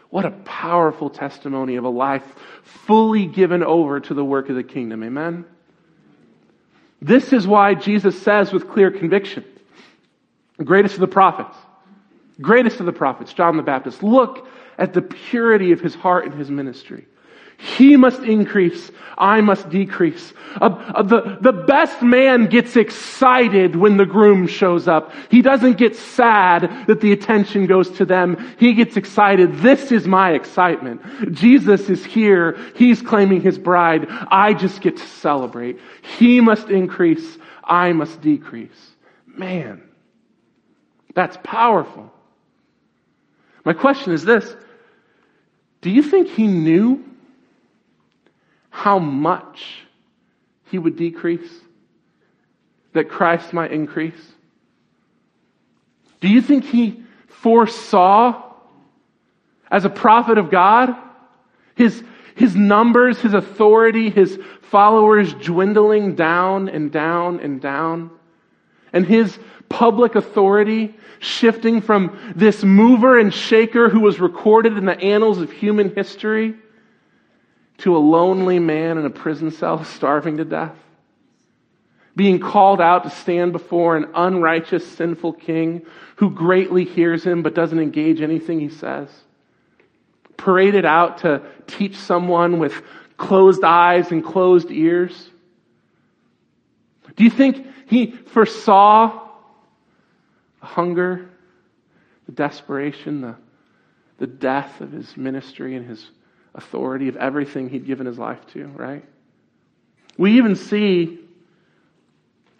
What 0.08 0.24
a 0.24 0.30
powerful 0.30 1.10
testimony 1.10 1.76
of 1.76 1.84
a 1.84 1.90
life 1.90 2.24
fully 2.62 3.26
given 3.26 3.62
over 3.62 4.00
to 4.00 4.14
the 4.14 4.24
work 4.24 4.48
of 4.48 4.56
the 4.56 4.62
kingdom. 4.62 5.04
Amen? 5.04 5.44
This 7.02 7.32
is 7.32 7.46
why 7.46 7.74
Jesus 7.74 8.20
says 8.20 8.52
with 8.52 8.70
clear 8.70 8.90
conviction, 8.90 9.44
greatest 10.64 10.94
of 10.94 11.00
the 11.00 11.06
prophets, 11.06 11.56
greatest 12.40 12.80
of 12.80 12.86
the 12.86 12.92
prophets, 12.92 13.34
John 13.34 13.56
the 13.56 13.62
Baptist, 13.62 14.02
look 14.02 14.48
at 14.78 14.94
the 14.94 15.02
purity 15.02 15.72
of 15.72 15.80
his 15.80 15.94
heart 15.94 16.24
and 16.24 16.34
his 16.34 16.50
ministry. 16.50 17.06
He 17.58 17.96
must 17.96 18.22
increase. 18.22 18.90
I 19.18 19.40
must 19.40 19.70
decrease. 19.70 20.34
Uh, 20.60 20.66
uh, 20.94 21.02
the, 21.02 21.38
the 21.40 21.52
best 21.52 22.02
man 22.02 22.46
gets 22.46 22.76
excited 22.76 23.74
when 23.74 23.96
the 23.96 24.04
groom 24.04 24.46
shows 24.46 24.86
up. 24.86 25.12
He 25.30 25.40
doesn't 25.40 25.78
get 25.78 25.96
sad 25.96 26.86
that 26.86 27.00
the 27.00 27.12
attention 27.12 27.66
goes 27.66 27.90
to 27.92 28.04
them. 28.04 28.54
He 28.58 28.74
gets 28.74 28.96
excited. 28.96 29.54
This 29.58 29.90
is 29.90 30.06
my 30.06 30.32
excitement. 30.32 31.00
Jesus 31.32 31.88
is 31.88 32.04
here. 32.04 32.58
He's 32.74 33.00
claiming 33.00 33.40
his 33.40 33.58
bride. 33.58 34.06
I 34.30 34.52
just 34.52 34.82
get 34.82 34.98
to 34.98 35.06
celebrate. 35.06 35.78
He 36.18 36.40
must 36.42 36.68
increase. 36.68 37.38
I 37.64 37.92
must 37.92 38.20
decrease. 38.20 38.96
Man, 39.26 39.82
that's 41.14 41.38
powerful. 41.42 42.12
My 43.64 43.72
question 43.72 44.12
is 44.12 44.24
this. 44.24 44.54
Do 45.80 45.90
you 45.90 46.02
think 46.02 46.28
he 46.28 46.46
knew 46.46 47.04
how 48.76 48.98
much 48.98 49.86
he 50.64 50.78
would 50.78 50.96
decrease, 50.96 51.50
that 52.92 53.08
Christ 53.08 53.54
might 53.54 53.72
increase? 53.72 54.34
Do 56.20 56.28
you 56.28 56.42
think 56.42 56.62
he 56.66 57.02
foresaw, 57.26 58.52
as 59.70 59.86
a 59.86 59.88
prophet 59.88 60.36
of 60.36 60.50
God, 60.50 60.94
his, 61.74 62.04
his 62.34 62.54
numbers, 62.54 63.18
his 63.18 63.32
authority, 63.32 64.10
his 64.10 64.38
followers 64.60 65.32
dwindling 65.32 66.14
down 66.14 66.68
and 66.68 66.92
down 66.92 67.40
and 67.40 67.62
down? 67.62 68.10
And 68.92 69.06
his 69.06 69.38
public 69.70 70.16
authority 70.16 70.94
shifting 71.18 71.80
from 71.80 72.34
this 72.36 72.62
mover 72.62 73.18
and 73.18 73.32
shaker 73.32 73.88
who 73.88 74.00
was 74.00 74.20
recorded 74.20 74.76
in 74.76 74.84
the 74.84 75.00
annals 75.00 75.38
of 75.38 75.50
human 75.50 75.94
history 75.94 76.56
to 77.78 77.96
a 77.96 77.98
lonely 77.98 78.58
man 78.58 78.98
in 78.98 79.04
a 79.04 79.10
prison 79.10 79.50
cell 79.50 79.84
starving 79.96 80.38
to 80.38 80.44
death, 80.44 80.76
being 82.14 82.40
called 82.40 82.80
out 82.80 83.04
to 83.04 83.10
stand 83.10 83.52
before 83.52 83.96
an 83.96 84.06
unrighteous, 84.14 84.86
sinful 84.96 85.34
king 85.34 85.84
who 86.16 86.30
greatly 86.30 86.84
hears 86.84 87.24
him 87.24 87.42
but 87.42 87.54
doesn't 87.54 87.78
engage 87.78 88.20
anything 88.20 88.58
he 88.58 88.70
says, 88.70 89.08
paraded 90.36 90.84
out 90.84 91.18
to 91.18 91.42
teach 91.66 91.96
someone 91.96 92.58
with 92.58 92.82
closed 93.16 93.64
eyes 93.64 94.10
and 94.10 94.24
closed 94.24 94.70
ears. 94.70 95.30
Do 97.16 97.24
you 97.24 97.30
think 97.30 97.66
he 97.86 98.10
foresaw 98.10 99.28
the 100.60 100.66
hunger, 100.66 101.28
the 102.26 102.32
desperation, 102.32 103.20
the, 103.20 103.36
the 104.18 104.26
death 104.26 104.80
of 104.80 104.92
his 104.92 105.16
ministry 105.16 105.76
and 105.76 105.86
his 105.86 106.10
authority 106.56 107.08
of 107.08 107.16
everything 107.16 107.68
he'd 107.68 107.86
given 107.86 108.06
his 108.06 108.18
life 108.18 108.44
to, 108.54 108.66
right? 108.68 109.04
We 110.18 110.38
even 110.38 110.56
see 110.56 111.20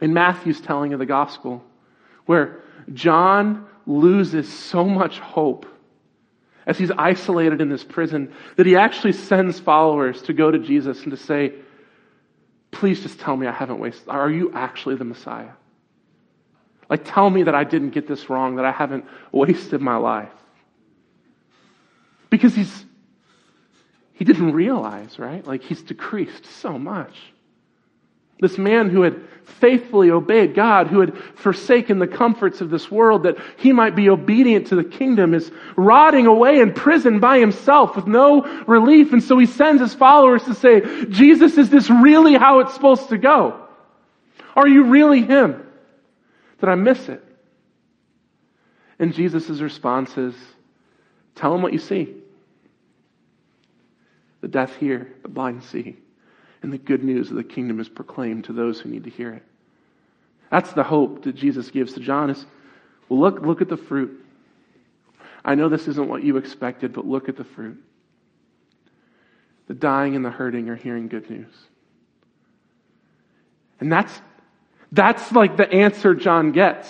in 0.01 0.13
Matthew's 0.13 0.61
telling 0.61 0.93
of 0.93 0.99
the 0.99 1.07
gospel 1.07 1.65
where 2.27 2.61
John 2.93 3.67
loses 3.87 4.53
so 4.53 4.85
much 4.85 5.19
hope 5.19 5.67
as 6.67 6.77
he's 6.77 6.91
isolated 6.91 7.61
in 7.61 7.69
this 7.69 7.85
prison 7.85 8.33
that 8.57 8.67
he 8.67 8.77
actually 8.77 9.13
sends 9.13 9.59
followers 9.59 10.21
to 10.23 10.33
go 10.33 10.51
to 10.51 10.59
Jesus 10.59 11.03
and 11.03 11.11
to 11.11 11.17
say, 11.17 11.55
Please 12.73 13.01
just 13.01 13.19
tell 13.21 13.37
me 13.37 13.47
I 13.47 13.53
haven't 13.53 13.79
wasted. 13.79 14.09
Are 14.09 14.31
you 14.31 14.53
actually 14.53 14.97
the 14.97 15.05
Messiah? 15.05 15.53
Like, 16.91 17.05
tell 17.05 17.31
me 17.31 17.45
that 17.45 17.55
I 17.55 17.65
didn't 17.65 17.91
get 17.91 18.07
this 18.07 18.29
wrong, 18.29 18.57
that 18.57 18.67
I 18.67 18.71
haven't 18.71 19.07
wasted 19.33 19.81
my 19.81 19.97
life. 19.97 20.33
Because 22.29 22.55
he's 22.55 22.85
he 24.17 24.25
didn't 24.25 24.53
realize, 24.53 25.19
right? 25.19 25.47
Like 25.47 25.63
he's 25.63 25.83
decreased 25.83 26.47
so 26.47 26.79
much. 26.79 27.15
This 28.41 28.57
man 28.57 28.89
who 28.89 29.03
had 29.03 29.21
faithfully 29.45 30.11
obeyed 30.11 30.55
God, 30.55 30.87
who 30.87 31.01
had 31.01 31.17
forsaken 31.37 31.99
the 31.99 32.07
comforts 32.07 32.63
of 32.63 32.71
this 32.71 32.91
world 32.91 33.25
that 33.25 33.37
he 33.59 33.73
might 33.73 33.95
be 33.95 34.09
obedient 34.09 34.69
to 34.69 34.77
the 34.77 34.85
kingdom, 34.85 35.35
is 35.35 35.51
rotting 35.77 36.27
away 36.27 36.61
in 36.61 36.73
prison 36.73 37.21
by 37.21 37.39
himself 37.39 37.95
with 37.95 38.07
no 38.07 38.43
relief. 38.65 39.13
And 39.13 39.23
so 39.23 39.39
he 39.39 39.47
sends 39.47 39.83
his 39.83 39.95
followers 39.95 40.43
to 40.45 40.55
say, 40.55 40.81
Jesus, 41.11 41.59
is 41.59 41.69
this 41.69 41.91
really 41.91 42.35
how 42.35 42.61
it's 42.61 42.73
supposed 42.73 43.11
to 43.11 43.19
go? 43.19 43.67
Are 44.55 44.67
you 44.67 44.85
really 44.85 45.23
him? 45.23 45.63
Did 46.61 46.71
I 46.71 46.75
miss 46.75 47.11
it? 47.11 47.23
And 48.99 49.13
Jesus' 49.13 49.61
response 49.61 50.17
is, 50.17 50.35
tell 51.35 51.55
him 51.55 51.61
what 51.61 51.75
you 51.75 51.79
see 51.79 52.15
the 54.41 54.49
deaf 54.49 54.77
hear, 54.77 55.13
the 55.23 55.29
blind 55.29 55.63
see, 55.63 55.97
and 56.63 56.73
the 56.73 56.79
good 56.79 57.03
news 57.03 57.31
of 57.31 57.37
the 57.37 57.45
kingdom 57.45 57.81
is 57.81 57.89
proclaimed 57.89 58.45
to 58.45 58.53
those 58.53 58.81
who 58.81 58.89
need 58.89 59.05
to 59.05 59.11
hear 59.11 59.33
it. 59.33 59.43
That's 60.51 60.73
the 60.73 60.85
hope 60.85 61.25
that 61.25 61.35
Jesus 61.35 61.71
gives 61.71 61.95
to 61.95 62.01
John 62.01 62.31
is, 62.31 62.47
well, 63.09 63.21
look, 63.21 63.43
look 63.43 63.63
at 63.63 63.69
the 63.69 63.77
fruit. 63.77 64.25
I 65.45 65.55
know 65.55 65.69
this 65.69 65.89
isn't 65.89 66.09
what 66.09 66.23
you 66.25 66.37
expected, 66.37 66.93
but 66.93 67.07
look 67.07 67.29
at 67.29 67.37
the 67.37 67.45
fruit. 67.45 67.83
The 69.69 69.75
dying 69.75 70.17
and 70.17 70.25
the 70.25 70.31
hurting 70.31 70.69
are 70.69 70.77
hearing 70.77 71.09
good 71.09 71.29
news. 71.31 71.53
And 73.81 73.91
that's, 73.91 74.13
that's 74.93 75.33
like 75.33 75.57
the 75.57 75.71
answer 75.71 76.15
John 76.15 76.53
gets. 76.53 76.89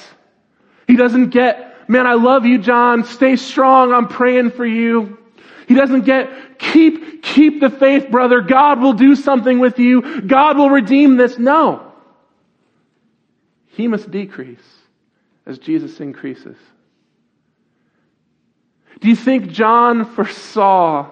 He 0.86 0.96
doesn't 0.96 1.30
get, 1.30 1.88
man, 1.88 2.06
I 2.06 2.14
love 2.14 2.46
you, 2.46 2.58
John. 2.58 3.04
Stay 3.04 3.36
strong. 3.36 3.92
I'm 3.92 4.08
praying 4.08 4.52
for 4.52 4.64
you. 4.64 5.18
He 5.66 5.74
doesn't 5.74 6.04
get, 6.04 6.58
keep, 6.58 7.22
keep 7.22 7.60
the 7.60 7.70
faith, 7.70 8.10
brother. 8.10 8.40
God 8.40 8.80
will 8.80 8.92
do 8.92 9.16
something 9.16 9.58
with 9.58 9.78
you. 9.78 10.22
God 10.22 10.56
will 10.56 10.70
redeem 10.70 11.16
this. 11.16 11.38
No. 11.38 11.92
He 13.66 13.88
must 13.88 14.10
decrease 14.10 14.60
as 15.44 15.58
Jesus 15.58 16.00
increases. 16.00 16.56
Do 19.00 19.08
you 19.08 19.16
think 19.16 19.50
John 19.50 20.04
foresaw 20.14 21.10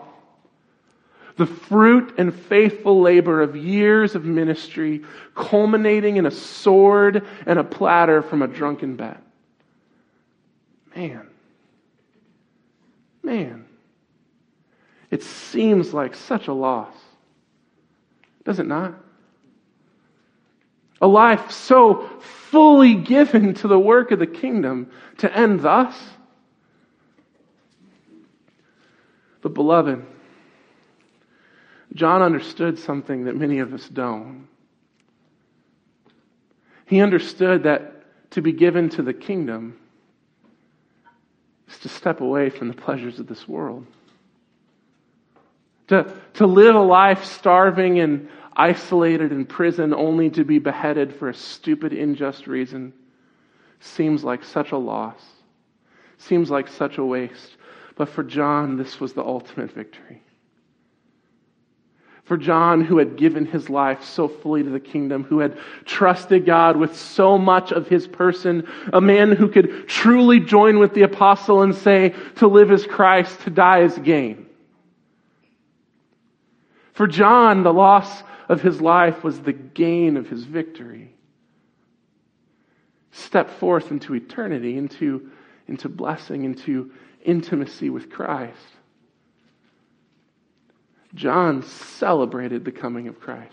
the 1.36 1.46
fruit 1.46 2.14
and 2.16 2.32
faithful 2.32 3.00
labor 3.00 3.42
of 3.42 3.57
years 3.57 4.14
of 4.14 4.24
ministry 4.24 5.02
culminating 5.34 6.16
in 6.16 6.26
a 6.26 6.30
sword 6.30 7.26
and 7.44 7.59
a 7.59 7.64
platter 7.64 8.22
from 8.22 8.40
a 8.40 8.46
drunken 8.46 8.96
bet? 8.96 9.20
Man. 10.94 11.26
Man. 13.22 13.66
It 15.14 15.22
seems 15.22 15.94
like 15.94 16.16
such 16.16 16.48
a 16.48 16.52
loss. 16.52 16.92
Does 18.44 18.58
it 18.58 18.66
not? 18.66 18.94
A 21.00 21.06
life 21.06 21.52
so 21.52 22.08
fully 22.18 22.96
given 22.96 23.54
to 23.54 23.68
the 23.68 23.78
work 23.78 24.10
of 24.10 24.18
the 24.18 24.26
kingdom 24.26 24.90
to 25.18 25.32
end 25.32 25.60
thus. 25.60 25.96
But, 29.40 29.54
beloved, 29.54 30.04
John 31.92 32.20
understood 32.20 32.76
something 32.76 33.26
that 33.26 33.36
many 33.36 33.60
of 33.60 33.72
us 33.72 33.88
don't. 33.88 34.48
He 36.86 37.00
understood 37.00 37.62
that 37.62 38.32
to 38.32 38.42
be 38.42 38.50
given 38.50 38.88
to 38.88 39.02
the 39.02 39.14
kingdom 39.14 39.78
is 41.68 41.78
to 41.78 41.88
step 41.88 42.20
away 42.20 42.50
from 42.50 42.66
the 42.66 42.74
pleasures 42.74 43.20
of 43.20 43.28
this 43.28 43.46
world. 43.46 43.86
To, 45.89 46.12
to 46.35 46.47
live 46.47 46.74
a 46.74 46.80
life 46.80 47.24
starving 47.24 48.01
and 48.01 48.28
isolated 48.57 49.32
in 49.32 49.45
prison 49.45 49.93
only 49.93 50.30
to 50.30 50.45
be 50.45 50.59
beheaded 50.59 51.14
for 51.14 51.28
a 51.28 51.35
stupid, 51.35 51.93
unjust 51.93 52.47
reason 52.47 52.93
seems 53.80 54.24
like 54.24 54.43
such 54.45 54.72
a 54.72 54.78
loss, 54.78 55.22
seems 56.16 56.51
like 56.51 56.68
such 56.68 56.99
a 56.99 57.05
waste. 57.05 57.57
But 57.97 58.09
for 58.09 58.22
John, 58.22 58.76
this 58.76 58.99
was 58.99 59.12
the 59.12 59.22
ultimate 59.22 59.72
victory. 59.72 60.22
For 62.24 62.39
John, 62.39 62.82
who 62.82 62.97
had 62.97 63.16
given 63.16 63.45
his 63.45 63.68
life 63.68 64.03
so 64.03 64.26
fully 64.28 64.62
to 64.62 64.70
the 64.70 64.80
kingdom, 64.80 65.24
who 65.24 65.41
had 65.41 65.59
trusted 65.85 66.47
God 66.47 66.78
with 66.78 66.97
so 66.97 67.37
much 67.37 67.70
of 67.70 67.87
his 67.87 68.09
person, 68.09 68.66
a 68.95 69.01
man 69.01 69.30
who 69.30 69.47
could 69.47 69.87
truly 69.87 70.41
join 70.41 70.78
with 70.78 70.95
the 70.95 71.03
apostle 71.03 71.61
and 71.61 71.74
say, 71.74 72.14
to 72.37 72.47
live 72.47 72.70
as 72.72 72.87
Christ, 72.87 73.41
to 73.43 73.51
die 73.51 73.82
as 73.82 73.99
gain. 73.99 74.47
For 76.95 77.09
John, 77.09 77.64
the 77.64 77.72
loss 77.72 78.22
of 78.49 78.62
his 78.62 78.80
life 78.80 79.22
was 79.22 79.40
the 79.40 79.53
gain 79.53 80.16
of 80.16 80.28
his 80.28 80.45
victory. 80.45 81.12
Step 83.11 83.51
forth 83.51 83.90
into 83.90 84.14
eternity, 84.14 84.78
into, 84.78 85.30
into 85.66 85.88
blessing, 85.88 86.45
into 86.45 86.92
intimacy 87.24 87.90
with 87.90 88.11
Christ. 88.11 88.59
John 91.14 91.62
celebrated 91.62 92.64
the 92.64 92.72
coming 92.72 93.09
of 93.09 93.20
Christ 93.20 93.53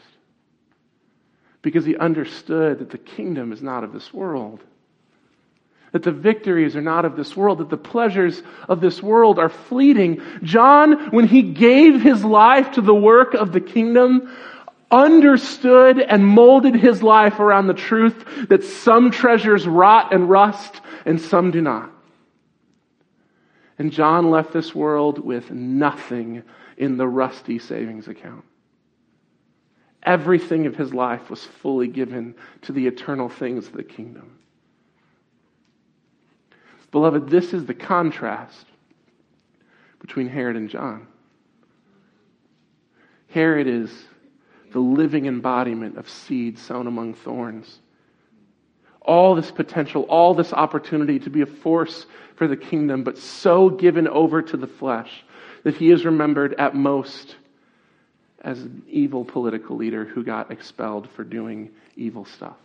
because 1.62 1.86
he 1.86 1.96
understood 1.98 2.80
that 2.80 2.90
the 2.90 2.98
kingdom 2.98 3.52
is 3.52 3.62
not 3.62 3.84
of 3.84 3.92
this 3.92 4.14
world. 4.14 4.64
That 5.92 6.04
the 6.04 6.12
victories 6.12 6.76
are 6.76 6.82
not 6.82 7.06
of 7.06 7.16
this 7.16 7.36
world, 7.36 7.58
that 7.58 7.70
the 7.70 7.78
pleasures 7.78 8.42
of 8.70 8.80
this 8.80 9.04
world 9.04 9.38
are 9.38 9.50
fleeting. 9.50 10.22
John, 10.44 11.12
when 11.12 11.28
he 11.28 11.42
gave 11.42 12.02
his 12.02 12.24
life 12.24 12.72
to 12.74 12.82
the 12.82 12.96
work 12.96 13.34
of 13.34 13.52
the 13.52 13.60
kingdom, 13.60 14.32
understood 14.90 16.00
and 16.00 16.26
molded 16.26 16.76
his 16.76 17.02
life 17.02 17.40
around 17.40 17.68
the 17.68 17.74
truth 17.74 18.26
that 18.50 18.64
some 18.64 19.12
treasures 19.12 19.68
rot 19.68 20.14
and 20.14 20.30
rust 20.30 20.82
and 21.06 21.20
some 21.20 21.52
do 21.52 21.62
not. 21.62 21.90
And 23.78 23.92
John 23.92 24.30
left 24.30 24.54
this 24.54 24.76
world 24.76 25.18
with 25.20 25.50
nothing 25.50 26.44
in 26.78 26.98
the 26.98 27.08
rusty 27.08 27.58
savings 27.58 28.08
account. 28.08 28.46
Everything 30.04 30.68
of 30.68 30.76
his 30.76 30.94
life 30.94 31.30
was 31.30 31.44
fully 31.44 31.88
given 31.88 32.36
to 32.64 32.72
the 32.72 32.88
eternal 32.88 33.30
things 33.30 33.68
of 33.68 33.74
the 33.74 33.84
kingdom. 33.84 34.38
Beloved, 36.92 37.30
this 37.30 37.54
is 37.54 37.66
the 37.66 37.74
contrast 37.74 38.66
between 40.00 40.28
Herod 40.28 40.56
and 40.56 40.70
John. 40.70 41.08
Herod 43.30 43.68
is 43.68 43.92
the 44.72 44.80
living 44.80 45.26
embodiment 45.26 45.98
of 45.98 46.10
seed 46.10 46.58
sown 46.60 46.88
among 46.88 47.14
thorns. 47.14 47.80
All 49.02 49.36
this 49.36 49.52
potential, 49.52 50.04
all 50.04 50.34
this 50.34 50.54
opportunity 50.54 51.20
to 51.20 51.30
be 51.30 51.42
a 51.42 51.46
force 51.46 52.06
for 52.36 52.48
the 52.48 52.58
kingdom, 52.58 53.04
but 53.04 53.18
so 53.18 53.70
given 53.70 54.08
over 54.08 54.42
to 54.42 54.58
the 54.58 54.68
flesh 54.68 55.24
that 55.64 55.76
he 55.76 55.92
is 55.92 56.06
remembered 56.06 56.54
at 56.56 56.76
most 56.76 57.36
as 58.42 58.62
an 58.62 58.84
evil 58.88 59.24
political 59.24 59.76
leader 59.76 60.06
who 60.06 60.24
got 60.24 60.52
expelled 60.52 61.10
for 61.12 61.24
doing 61.24 61.70
evil 61.96 62.26
stuff. 62.26 62.58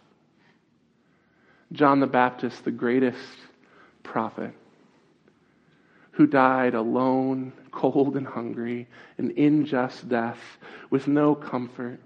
John 1.72 2.00
the 2.00 2.06
Baptist, 2.06 2.64
the 2.64 2.70
greatest 2.70 3.18
prophet, 4.06 4.52
who 6.12 6.26
died 6.26 6.74
alone, 6.74 7.52
cold, 7.72 8.16
and 8.16 8.26
hungry, 8.26 8.86
an 9.18 9.32
unjust 9.36 10.08
death, 10.08 10.38
with 10.88 11.08
no 11.08 11.34
comfort, 11.34 12.00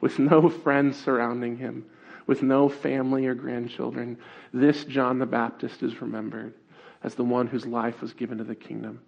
with 0.00 0.18
no 0.18 0.48
friends 0.48 0.96
surrounding 0.96 1.56
him, 1.56 1.84
with 2.26 2.42
no 2.42 2.68
family 2.68 3.26
or 3.26 3.34
grandchildren. 3.34 4.16
This 4.52 4.84
John 4.84 5.18
the 5.18 5.26
Baptist 5.26 5.82
is 5.82 6.00
remembered 6.00 6.54
as 7.02 7.14
the 7.14 7.24
one 7.24 7.46
whose 7.46 7.66
life 7.66 8.00
was 8.00 8.12
given 8.12 8.38
to 8.38 8.44
the 8.44 8.54
kingdom. 8.54 9.00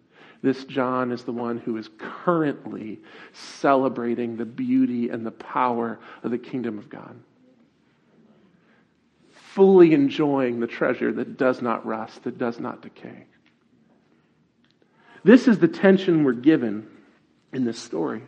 This 0.43 0.65
John 0.65 1.13
is 1.13 1.23
the 1.23 1.33
one 1.33 1.59
who 1.59 1.77
is 1.77 1.91
currently 1.99 2.99
celebrating 3.33 4.37
the 4.37 4.47
beauty 4.47 5.11
and 5.11 5.25
the 5.25 5.31
power 5.33 6.01
of 6.23 6.31
the 6.31 6.39
kingdom 6.39 6.79
of 6.79 6.89
God. 6.89 7.15
Fully 9.61 9.93
enjoying 9.93 10.59
the 10.59 10.67
treasure 10.67 11.13
that 11.13 11.37
does 11.37 11.61
not 11.61 11.85
rust, 11.85 12.23
that 12.23 12.39
does 12.39 12.59
not 12.59 12.81
decay. 12.81 13.27
This 15.23 15.47
is 15.49 15.59
the 15.59 15.69
tension 15.69 16.25
we're 16.25 16.33
given 16.33 16.89
in 17.53 17.67
this 17.67 17.79
story. 17.79 18.23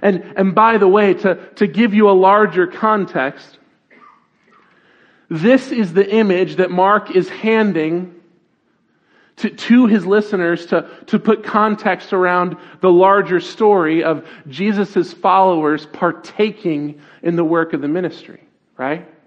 And, 0.00 0.22
and 0.36 0.54
by 0.54 0.78
the 0.78 0.86
way, 0.86 1.14
to, 1.14 1.34
to 1.56 1.66
give 1.66 1.92
you 1.92 2.08
a 2.08 2.12
larger 2.12 2.68
context, 2.68 3.58
this 5.28 5.72
is 5.72 5.92
the 5.92 6.08
image 6.08 6.54
that 6.58 6.70
Mark 6.70 7.16
is 7.16 7.28
handing 7.28 8.14
to, 9.38 9.50
to 9.50 9.86
his 9.86 10.06
listeners 10.06 10.66
to, 10.66 10.88
to 11.06 11.18
put 11.18 11.42
context 11.42 12.12
around 12.12 12.56
the 12.80 12.92
larger 12.92 13.40
story 13.40 14.04
of 14.04 14.24
Jesus' 14.46 15.12
followers 15.12 15.84
partaking 15.86 17.00
in 17.24 17.34
the 17.34 17.42
work 17.42 17.72
of 17.72 17.80
the 17.80 17.88
ministry, 17.88 18.46
right? 18.76 19.17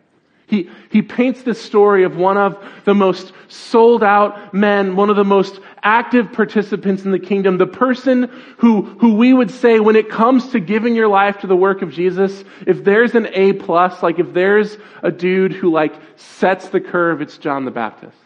He, 0.51 0.69
he 0.89 1.01
paints 1.01 1.43
this 1.43 1.61
story 1.61 2.03
of 2.03 2.17
one 2.17 2.35
of 2.35 2.61
the 2.83 2.93
most 2.93 3.31
sold 3.47 4.03
out 4.03 4.53
men, 4.53 4.97
one 4.97 5.09
of 5.09 5.15
the 5.15 5.23
most 5.23 5.61
active 5.81 6.33
participants 6.33 7.05
in 7.05 7.11
the 7.11 7.19
kingdom, 7.19 7.57
the 7.57 7.65
person 7.65 8.29
who, 8.57 8.81
who 8.81 9.13
we 9.15 9.33
would 9.33 9.49
say 9.49 9.79
when 9.79 9.95
it 9.95 10.09
comes 10.09 10.49
to 10.49 10.59
giving 10.59 10.93
your 10.93 11.07
life 11.07 11.37
to 11.39 11.47
the 11.47 11.55
work 11.55 11.81
of 11.81 11.89
Jesus, 11.93 12.43
if 12.67 12.83
there's 12.83 13.15
an 13.15 13.29
A 13.31 13.53
plus, 13.53 14.03
like 14.03 14.19
if 14.19 14.33
there's 14.33 14.77
a 15.01 15.09
dude 15.09 15.53
who 15.53 15.71
like 15.71 15.93
sets 16.17 16.67
the 16.67 16.81
curve, 16.81 17.21
it's 17.21 17.37
John 17.37 17.63
the 17.63 17.71
Baptist. 17.71 18.17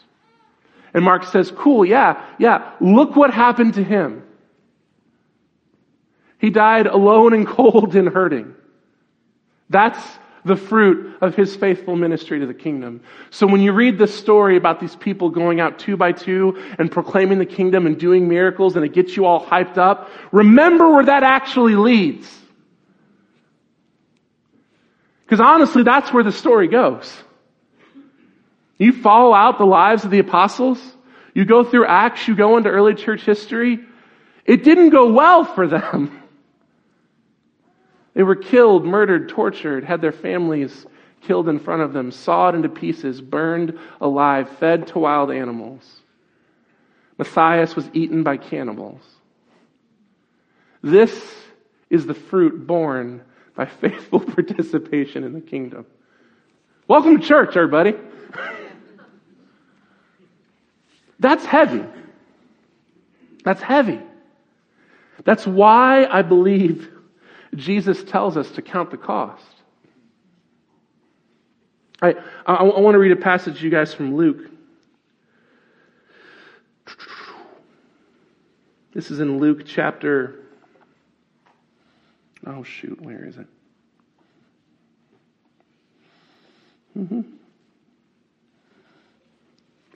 And 0.96 1.06
Mark 1.06 1.26
says, 1.26 1.52
cool, 1.52 1.86
yeah, 1.86 2.26
yeah, 2.40 2.72
look 2.82 3.16
what 3.16 3.32
happened 3.32 3.76
to 3.76 3.84
him. 3.84 4.24
He 6.40 6.50
died 6.50 6.88
alone 6.88 7.34
and 7.34 7.46
cold 7.46 7.96
and 7.96 8.10
hurting. 8.10 8.56
That's 9.70 10.00
the 10.46 10.56
fruit 10.56 11.18
of 11.22 11.36
his 11.36 11.56
faithful 11.56 11.96
ministry 11.96 12.39
to 12.39 12.46
the 12.46 12.54
kingdom. 12.54 13.02
So 13.32 13.48
when 13.48 13.62
you 13.62 13.74
read 13.74 13.98
this 13.98 14.14
story 14.16 14.58
about 14.58 14.80
these 14.80 14.96
people 14.96 15.30
going 15.32 15.60
out 15.60 15.80
two 15.80 15.98
by 15.98 16.12
two 16.12 16.62
and 16.78 16.91
proclaiming 16.91 17.39
the 17.39 17.48
kingdom 17.48 17.88
and 17.88 18.00
doing 18.00 18.30
miracles 18.30 18.76
and 18.76 18.86
it 18.86 18.93
gets 18.93 19.18
you 19.18 19.26
all 19.26 19.43
hyped 19.43 19.78
up, 19.78 20.12
remember 20.32 20.89
where 20.91 21.06
that 21.06 21.24
actually 21.24 21.76
leads. 21.76 22.32
Because 25.26 25.39
honestly, 25.39 25.82
that's 25.82 26.14
where 26.14 26.24
the 26.24 26.32
story 26.32 26.68
goes. 26.68 27.12
You 28.78 28.93
follow 28.93 29.34
out 29.34 29.58
the 29.58 29.66
lives 29.66 30.06
of 30.06 30.12
the 30.12 30.20
apostles. 30.20 30.80
You 31.34 31.46
go 31.46 31.64
through 31.64 31.88
Acts, 31.88 32.28
you 32.28 32.36
go 32.36 32.58
into 32.58 32.70
early 32.70 32.93
church 32.93 33.22
history. 33.22 33.80
It 34.46 34.64
didn't 34.64 34.89
go 34.89 35.12
well 35.12 35.43
for 35.43 35.68
them. 35.68 36.22
They 38.16 38.24
were 38.24 38.36
killed, 38.36 38.86
murdered, 38.86 39.30
tortured, 39.30 39.84
had 39.84 40.01
their 40.01 40.13
families 40.13 40.86
killed 41.22 41.49
in 41.49 41.59
front 41.59 41.82
of 41.82 41.93
them, 41.93 42.11
sawed 42.11 42.55
into 42.55 42.70
pieces, 42.70 43.22
burned 43.22 43.78
alive, 43.99 44.49
fed 44.57 44.88
to 44.88 44.99
wild 44.99 45.32
animals. 45.32 46.01
Matthias 47.18 47.76
was 47.76 47.89
eaten 47.93 48.24
by 48.24 48.38
cannibals. 48.38 49.01
This 50.82 51.36
is 51.89 52.05
the 52.05 52.13
fruit 52.13 52.66
born 52.66 53.22
by 53.53 53.66
faithful 53.82 54.22
participation 54.22 55.24
in 55.24 55.34
the 55.34 55.41
kingdom. 55.41 55.86
Welcome 56.88 57.20
to 57.20 57.28
church, 57.28 57.57
everybody. 57.57 57.95
That's 61.20 61.45
heavy. 61.45 61.84
That's 63.43 63.61
heavy. 63.61 63.99
That's 65.24 65.45
why 65.45 66.05
I 66.05 66.22
believe 66.22 66.95
Jesus 67.54 68.04
tells 68.04 68.38
us 68.38 68.50
to 68.52 68.62
count 68.62 68.91
the 68.91 68.98
cost. 68.98 69.43
I, 72.02 72.16
I, 72.46 72.56
I 72.56 72.80
want 72.80 72.96
to 72.96 73.00
read 73.00 73.12
a 73.12 73.16
passage 73.16 73.62
you 73.62 73.70
guys 73.70 73.93
from 73.93 74.16
Luke. 74.16 74.50
This 78.93 79.12
is 79.12 79.20
in 79.20 79.39
Luke 79.39 79.64
chapter. 79.66 80.46
Oh, 82.46 82.64
shoot, 82.64 83.02
where 83.02 83.26
is 83.26 83.38
it? 83.38 83.48
Mm-hmm. 86.98 87.22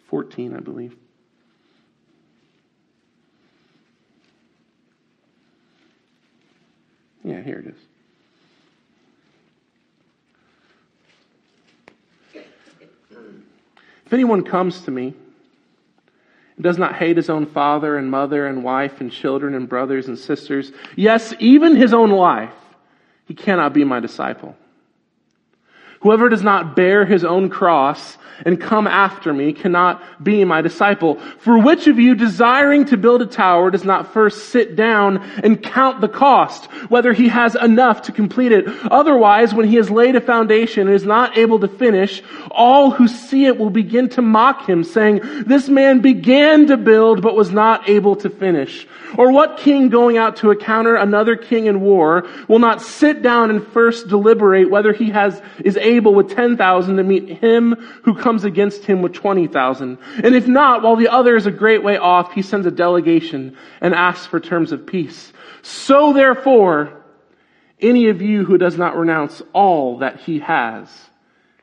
14, 0.09 0.55
I 0.55 0.59
believe. 0.59 0.97
Yeah, 7.23 7.41
here 7.41 7.59
it 7.59 7.67
is. 7.67 7.79
If 14.05 14.13
anyone 14.13 14.43
comes 14.43 14.81
to 14.81 14.91
me 14.91 15.13
and 16.55 16.63
does 16.63 16.79
not 16.79 16.95
hate 16.95 17.15
his 17.15 17.29
own 17.29 17.45
father 17.45 17.95
and 17.95 18.09
mother 18.09 18.47
and 18.47 18.63
wife 18.63 19.01
and 19.01 19.11
children 19.11 19.53
and 19.53 19.69
brothers 19.69 20.07
and 20.07 20.17
sisters, 20.17 20.71
yes, 20.95 21.33
even 21.39 21.75
his 21.75 21.93
own 21.93 22.09
life, 22.09 22.55
he 23.25 23.35
cannot 23.35 23.73
be 23.73 23.83
my 23.83 23.99
disciple. 23.99 24.55
Whoever 26.01 26.29
does 26.29 26.43
not 26.43 26.75
bear 26.75 27.05
his 27.05 27.25
own 27.25 27.49
cross 27.49 28.17
and 28.45 28.59
come 28.59 28.87
after 28.87 29.33
me 29.33 29.51
cannot 29.51 30.01
be 30.23 30.45
my 30.45 30.61
disciple. 30.61 31.19
For 31.39 31.57
which 31.57 31.87
of 31.87 31.99
you 31.99 32.15
desiring 32.15 32.85
to 32.85 32.95
build 32.95 33.21
a 33.21 33.25
tower 33.25 33.69
does 33.69 33.83
not 33.83 34.13
first 34.13 34.49
sit 34.49 34.77
down 34.77 35.17
and 35.43 35.61
count 35.61 35.99
the 35.99 36.07
cost, 36.07 36.65
whether 36.89 37.11
he 37.11 37.27
has 37.27 37.55
enough 37.55 38.03
to 38.03 38.13
complete 38.13 38.53
it? 38.53 38.65
Otherwise, 38.89 39.53
when 39.53 39.67
he 39.67 39.75
has 39.75 39.89
laid 39.89 40.15
a 40.15 40.21
foundation 40.21 40.87
and 40.87 40.95
is 40.95 41.05
not 41.05 41.37
able 41.37 41.59
to 41.59 41.67
finish, 41.67 42.23
all 42.51 42.91
who 42.91 43.07
see 43.07 43.45
it 43.45 43.57
will 43.57 43.69
begin 43.69 44.07
to 44.09 44.21
mock 44.21 44.67
him, 44.67 44.85
saying, 44.85 45.19
this 45.45 45.67
man 45.67 45.99
began 45.99 46.67
to 46.67 46.77
build 46.77 47.21
but 47.21 47.35
was 47.35 47.51
not 47.51 47.89
able 47.89 48.15
to 48.15 48.29
finish. 48.29 48.87
Or 49.17 49.31
what 49.31 49.57
king 49.57 49.89
going 49.89 50.17
out 50.17 50.37
to 50.37 50.51
encounter 50.51 50.95
another 50.95 51.35
king 51.35 51.65
in 51.65 51.81
war 51.81 52.25
will 52.47 52.59
not 52.59 52.81
sit 52.81 53.21
down 53.21 53.49
and 53.49 53.65
first 53.67 54.07
deliberate 54.07 54.69
whether 54.69 54.93
he 54.93 55.09
has, 55.09 55.41
is 55.65 55.75
able 55.75 55.88
with 55.97 56.35
10,000 56.35 56.97
to 56.97 57.03
meet 57.03 57.29
him 57.29 57.73
who 58.03 58.13
comes 58.13 58.43
against 58.43 58.85
him 58.85 59.01
with 59.01 59.13
20,000? 59.13 59.97
And 60.23 60.35
if 60.35 60.47
not, 60.47 60.83
while 60.83 60.95
the 60.95 61.07
other 61.07 61.35
is 61.35 61.47
a 61.47 61.51
great 61.51 61.83
way 61.83 61.97
off, 61.97 62.33
he 62.33 62.41
sends 62.41 62.67
a 62.67 62.71
delegation 62.71 63.57
and 63.81 63.95
asks 63.95 64.27
for 64.27 64.39
terms 64.39 64.71
of 64.71 64.85
peace. 64.85 65.33
So 65.61 66.13
therefore, 66.13 67.03
any 67.79 68.09
of 68.09 68.21
you 68.21 68.45
who 68.45 68.57
does 68.57 68.77
not 68.77 68.95
renounce 68.95 69.41
all 69.53 69.99
that 69.99 70.19
he 70.19 70.39
has 70.39 70.89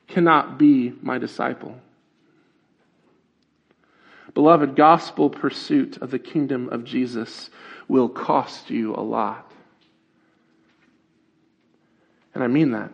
cannot 0.08 0.58
be 0.58 0.92
my 1.02 1.18
disciple. 1.18 1.78
Beloved, 4.34 4.76
gospel 4.76 5.30
pursuit 5.30 5.96
of 5.98 6.10
the 6.10 6.18
kingdom 6.18 6.68
of 6.68 6.84
Jesus 6.84 7.48
will 7.88 8.08
cost 8.08 8.70
you 8.70 8.94
a 8.94 9.00
lot. 9.00 9.50
And 12.34 12.44
I 12.44 12.48
mean 12.48 12.72
that. 12.72 12.92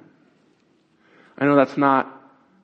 I 1.42 1.44
know 1.44 1.56
that's 1.56 1.76
not 1.76 2.22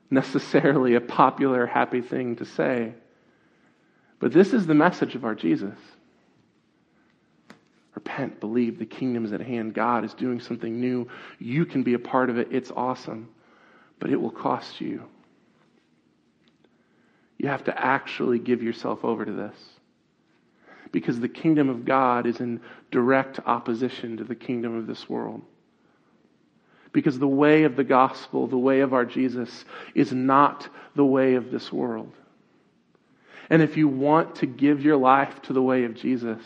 necessarily 0.09 0.95
a 0.95 1.01
popular, 1.01 1.66
happy 1.66 2.01
thing 2.01 2.37
to 2.37 2.45
say, 2.45 2.93
but 4.20 4.33
this 4.33 4.53
is 4.53 4.68
the 4.68 4.74
message 4.74 5.16
of 5.16 5.24
our 5.24 5.35
Jesus. 5.35 5.76
Repent, 7.97 8.39
believe, 8.39 8.79
the 8.79 8.87
kingdom 8.87 9.24
is 9.24 9.33
at 9.33 9.41
hand. 9.41 9.74
God 9.74 10.05
is 10.05 10.14
doing 10.14 10.39
something 10.39 10.81
new. 10.81 11.09
You 11.41 11.66
can 11.66 11.83
be 11.83 11.95
a 11.95 11.99
part 11.99 12.31
of 12.31 12.39
it. 12.39 12.47
It's 12.53 12.70
awesome, 12.70 13.31
but 13.99 14.11
it 14.11 14.20
will 14.20 14.31
cost 14.31 14.81
you. 14.81 15.03
You 17.37 17.49
have 17.49 17.64
to 17.64 17.76
actually 17.76 18.39
give 18.39 18.62
yourself 18.62 19.05
over 19.05 19.24
to 19.24 19.33
this. 19.33 19.57
Because 20.93 21.18
the 21.18 21.29
kingdom 21.29 21.68
of 21.68 21.85
God 21.85 22.26
is 22.26 22.39
in 22.39 22.61
direct 22.93 23.41
opposition 23.45 24.18
to 24.18 24.24
the 24.24 24.37
kingdom 24.37 24.76
of 24.76 24.87
this 24.87 25.09
world. 25.09 25.43
Because 26.99 27.18
the 27.18 27.28
way 27.28 27.64
of 27.64 27.76
the 27.76 27.84
gospel, 27.84 28.46
the 28.46 28.59
way 28.59 28.80
of 28.80 28.92
our 28.92 29.05
Jesus, 29.05 29.64
is 29.94 30.12
not 30.12 30.68
the 30.94 31.05
way 31.05 31.34
of 31.34 31.51
this 31.51 31.72
world. 31.72 32.12
And 33.51 33.62
if 33.62 33.76
you 33.76 33.88
want 33.88 34.36
to 34.36 34.46
give 34.46 34.82
your 34.82 34.96
life 34.96 35.42
to 35.42 35.53
the 35.53 35.62
way 35.62 35.84
of 35.84 35.94
Jesus, 35.94 36.42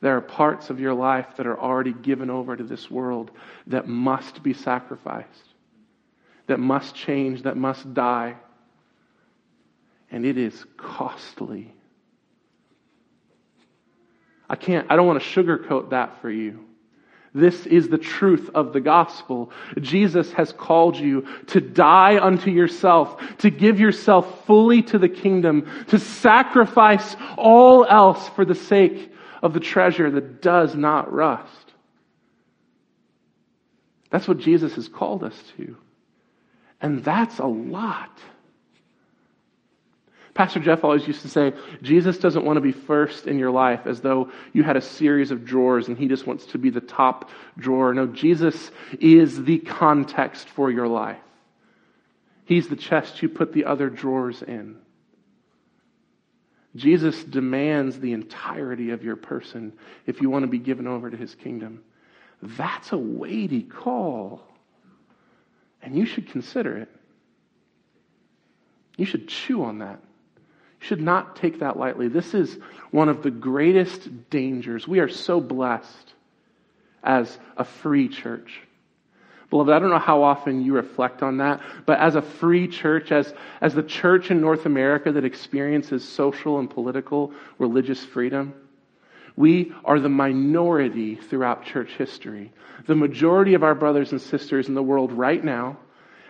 there 0.00 0.16
are 0.16 0.20
parts 0.20 0.70
of 0.70 0.78
your 0.78 0.94
life 0.94 1.26
that 1.36 1.46
are 1.46 1.58
already 1.58 1.92
given 1.92 2.30
over 2.30 2.54
to 2.54 2.64
this 2.64 2.90
world 2.90 3.30
that 3.66 3.88
must 3.88 4.42
be 4.42 4.52
sacrificed, 4.52 5.54
that 6.48 6.60
must 6.60 6.94
change, 6.94 7.42
that 7.42 7.56
must 7.56 7.94
die 7.94 8.36
and 10.10 10.24
it 10.24 10.38
is 10.38 10.64
costly. 10.76 11.72
I 14.48 14.56
can't, 14.56 14.86
I 14.90 14.96
don't 14.96 15.06
want 15.06 15.22
to 15.22 15.28
sugarcoat 15.28 15.90
that 15.90 16.20
for 16.20 16.30
you. 16.30 16.64
This 17.36 17.66
is 17.66 17.88
the 17.88 17.98
truth 17.98 18.48
of 18.54 18.72
the 18.72 18.80
gospel. 18.80 19.50
Jesus 19.78 20.32
has 20.32 20.52
called 20.52 20.96
you 20.96 21.26
to 21.48 21.60
die 21.60 22.18
unto 22.18 22.50
yourself, 22.50 23.20
to 23.38 23.50
give 23.50 23.78
yourself 23.78 24.46
fully 24.46 24.82
to 24.84 24.98
the 24.98 25.10
kingdom, 25.10 25.70
to 25.88 25.98
sacrifice 25.98 27.14
all 27.36 27.84
else 27.84 28.26
for 28.30 28.46
the 28.46 28.54
sake 28.54 29.12
of 29.42 29.52
the 29.52 29.60
treasure 29.60 30.10
that 30.10 30.40
does 30.40 30.74
not 30.74 31.12
rust. 31.12 31.74
That's 34.10 34.26
what 34.26 34.38
Jesus 34.38 34.74
has 34.76 34.88
called 34.88 35.22
us 35.22 35.38
to. 35.58 35.76
And 36.80 37.04
that's 37.04 37.38
a 37.38 37.46
lot. 37.46 38.18
Pastor 40.36 40.60
Jeff 40.60 40.84
always 40.84 41.06
used 41.06 41.22
to 41.22 41.28
say, 41.28 41.54
Jesus 41.80 42.18
doesn't 42.18 42.44
want 42.44 42.58
to 42.58 42.60
be 42.60 42.72
first 42.72 43.26
in 43.26 43.38
your 43.38 43.50
life 43.50 43.86
as 43.86 44.02
though 44.02 44.30
you 44.52 44.62
had 44.62 44.76
a 44.76 44.82
series 44.82 45.30
of 45.30 45.46
drawers 45.46 45.88
and 45.88 45.96
he 45.96 46.08
just 46.08 46.26
wants 46.26 46.44
to 46.46 46.58
be 46.58 46.68
the 46.68 46.82
top 46.82 47.30
drawer. 47.56 47.94
No, 47.94 48.06
Jesus 48.06 48.70
is 49.00 49.42
the 49.44 49.56
context 49.58 50.50
for 50.50 50.70
your 50.70 50.88
life. 50.88 51.16
He's 52.44 52.68
the 52.68 52.76
chest 52.76 53.22
you 53.22 53.30
put 53.30 53.54
the 53.54 53.64
other 53.64 53.88
drawers 53.88 54.42
in. 54.42 54.76
Jesus 56.76 57.24
demands 57.24 57.98
the 57.98 58.12
entirety 58.12 58.90
of 58.90 59.02
your 59.02 59.16
person 59.16 59.72
if 60.04 60.20
you 60.20 60.28
want 60.28 60.42
to 60.42 60.50
be 60.50 60.58
given 60.58 60.86
over 60.86 61.08
to 61.08 61.16
his 61.16 61.34
kingdom. 61.34 61.82
That's 62.42 62.92
a 62.92 62.98
weighty 62.98 63.62
call. 63.62 64.42
And 65.80 65.96
you 65.96 66.04
should 66.04 66.28
consider 66.28 66.76
it. 66.76 66.90
You 68.98 69.06
should 69.06 69.28
chew 69.28 69.64
on 69.64 69.78
that 69.78 70.02
should 70.86 71.00
not 71.00 71.36
take 71.36 71.58
that 71.60 71.76
lightly. 71.76 72.08
This 72.08 72.32
is 72.32 72.58
one 72.90 73.08
of 73.08 73.22
the 73.22 73.30
greatest 73.30 74.30
dangers. 74.30 74.86
We 74.86 75.00
are 75.00 75.08
so 75.08 75.40
blessed 75.40 76.14
as 77.02 77.38
a 77.56 77.64
free 77.64 78.08
church. 78.08 78.60
Beloved, 79.50 79.72
I 79.72 79.78
don't 79.78 79.90
know 79.90 79.98
how 79.98 80.22
often 80.22 80.64
you 80.64 80.74
reflect 80.74 81.22
on 81.22 81.38
that, 81.38 81.60
but 81.86 82.00
as 82.00 82.16
a 82.16 82.22
free 82.22 82.66
church, 82.66 83.12
as, 83.12 83.32
as 83.60 83.74
the 83.74 83.82
church 83.82 84.30
in 84.30 84.40
North 84.40 84.66
America 84.66 85.12
that 85.12 85.24
experiences 85.24 86.06
social 86.06 86.58
and 86.58 86.68
political 86.68 87.32
religious 87.58 88.04
freedom, 88.04 88.54
we 89.36 89.72
are 89.84 90.00
the 90.00 90.08
minority 90.08 91.14
throughout 91.14 91.64
church 91.64 91.92
history. 91.92 92.52
The 92.86 92.96
majority 92.96 93.54
of 93.54 93.62
our 93.62 93.74
brothers 93.74 94.12
and 94.12 94.20
sisters 94.20 94.68
in 94.68 94.74
the 94.74 94.82
world 94.82 95.12
right 95.12 95.42
now 95.42 95.78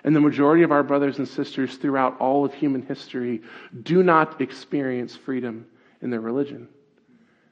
and 0.07 0.15
the 0.15 0.21
majority 0.21 0.63
of 0.63 0.71
our 0.71 0.85
brothers 0.85 1.19
and 1.19 1.29
sisters 1.29 1.77
throughout 1.77 2.19
all 2.21 2.45
of 2.45 2.55
human 2.55 2.81
history 2.81 3.43
do 3.83 4.05
not 4.05 4.41
experience 4.41 5.17
freedom 5.17 5.67
in 6.01 6.11
their 6.11 6.21
religion. 6.21 6.69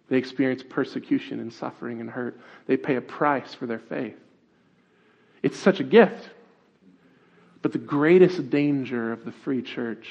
They 0.09 0.19
experience 0.19 0.63
persecution 0.63 1.41
and 1.41 1.53
suffering 1.53 2.01
and 2.01 2.09
hurt. 2.09 2.41
They 2.67 2.77
pay 2.77 2.95
a 2.95 3.01
price 3.01 3.53
for 3.55 3.67
their 3.67 3.81
faith. 3.81 4.17
It's 5.43 5.59
such 5.59 5.81
a 5.81 5.85
gift. 5.85 6.31
But 7.61 7.73
the 7.73 7.79
greatest 7.79 8.51
danger 8.51 9.13
of 9.13 9.25
the 9.25 9.33
free 9.33 9.61
church 9.61 10.09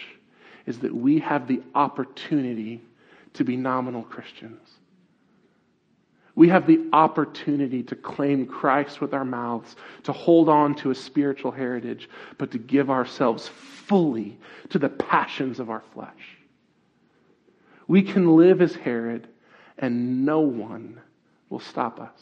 is 0.66 0.80
that 0.80 0.94
we 0.94 1.20
have 1.20 1.48
the 1.48 1.62
opportunity 1.74 2.82
to 3.36 3.46
be 3.46 3.56
nominal 3.56 4.04
Christians. 4.04 4.68
We 6.36 6.50
have 6.50 6.66
the 6.66 6.90
opportunity 6.94 7.84
to 7.84 7.96
claim 7.96 8.48
Christ 8.48 9.02
with 9.02 9.14
our 9.14 9.26
mouths, 9.26 9.76
to 10.04 10.12
hold 10.12 10.50
on 10.50 10.74
to 10.76 10.90
a 10.90 10.96
spiritual 10.96 11.52
heritage, 11.52 12.10
but 12.38 12.52
to 12.52 12.58
give 12.58 12.90
ourselves 12.90 13.48
fully 13.48 14.38
to 14.70 14.80
the 14.80 14.90
passions 14.90 15.60
of 15.60 15.70
our 15.70 15.84
flesh. 15.94 16.38
We 17.88 18.02
can 18.02 18.36
live 18.36 18.62
as 18.62 18.76
Herod, 18.76 19.28
and 19.78 20.26
no 20.26 20.40
one 20.40 21.00
will 21.50 21.60
stop 21.60 22.00
us. 22.00 22.20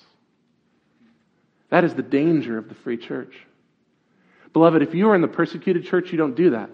That 1.69 1.85
is 1.85 1.93
the 1.93 2.03
danger 2.03 2.57
of 2.57 2.67
the 2.67 2.75
free 2.75 2.97
church. 2.97 3.45
Beloved, 4.51 4.81
if 4.81 4.93
you 4.93 5.09
are 5.09 5.15
in 5.15 5.21
the 5.21 5.27
persecuted 5.29 5.85
church, 5.85 6.11
you 6.11 6.17
don't 6.17 6.35
do 6.35 6.49
that. 6.49 6.69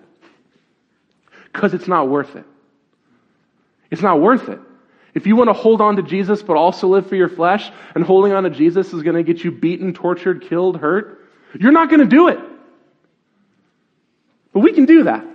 Because 1.54 1.76
it's 1.76 1.88
not 1.88 2.10
worth 2.10 2.36
it. 2.36 2.46
It's 3.92 4.02
not 4.02 4.20
worth 4.20 4.50
it. 4.50 4.60
If 5.18 5.26
you 5.26 5.36
want 5.36 5.48
to 5.48 5.54
hold 5.54 5.82
on 5.82 5.96
to 5.96 6.04
Jesus 6.04 6.44
but 6.44 6.58
also 6.58 6.90
live 6.90 7.08
for 7.08 7.16
your 7.16 7.28
flesh, 7.28 7.72
and 7.96 8.04
holding 8.04 8.34
on 8.34 8.44
to 8.44 8.52
Jesus 8.52 8.94
is 8.94 9.02
going 9.02 9.16
to 9.16 9.24
get 9.24 9.44
you 9.44 9.50
beaten, 9.50 9.92
tortured, 9.92 10.48
killed, 10.48 10.78
hurt, 10.78 11.28
you're 11.60 11.72
not 11.72 11.90
going 11.90 12.02
to 12.02 12.06
do 12.06 12.28
it. 12.28 12.38
But 14.54 14.60
we 14.60 14.74
can 14.74 14.86
do 14.86 15.06
that. 15.06 15.26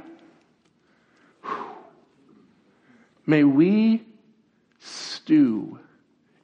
May 3.27 3.43
we 3.43 4.05
stew 4.79 5.81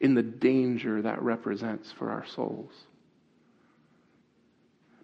in 0.01 0.15
the 0.15 0.23
danger 0.25 1.03
that 1.03 1.23
represents 1.23 1.93
for 1.93 2.11
our 2.11 2.27
souls. 2.27 2.73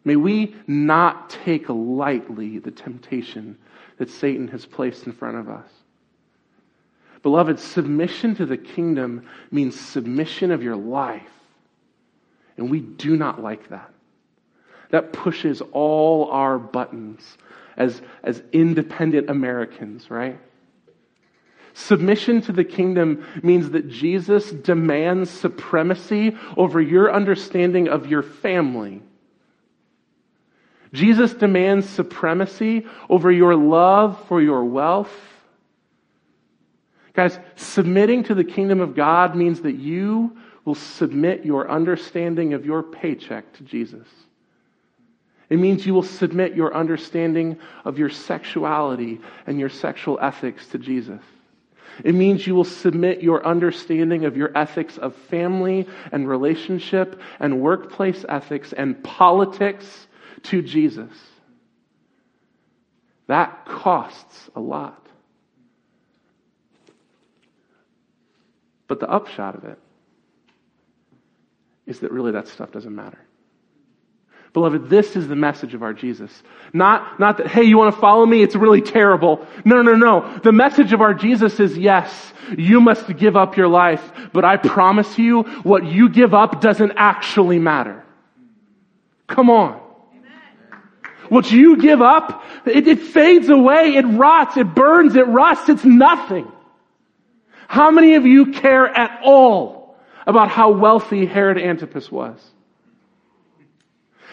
May 0.05 0.17
we 0.17 0.57
not 0.67 1.31
take 1.31 1.69
lightly 1.69 2.59
the 2.59 2.73
temptation 2.73 3.59
that 3.99 4.11
Satan 4.11 4.49
has 4.49 4.67
placed 4.67 5.07
in 5.07 5.13
front 5.13 5.37
of 5.37 5.49
us. 5.49 5.69
Beloved, 7.25 7.59
submission 7.59 8.35
to 8.37 8.45
the 8.45 8.59
kingdom 8.59 9.25
means 9.51 9.81
submission 9.81 10.51
of 10.51 10.63
your 10.63 10.77
life. 10.77 11.23
And 12.59 12.71
we 12.71 12.81
do 12.81 13.17
not 13.17 13.43
like 13.43 13.71
that. 13.71 13.91
That 14.91 15.15
pushes 15.15 15.63
all 15.73 16.31
our 16.31 16.59
buttons 16.59 17.39
as, 17.79 18.03
as 18.23 18.43
independent 18.53 19.31
Americans, 19.31 20.11
right? 20.11 20.39
Submission 21.73 22.43
to 22.43 22.53
the 22.53 22.63
kingdom 22.63 23.27
means 23.43 23.71
that 23.71 23.89
Jesus 23.89 24.51
demands 24.51 25.31
supremacy 25.31 26.37
over 26.59 26.79
your 26.79 27.11
understanding 27.11 27.89
of 27.89 28.07
your 28.07 28.23
family. 28.23 29.01
Jesus 30.93 31.33
demands 31.33 31.89
supremacy 31.89 32.87
over 33.09 33.33
your 33.33 33.57
love 33.57 34.23
for 34.29 34.43
your 34.43 34.67
wealth 34.67 35.34
Guys, 37.15 37.39
submitting 37.55 38.25
to 38.25 38.35
the 38.35 38.45
kingdom 38.45 38.81
of 38.81 38.95
God 38.95 39.37
means 39.37 39.61
that 39.63 39.77
you 39.77 40.37
will 40.65 40.75
submit 40.75 41.45
your 41.45 41.71
understanding 41.71 42.55
of 42.55 42.67
your 42.67 42.83
paycheck 42.83 43.53
to 43.55 43.63
Jesus. 43.63 44.07
It 45.49 45.59
means 45.59 45.87
you 45.87 45.95
will 45.95 46.03
submit 46.03 46.57
your 46.57 46.75
understanding 46.75 47.59
of 47.85 47.99
your 47.99 48.11
sexuality 48.11 49.21
and 49.47 49.61
your 49.61 49.69
sexual 49.69 50.19
ethics 50.21 50.67
to 50.69 50.79
Jesus. 50.79 51.21
It 52.03 52.15
means 52.15 52.47
you 52.47 52.57
will 52.57 52.65
submit 52.65 53.23
your 53.23 53.47
understanding 53.47 54.25
of 54.25 54.37
your 54.37 54.51
ethics 54.57 54.99
of 54.99 55.15
family 55.15 55.87
and 56.11 56.29
relationship 56.29 57.21
and 57.39 57.61
workplace 57.61 58.25
ethics 58.29 58.73
and 58.73 59.05
politics 59.05 60.09
to 60.45 60.63
Jesus. 60.63 61.13
That 63.29 63.65
costs 63.67 64.51
a 64.57 64.61
lot. 64.61 65.04
But 68.87 69.01
the 69.01 69.09
upshot 69.09 69.55
of 69.55 69.65
it 69.65 69.79
is 71.87 72.01
that 72.01 72.13
really 72.13 72.33
that 72.33 72.49
stuff 72.49 72.71
doesn't 72.73 72.95
matter. 72.95 73.19
Beloved, 74.53 74.89
this 74.89 75.17
is 75.17 75.27
the 75.27 75.35
message 75.35 75.75
of 75.75 75.83
our 75.83 75.93
Jesus. 75.93 76.31
Not, 76.73 77.19
not 77.19 77.39
that, 77.39 77.49
hey, 77.49 77.65
you 77.65 77.77
want 77.77 77.93
to 77.93 78.01
follow 78.01 78.25
me? 78.25 78.41
It's 78.41 78.55
really 78.55 78.81
terrible. 78.81 79.45
No, 79.65 79.83
no, 79.83 79.97
no. 79.97 80.39
The 80.45 80.53
message 80.53 80.93
of 80.93 81.01
our 81.01 81.13
Jesus 81.13 81.59
is 81.59 81.77
yes, 81.77 82.33
you 82.57 82.81
must 82.81 83.17
give 83.17 83.37
up 83.37 83.57
your 83.57 83.67
life, 83.67 84.13
but 84.33 84.45
I 84.45 84.57
promise 84.57 85.19
you, 85.19 85.43
what 85.65 85.85
you 85.85 86.09
give 86.09 86.35
up 86.35 86.61
doesn't 86.61 86.93
actually 86.95 87.59
matter. 87.59 88.05
Come 89.27 89.51
on. 89.51 89.81
What 91.31 91.51
you 91.51 91.77
give 91.77 92.01
up, 92.01 92.45
it, 92.65 92.87
it 92.87 93.01
fades 93.01 93.49
away, 93.49 93.97
it 93.97 94.03
rots, 94.03 94.57
it 94.57 94.73
burns, 94.73 95.17
it 95.17 95.27
rusts, 95.27 95.69
it's 95.69 95.85
nothing. 95.85 96.47
How 97.69 97.91
many 97.91 98.15
of 98.15 98.27
you 98.27 98.53
care 98.53 98.87
at 98.87 99.21
all 99.23 99.97
about 100.27 100.49
how 100.49 100.71
wealthy 100.71 101.27
Herod 101.27 101.59
Antipas 101.59 102.11
was? 102.11 102.39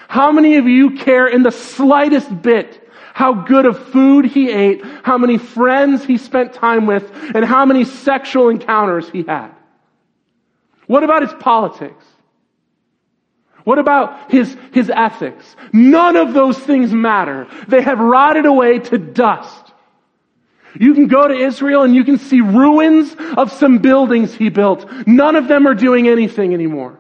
How 0.08 0.32
many 0.32 0.58
of 0.58 0.68
you 0.68 0.98
care 0.98 1.28
in 1.28 1.44
the 1.44 1.52
slightest 1.52 2.42
bit 2.42 2.90
how 3.14 3.34
good 3.34 3.66
of 3.66 3.78
food 3.90 4.26
he 4.26 4.50
ate, 4.50 4.84
how 5.04 5.18
many 5.18 5.38
friends 5.38 6.04
he 6.04 6.18
spent 6.18 6.54
time 6.54 6.86
with, 6.86 7.12
and 7.36 7.44
how 7.46 7.66
many 7.66 7.84
sexual 7.86 8.50
encounters 8.50 9.10
he 9.10 9.24
had? 9.24 9.52
What 10.88 11.04
about 11.04 11.22
his 11.22 11.34
politics? 11.34 12.04
What 13.64 13.80
about 13.80 14.32
his, 14.32 14.58
his 14.74 14.90
ethics? 14.90 15.56
None 15.72 16.16
of 16.16 16.34
those 16.34 16.58
things 16.58 16.92
matter. 16.94 17.48
They 17.68 17.82
have 17.82 18.00
rotted 18.00 18.46
away 18.46 18.80
to 18.80 18.98
dust. 18.98 19.61
You 20.80 20.94
can 20.94 21.08
go 21.08 21.28
to 21.28 21.34
Israel 21.34 21.84
and 21.84 21.96
you 21.96 22.04
can 22.04 22.18
see 22.18 22.42
ruins 22.42 23.16
of 23.38 23.52
some 23.52 23.80
buildings 23.80 24.34
he 24.34 24.50
built. 24.50 24.90
None 25.06 25.36
of 25.36 25.48
them 25.48 25.68
are 25.68 25.76
doing 25.76 26.08
anything 26.08 26.54
anymore. 26.54 26.98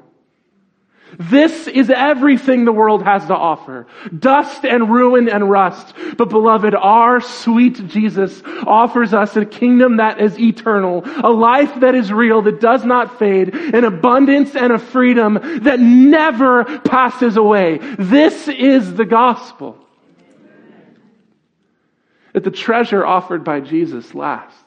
This 1.19 1.67
is 1.67 1.89
everything 1.89 2.65
the 2.65 2.71
world 2.71 3.03
has 3.03 3.25
to 3.27 3.35
offer. 3.35 3.85
Dust 4.17 4.65
and 4.65 4.89
ruin 4.89 5.29
and 5.29 5.49
rust. 5.49 5.93
But 6.17 6.29
beloved, 6.29 6.73
our 6.73 7.21
sweet 7.21 7.87
Jesus 7.87 8.41
offers 8.65 9.13
us 9.13 9.35
a 9.35 9.45
kingdom 9.45 9.97
that 9.97 10.21
is 10.21 10.39
eternal, 10.39 11.03
a 11.23 11.29
life 11.29 11.79
that 11.81 11.95
is 11.95 12.11
real, 12.11 12.41
that 12.43 12.59
does 12.61 12.85
not 12.85 13.19
fade, 13.19 13.53
an 13.53 13.83
abundance 13.83 14.55
and 14.55 14.71
a 14.71 14.79
freedom 14.79 15.39
that 15.63 15.79
never 15.79 16.63
passes 16.79 17.37
away. 17.37 17.79
This 17.99 18.47
is 18.47 18.93
the 18.95 19.05
gospel. 19.05 19.77
That 22.33 22.43
the 22.43 22.51
treasure 22.51 23.05
offered 23.05 23.43
by 23.43 23.59
Jesus 23.59 24.13
lasts. 24.13 24.57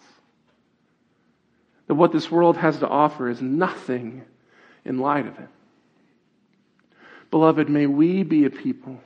That 1.86 1.94
what 1.94 2.12
this 2.12 2.30
world 2.30 2.56
has 2.56 2.78
to 2.78 2.88
offer 2.88 3.28
is 3.28 3.40
nothing 3.40 4.24
in 4.84 4.98
light 4.98 5.26
of 5.26 5.38
it. 5.38 5.48
Beloved, 7.30 7.68
may 7.68 7.86
we 7.86 8.22
be 8.22 8.44
a 8.44 8.50
people 8.50 9.00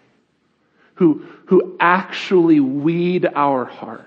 who, 0.95 1.25
who 1.47 1.77
actually 1.79 2.61
weed 2.61 3.27
our 3.35 3.65
hearts. 3.65 4.05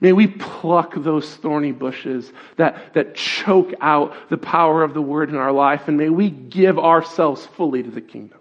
May 0.00 0.12
we 0.12 0.26
pluck 0.26 0.94
those 0.96 1.32
thorny 1.36 1.72
bushes 1.72 2.32
that, 2.56 2.94
that 2.94 3.14
choke 3.14 3.72
out 3.80 4.14
the 4.30 4.38
power 4.38 4.82
of 4.82 4.94
the 4.94 5.02
word 5.02 5.28
in 5.28 5.36
our 5.36 5.52
life, 5.52 5.88
and 5.88 5.96
may 5.96 6.08
we 6.08 6.30
give 6.30 6.78
ourselves 6.78 7.46
fully 7.46 7.82
to 7.82 7.90
the 7.90 8.00
kingdom. 8.00 8.39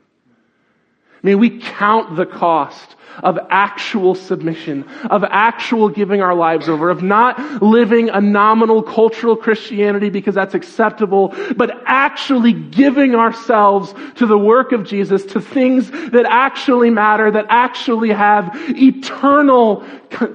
May 1.21 1.35
we 1.35 1.59
count 1.59 2.15
the 2.15 2.25
cost 2.25 2.95
of 3.23 3.37
actual 3.49 4.15
submission, 4.15 4.87
of 5.09 5.23
actual 5.25 5.89
giving 5.89 6.21
our 6.21 6.33
lives 6.33 6.69
over, 6.69 6.89
of 6.89 7.03
not 7.03 7.61
living 7.61 8.09
a 8.09 8.21
nominal 8.21 8.81
cultural 8.81 9.35
Christianity 9.35 10.09
because 10.09 10.35
that's 10.35 10.53
acceptable, 10.53 11.35
but 11.57 11.71
actually 11.85 12.53
giving 12.53 13.15
ourselves 13.15 13.93
to 14.15 14.25
the 14.25 14.37
work 14.37 14.71
of 14.71 14.85
Jesus, 14.85 15.25
to 15.25 15.41
things 15.41 15.91
that 15.91 16.25
actually 16.29 16.89
matter, 16.89 17.29
that 17.31 17.45
actually 17.49 18.11
have 18.11 18.51
eternal 18.69 19.83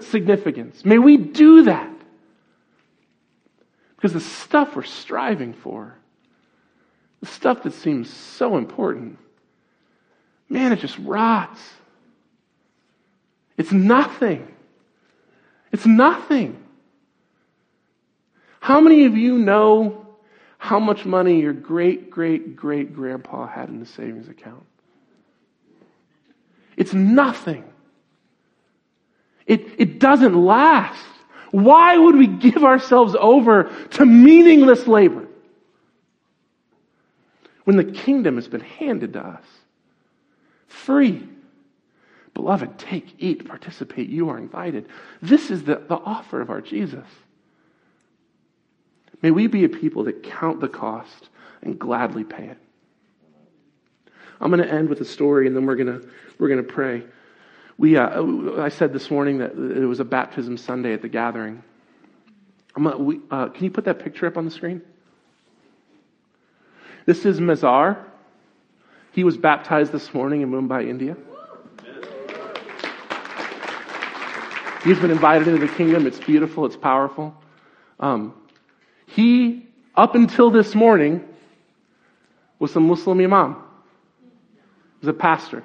significance. 0.00 0.84
May 0.84 0.98
we 0.98 1.16
do 1.16 1.62
that. 1.64 1.90
Because 3.96 4.12
the 4.12 4.20
stuff 4.20 4.76
we're 4.76 4.82
striving 4.82 5.54
for, 5.54 5.96
the 7.20 7.26
stuff 7.26 7.62
that 7.62 7.72
seems 7.72 8.10
so 8.10 8.58
important, 8.58 9.18
man, 10.48 10.72
it 10.72 10.80
just 10.80 10.98
rots. 10.98 11.60
It's 13.56 13.72
nothing. 13.72 14.48
It's 15.72 15.86
nothing. 15.86 16.62
How 18.60 18.80
many 18.80 19.04
of 19.04 19.16
you 19.16 19.38
know 19.38 20.06
how 20.58 20.78
much 20.78 21.04
money 21.04 21.40
your 21.40 21.52
great, 21.52 22.10
great, 22.10 22.56
great 22.56 22.94
grandpa 22.94 23.46
had 23.46 23.68
in 23.68 23.80
the 23.80 23.86
savings 23.86 24.28
account? 24.28 24.64
It's 26.76 26.94
nothing. 26.94 27.64
It, 29.46 29.66
it 29.78 29.98
doesn't 29.98 30.34
last. 30.34 31.04
Why 31.50 31.96
would 31.96 32.16
we 32.16 32.26
give 32.26 32.64
ourselves 32.64 33.14
over 33.18 33.70
to 33.90 34.06
meaningless 34.06 34.86
labor 34.86 35.28
when 37.64 37.76
the 37.76 37.84
kingdom 37.84 38.36
has 38.36 38.48
been 38.48 38.60
handed 38.60 39.12
to 39.12 39.20
us 39.20 39.44
free? 40.74 41.26
Beloved, 42.34 42.78
take, 42.78 43.14
eat, 43.18 43.46
participate. 43.46 44.08
You 44.08 44.28
are 44.30 44.38
invited. 44.38 44.88
This 45.22 45.50
is 45.50 45.62
the, 45.62 45.76
the 45.76 45.94
offer 45.96 46.40
of 46.40 46.50
our 46.50 46.60
Jesus. 46.60 47.06
May 49.22 49.30
we 49.30 49.46
be 49.46 49.64
a 49.64 49.68
people 49.68 50.04
that 50.04 50.22
count 50.22 50.60
the 50.60 50.68
cost 50.68 51.28
and 51.62 51.78
gladly 51.78 52.24
pay 52.24 52.48
it. 52.48 52.58
I'm 54.40 54.50
going 54.50 54.62
to 54.62 54.70
end 54.70 54.88
with 54.88 55.00
a 55.00 55.04
story 55.04 55.46
and 55.46 55.56
then 55.56 55.64
we're 55.64 55.76
going 55.76 56.00
to, 56.00 56.08
we're 56.38 56.48
going 56.48 56.64
to 56.64 56.70
pray. 56.70 57.04
We, 57.78 57.96
uh, 57.96 58.22
I 58.58 58.68
said 58.68 58.92
this 58.92 59.10
morning 59.10 59.38
that 59.38 59.52
it 59.52 59.86
was 59.86 60.00
a 60.00 60.04
baptism 60.04 60.56
Sunday 60.56 60.92
at 60.92 61.02
the 61.02 61.08
gathering. 61.08 61.62
Gonna, 62.74 62.98
we, 62.98 63.20
uh, 63.30 63.48
can 63.48 63.64
you 63.64 63.70
put 63.70 63.84
that 63.84 64.00
picture 64.00 64.26
up 64.26 64.36
on 64.36 64.44
the 64.44 64.50
screen? 64.50 64.82
This 67.06 67.24
is 67.24 67.40
Mazar. 67.40 68.04
He 69.14 69.22
was 69.22 69.36
baptized 69.36 69.92
this 69.92 70.12
morning 70.12 70.40
in 70.40 70.50
Mumbai, 70.50 70.88
India. 70.88 71.16
He's 74.82 74.98
been 74.98 75.12
invited 75.12 75.46
into 75.46 75.64
the 75.64 75.72
kingdom. 75.72 76.04
It's 76.06 76.18
beautiful. 76.18 76.66
It's 76.66 76.76
powerful. 76.76 77.32
Um, 78.00 78.34
he, 79.06 79.68
up 79.94 80.16
until 80.16 80.50
this 80.50 80.74
morning, 80.74 81.26
was 82.58 82.74
a 82.74 82.80
Muslim 82.80 83.20
imam. 83.20 83.54
He 83.54 85.06
was 85.06 85.08
a 85.08 85.18
pastor 85.18 85.62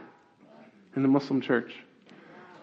in 0.96 1.02
the 1.02 1.08
Muslim 1.08 1.42
church. 1.42 1.74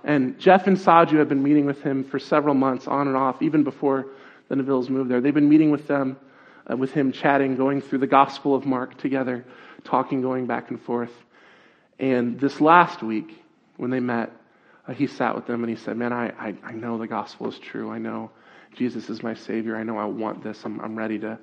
And 0.04 0.38
Jeff 0.38 0.68
and 0.68 0.76
Saju 0.76 1.18
have 1.18 1.28
been 1.28 1.42
meeting 1.42 1.66
with 1.66 1.82
him 1.82 2.04
for 2.04 2.20
several 2.20 2.54
months, 2.54 2.86
on 2.86 3.08
and 3.08 3.16
off, 3.16 3.42
even 3.42 3.64
before 3.64 4.06
the 4.48 4.54
Nevilles 4.54 4.88
moved 4.88 5.10
there. 5.10 5.20
They've 5.20 5.34
been 5.34 5.48
meeting 5.48 5.72
with 5.72 5.88
them, 5.88 6.16
uh, 6.70 6.76
with 6.76 6.92
him, 6.92 7.10
chatting, 7.10 7.56
going 7.56 7.82
through 7.82 7.98
the 7.98 8.06
Gospel 8.06 8.54
of 8.54 8.64
Mark 8.64 8.96
together, 8.98 9.44
talking, 9.86 10.20
going 10.20 10.46
back 10.46 10.70
and 10.70 10.80
forth. 10.80 11.12
And 11.98 12.38
this 12.38 12.60
last 12.60 13.02
week, 13.02 13.42
when 13.76 13.90
they 13.90 14.00
met, 14.00 14.30
uh, 14.86 14.92
he 14.92 15.06
sat 15.06 15.34
with 15.34 15.46
them 15.46 15.62
and 15.64 15.70
he 15.70 15.76
said, 15.76 15.96
Man, 15.96 16.12
I, 16.12 16.28
I, 16.28 16.54
I, 16.62 16.72
know 16.72 16.98
the 16.98 17.06
gospel 17.06 17.48
is 17.48 17.58
true. 17.58 17.90
I 17.90 17.98
know 17.98 18.30
Jesus 18.74 19.08
is 19.08 19.22
my 19.22 19.34
Savior. 19.34 19.76
I 19.76 19.82
know 19.82 19.98
I 19.98 20.04
want 20.04 20.42
this. 20.42 20.64
I'm, 20.64 20.80
I'm 20.80 20.96
ready 20.96 21.18
to 21.20 21.38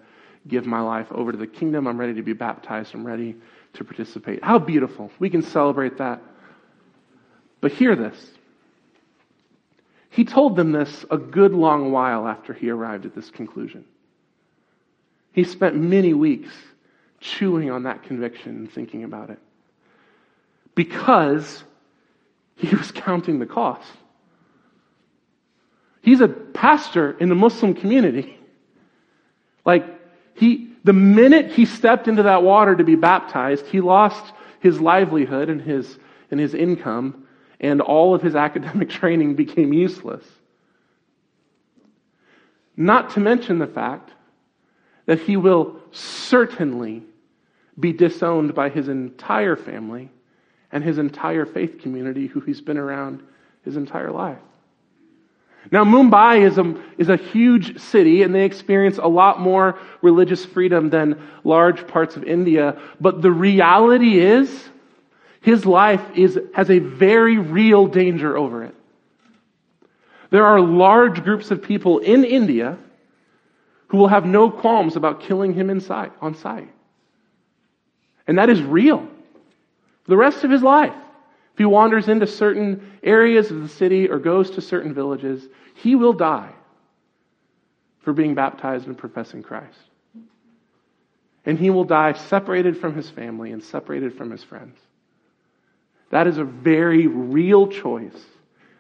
give 0.48 0.66
my 0.66 0.82
life 0.82 1.08
over 1.12 1.32
to 1.32 1.38
the 1.38 1.48
kingdom. 1.48 1.88
I'm 1.88 2.00
ready 2.00 2.14
to 2.14 2.22
be 2.22 2.34
baptized. 2.34 2.94
I'm 2.94 3.06
ready 3.06 3.36
to 3.74 3.84
participate. 3.84 4.44
How 4.44 4.60
beautiful. 4.60 5.12
We 5.20 5.30
can 5.30 5.42
celebrate 5.42 5.98
that. 5.98 6.22
But 7.62 7.72
hear 7.72 7.96
this. 7.96 8.32
He 10.10 10.26
told 10.26 10.56
them 10.56 10.72
this 10.72 11.06
a 11.10 11.18
good 11.18 11.54
long 11.54 11.92
while 11.92 12.28
after 12.28 12.54
he 12.54 12.70
arrived 12.70 13.06
at 13.06 13.16
this 13.16 13.32
conclusion. 13.32 13.84
He 15.32 15.44
spent 15.44 15.76
many 15.76 16.14
weeks 16.14 16.54
chewing 17.24 17.72
on 17.72 17.84
that 17.84 18.04
conviction 18.04 18.56
and 18.58 18.72
thinking 18.72 19.04
about 19.04 19.30
it. 19.30 19.40
Because 20.76 21.64
he 22.56 22.76
was 22.76 22.92
counting 22.92 23.40
the 23.40 23.46
cost. 23.46 23.88
He's 26.02 26.20
a 26.20 26.28
pastor 26.28 27.18
in 27.18 27.30
the 27.30 27.36
Muslim 27.36 27.74
community. 27.74 28.38
Like, 29.66 29.86
he, 30.36 30.74
the 30.84 30.94
minute 30.94 31.52
he 31.52 31.66
stepped 31.66 32.08
into 32.08 32.24
that 32.24 32.44
water 32.44 32.76
to 32.76 32.84
be 32.84 32.96
baptized, 32.96 33.68
he 33.68 33.80
lost 33.80 34.34
his 34.60 34.82
livelihood 34.82 35.50
and 35.50 35.62
his, 35.62 35.98
and 36.30 36.40
his 36.40 36.54
income, 36.54 37.26
and 37.60 37.80
all 37.80 38.14
of 38.14 38.22
his 38.22 38.36
academic 38.48 38.90
training 38.90 39.36
became 39.36 39.72
useless. 39.72 40.26
Not 42.76 43.12
to 43.12 43.20
mention 43.22 43.60
the 43.60 43.68
fact 43.68 44.10
that 45.06 45.20
he 45.20 45.38
will 45.38 45.80
certainly 45.92 47.04
be 47.80 47.92
disowned 47.92 48.54
by 48.54 48.70
his 48.70 48.88
entire 48.88 49.56
family 49.56 50.10
and 50.72 50.84
his 50.84 50.98
entire 50.98 51.46
faith 51.46 51.80
community 51.80 52.28
who 52.28 52.40
he's 52.40 52.62
been 52.62 52.78
around 52.78 53.24
his 53.64 53.78
entire 53.78 54.12
life. 54.12 54.40
Now, 55.72 55.86
Mumbai 55.86 56.42
is 56.46 56.58
a, 56.58 56.76
is 56.98 57.10
a 57.10 57.16
huge 57.16 57.80
city 57.80 58.24
and 58.24 58.36
they 58.36 58.44
experience 58.44 58.98
a 58.98 59.08
lot 59.08 59.40
more 59.40 59.80
religious 60.02 60.44
freedom 60.46 60.90
than 60.90 61.22
large 61.44 61.88
parts 61.88 62.18
of 62.18 62.24
India. 62.26 62.78
But 63.00 63.22
the 63.22 63.32
reality 63.32 64.20
is 64.20 64.70
His 65.42 65.66
life 65.66 66.02
is, 66.16 66.40
has 66.54 66.70
a 66.70 66.80
very 66.80 67.38
real 67.38 67.88
danger 67.88 68.38
over 68.38 68.64
it. 68.64 68.76
There 70.32 70.46
are 70.46 70.60
large 70.60 71.24
groups 71.24 71.52
of 71.52 71.62
people 71.62 72.00
in 72.00 72.24
India 72.24 72.78
who 73.88 73.98
will 73.98 74.08
have 74.08 74.26
no 74.26 74.50
qualms 74.50 74.96
about 74.96 75.22
killing 75.22 75.54
him 75.54 75.70
inside, 75.70 76.12
on 76.20 76.34
sight. 76.34 76.70
And 78.28 78.38
that 78.38 78.50
is 78.50 78.62
real. 78.62 79.00
For 79.00 80.10
the 80.10 80.18
rest 80.18 80.44
of 80.44 80.52
his 80.52 80.64
life. 80.64 80.94
If 81.54 81.60
he 81.60 81.66
wanders 81.66 82.08
into 82.08 82.26
certain 82.26 82.94
areas 83.04 83.52
of 83.52 83.62
the 83.62 83.70
city 83.70 84.10
or 84.10 84.18
goes 84.18 84.50
to 84.52 84.62
certain 84.62 84.94
villages, 84.94 85.48
he 85.76 85.96
will 85.96 86.14
die 86.14 86.52
for 88.02 88.12
being 88.12 88.34
baptized 88.34 88.88
and 88.88 88.98
professing 88.98 89.44
Christ. 89.44 89.78
And 91.46 91.60
he 91.60 91.70
will 91.70 91.84
die 91.84 92.14
separated 92.14 92.78
from 92.78 92.96
his 92.96 93.10
family 93.10 93.52
and 93.52 93.64
separated 93.64 94.16
from 94.18 94.32
his 94.32 94.44
friends. 94.44 94.78
That 96.10 96.26
is 96.26 96.38
a 96.38 96.44
very 96.44 97.08
real 97.08 97.68
choice 97.68 98.20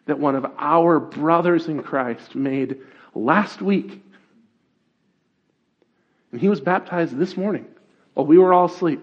that 0.05 0.19
one 0.19 0.35
of 0.35 0.45
our 0.57 0.99
brothers 0.99 1.67
in 1.67 1.81
Christ 1.83 2.35
made 2.35 2.77
last 3.15 3.61
week. 3.61 4.01
And 6.31 6.41
he 6.41 6.49
was 6.49 6.59
baptized 6.59 7.17
this 7.17 7.37
morning 7.37 7.65
while 8.13 8.25
we 8.25 8.37
were 8.37 8.53
all 8.53 8.65
asleep. 8.65 9.01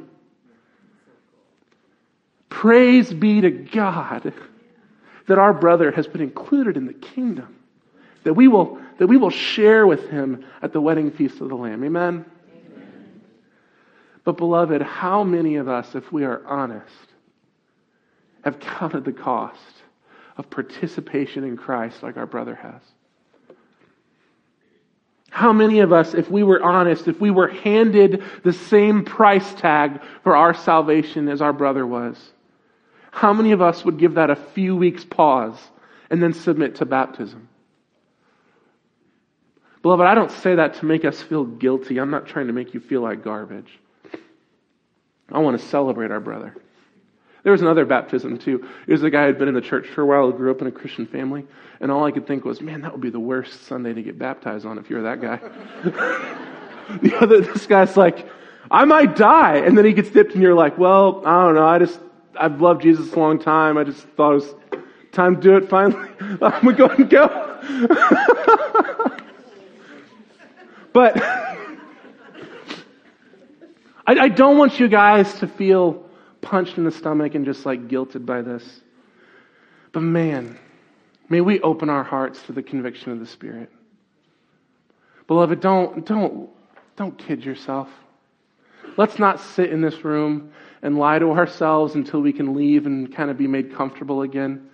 Praise 2.51 3.13
be 3.13 3.41
to 3.41 3.51
God 3.51 4.35
that 5.29 5.39
our 5.39 5.55
brother 5.55 5.91
has 5.93 6.07
been 6.07 6.21
included 6.21 6.77
in 6.77 6.87
the 6.87 6.93
kingdom. 6.93 7.57
That 8.25 8.35
we 8.35 8.49
will, 8.49 8.79
that 8.99 9.07
we 9.07 9.17
will 9.17 9.31
share 9.31 9.87
with 9.87 10.11
him 10.11 10.45
at 10.61 10.73
the 10.73 10.81
wedding 10.81 11.11
feast 11.11 11.41
of 11.41 11.49
the 11.49 11.55
Lamb. 11.55 11.83
Amen? 11.85 12.27
Amen? 12.53 13.21
But 14.25 14.37
beloved, 14.37 14.83
how 14.83 15.25
many 15.25 15.57
of 15.57 15.69
us, 15.69 15.95
if 15.95 16.13
we 16.13 16.25
are 16.25 16.45
honest, 16.47 16.87
have 18.45 18.61
counted 18.61 19.05
the 19.05 19.13
cost 19.13 19.83
of 20.37 20.51
participation 20.51 21.45
in 21.45 21.57
Christ 21.57 22.03
like 22.03 22.17
our 22.17 22.27
brother 22.27 22.57
has? 22.57 22.83
How 25.31 25.53
many 25.53 25.79
of 25.79 25.93
us, 25.93 26.13
if 26.13 26.29
we 26.29 26.43
were 26.43 26.63
honest, 26.63 27.07
if 27.07 27.21
we 27.21 27.31
were 27.31 27.49
handed 27.49 28.25
the 28.43 28.53
same 28.53 29.05
price 29.05 29.55
tag 29.55 30.03
for 30.25 30.35
our 30.37 30.53
salvation 30.53 31.29
as 31.29 31.41
our 31.41 31.53
brother 31.53 31.87
was, 31.87 32.33
how 33.11 33.33
many 33.33 33.53
of 33.53 33.61
us 33.61 33.85
would 33.85 33.99
give 33.99 34.15
that 34.15 34.31
a 34.31 34.37
few 34.37 34.77
weeks 34.77 35.05
pause 35.05 35.59
and 36.11 36.23
then 36.23 36.33
submit 36.33 36.77
to 36.77 36.85
baptism? 36.85 37.49
Beloved, 39.83 40.07
I 40.07 40.15
don't 40.15 40.31
say 40.31 40.57
that 40.57 40.75
to 40.75 40.85
make 40.85 41.05
us 41.05 41.23
feel 41.23 41.45
guilty. 41.45 41.99
I'm 41.99 42.11
not 42.11 42.27
trying 42.27 42.49
to 42.49 42.53
make 42.53 42.75
you 42.75 42.81
feel 42.81 43.01
like 43.01 43.25
garbage. 43.25 43.79
I 45.33 45.39
want 45.39 45.59
to 45.59 45.67
celebrate 45.67 46.11
our 46.11 46.21
brother. 46.21 46.55
There 47.43 47.53
was 47.53 47.63
another 47.63 47.87
baptism 47.87 48.39
too. 48.39 48.69
It 48.87 48.93
was 48.93 49.03
a 49.03 49.11
guy 49.11 49.23
who 49.23 49.27
had 49.29 49.39
been 49.39 49.49
in 49.49 49.55
the 49.55 49.63
church 49.63 49.87
for 49.87 50.03
a 50.03 50.07
while, 50.07 50.31
grew 50.33 50.51
up 50.51 50.61
in 50.61 50.67
a 50.67 50.73
Christian 50.73 51.07
family, 51.07 51.47
and 51.81 51.91
all 51.91 52.05
I 52.05 52.11
could 52.11 52.27
think 52.27 52.45
was, 52.45 52.61
man, 52.61 52.83
that 52.83 52.93
would 52.93 53.01
be 53.01 53.11
the 53.11 53.21
worst 53.21 53.65
Sunday 53.65 53.95
to 53.95 54.03
get 54.03 54.19
baptized 54.19 54.67
on 54.67 54.77
if 54.77 54.91
you're 54.91 55.03
that 55.03 55.23
guy. 55.23 55.37
the 57.01 57.17
other, 57.19 57.41
this 57.41 57.67
guy's 57.67 57.97
like, 57.97 58.29
I 58.71 58.85
might 58.85 59.17
die, 59.17 59.57
and 59.57 59.79
then 59.79 59.87
he 59.87 59.95
gets 59.95 60.11
dipped, 60.11 60.35
and 60.35 60.43
you're 60.43 60.55
like, 60.55 60.77
well, 60.77 61.23
I 61.25 61.47
don't 61.47 61.55
know, 61.55 61.67
I 61.67 61.79
just 61.79 61.99
I've 62.41 62.61
loved 62.62 62.82
Jesus 62.82 63.12
a 63.12 63.18
long 63.18 63.38
time. 63.38 63.76
I 63.76 63.84
just 63.84 64.01
thought 64.16 64.32
it 64.32 64.34
was 64.36 64.55
time 65.12 65.36
to 65.36 65.41
do 65.43 65.57
it 65.57 65.68
finally. 65.68 66.09
I'm 66.41 66.74
going 66.74 66.76
to 66.76 66.78
go 66.78 66.88
and 66.88 67.11
go. 67.11 67.28
but 70.95 71.22
I, 74.07 74.18
I 74.18 74.28
don't 74.28 74.57
want 74.57 74.80
you 74.80 74.88
guys 74.88 75.34
to 75.41 75.47
feel 75.47 76.09
punched 76.41 76.78
in 76.78 76.84
the 76.84 76.91
stomach 76.91 77.34
and 77.34 77.45
just 77.45 77.66
like 77.66 77.88
guilted 77.88 78.24
by 78.24 78.41
this. 78.41 78.80
But 79.93 80.01
man, 80.01 80.59
may 81.28 81.43
we 81.43 81.61
open 81.61 81.91
our 81.91 82.05
hearts 82.05 82.43
to 82.45 82.53
the 82.53 82.62
conviction 82.62 83.12
of 83.12 83.20
the 83.20 83.26
Spirit. 83.26 83.70
Beloved, 85.26 85.61
don't, 85.61 86.07
don't, 86.07 86.49
don't 86.97 87.18
kid 87.18 87.45
yourself. 87.45 87.88
Let's 88.97 89.18
not 89.18 89.41
sit 89.41 89.70
in 89.70 89.82
this 89.82 90.03
room 90.05 90.53
and 90.83 90.99
lie 90.99 91.18
to 91.18 91.31
ourselves 91.33 91.95
until 91.95 92.20
we 92.20 92.33
can 92.33 92.55
leave 92.55 92.87
and 92.87 93.14
kind 93.14 93.31
of 93.31 93.37
be 93.37 93.47
made 93.47 93.74
comfortable 93.74 94.22
again. 94.22 94.70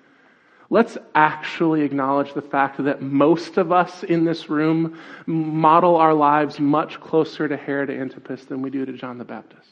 Let's 0.68 0.98
actually 1.14 1.82
acknowledge 1.82 2.34
the 2.34 2.42
fact 2.42 2.82
that 2.82 3.00
most 3.00 3.57
of 3.57 3.70
us 3.70 4.02
in 4.02 4.24
this 4.24 4.48
room 4.48 4.98
model 5.26 5.96
our 5.96 6.14
lives 6.14 6.59
much 6.59 7.00
closer 7.00 7.46
to 7.46 7.57
Herod 7.57 7.90
Antipas 7.90 8.44
than 8.46 8.62
we 8.62 8.70
do 8.70 8.84
to 8.84 8.92
John 8.92 9.18
the 9.18 9.24
Baptist. 9.24 9.68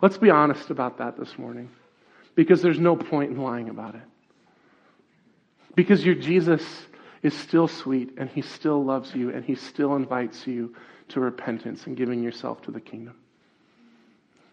Let's 0.00 0.18
be 0.18 0.30
honest 0.30 0.70
about 0.70 0.98
that 0.98 1.18
this 1.18 1.36
morning 1.36 1.70
because 2.36 2.62
there's 2.62 2.78
no 2.78 2.94
point 2.94 3.32
in 3.32 3.42
lying 3.42 3.68
about 3.68 3.96
it. 3.96 4.02
Because 5.74 6.04
your 6.04 6.14
Jesus 6.14 6.64
is 7.22 7.34
still 7.34 7.66
sweet 7.66 8.14
and 8.16 8.30
he 8.30 8.42
still 8.42 8.84
loves 8.84 9.12
you 9.14 9.30
and 9.30 9.44
he 9.44 9.56
still 9.56 9.96
invites 9.96 10.46
you 10.46 10.74
to 11.08 11.18
repentance 11.18 11.86
and 11.86 11.96
giving 11.96 12.22
yourself 12.22 12.62
to 12.62 12.70
the 12.70 12.80
kingdom. 12.80 13.16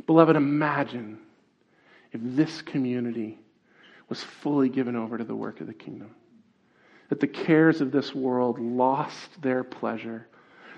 Beloved, 0.08 0.36
imagine 0.36 1.20
if 2.12 2.22
this 2.24 2.62
community 2.62 3.40
was 4.08 4.24
fully 4.24 4.70
given 4.70 4.96
over 4.96 5.18
to 5.18 5.24
the 5.24 5.36
work 5.36 5.62
of 5.62 5.68
the 5.68 5.74
kingdom. 5.74 6.12
That 7.10 7.20
the 7.20 7.28
cares 7.28 7.82
of 7.82 7.92
this 7.92 8.14
world 8.14 8.60
lost 8.60 9.42
their 9.42 9.64
pleasure. 9.64 10.28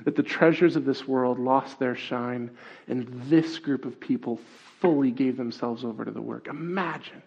That 0.06 0.16
the 0.16 0.24
treasures 0.24 0.76
of 0.76 0.86
this 0.86 1.08
world 1.08 1.40
lost 1.40 1.80
their 1.80 1.96
shine. 1.96 2.52
And 2.88 3.08
this 3.24 3.60
group 3.60 3.86
of 3.86 4.00
people 4.00 4.40
fully 4.80 5.12
gave 5.12 5.38
themselves 5.38 5.84
over 5.84 6.06
to 6.06 6.12
the 6.12 6.22
work. 6.22 6.48
Imagine 6.48 7.22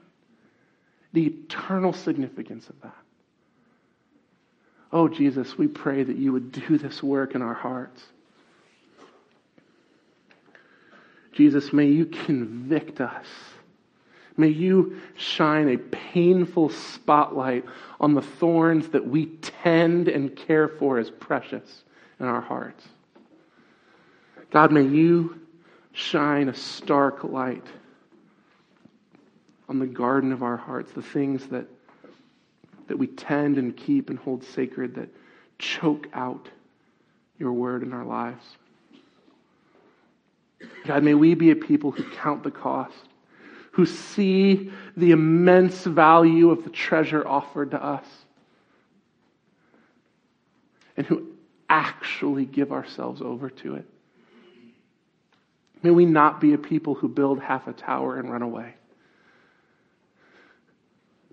the 1.12 1.26
eternal 1.26 1.92
significance 1.92 2.68
of 2.68 2.80
that. 2.82 2.96
Oh, 4.92 5.09
Jesus, 5.09 5.57
we 5.57 5.68
pray 5.68 6.03
that 6.03 6.16
you 6.16 6.32
would 6.32 6.53
do 6.53 6.78
this 6.78 7.03
work 7.03 7.34
in 7.34 7.42
our 7.42 7.55
hearts. 7.55 8.03
Jesus, 11.41 11.72
may 11.72 11.86
you 11.86 12.05
convict 12.05 13.01
us. 13.01 13.24
May 14.36 14.49
you 14.49 15.01
shine 15.16 15.70
a 15.70 15.78
painful 15.78 16.68
spotlight 16.68 17.64
on 17.99 18.12
the 18.12 18.20
thorns 18.20 18.91
that 18.91 19.07
we 19.07 19.24
tend 19.24 20.09
and 20.09 20.36
care 20.36 20.68
for 20.68 20.99
as 20.99 21.11
precious 21.11 21.84
in 22.20 22.26
our 22.26 22.43
hearts. 22.43 22.86
God, 24.51 24.70
may 24.70 24.82
you 24.82 25.41
shine 25.93 26.51
a 26.51 26.55
stark 26.55 27.24
light 27.24 27.64
on 29.66 29.78
the 29.78 29.86
garden 29.86 30.32
of 30.32 30.43
our 30.43 30.59
hearts, 30.59 30.93
the 30.93 31.01
things 31.01 31.47
that, 31.47 31.64
that 32.86 32.99
we 32.99 33.07
tend 33.07 33.57
and 33.57 33.74
keep 33.74 34.11
and 34.11 34.18
hold 34.18 34.45
sacred 34.45 34.95
that 34.97 35.09
choke 35.59 36.07
out 36.12 36.51
your 37.38 37.55
word 37.55 37.82
in 37.82 37.95
our 37.95 38.05
lives. 38.05 38.45
God, 40.84 41.02
may 41.02 41.14
we 41.14 41.34
be 41.34 41.50
a 41.50 41.56
people 41.56 41.90
who 41.90 42.04
count 42.11 42.42
the 42.42 42.50
cost, 42.50 43.08
who 43.72 43.86
see 43.86 44.72
the 44.96 45.12
immense 45.12 45.84
value 45.84 46.50
of 46.50 46.64
the 46.64 46.70
treasure 46.70 47.26
offered 47.26 47.70
to 47.70 47.82
us, 47.82 48.06
and 50.96 51.06
who 51.06 51.28
actually 51.68 52.44
give 52.44 52.72
ourselves 52.72 53.22
over 53.22 53.48
to 53.48 53.76
it. 53.76 53.86
May 55.82 55.90
we 55.90 56.04
not 56.04 56.40
be 56.40 56.52
a 56.52 56.58
people 56.58 56.94
who 56.94 57.08
build 57.08 57.40
half 57.40 57.66
a 57.68 57.72
tower 57.72 58.18
and 58.18 58.30
run 58.30 58.42
away. 58.42 58.74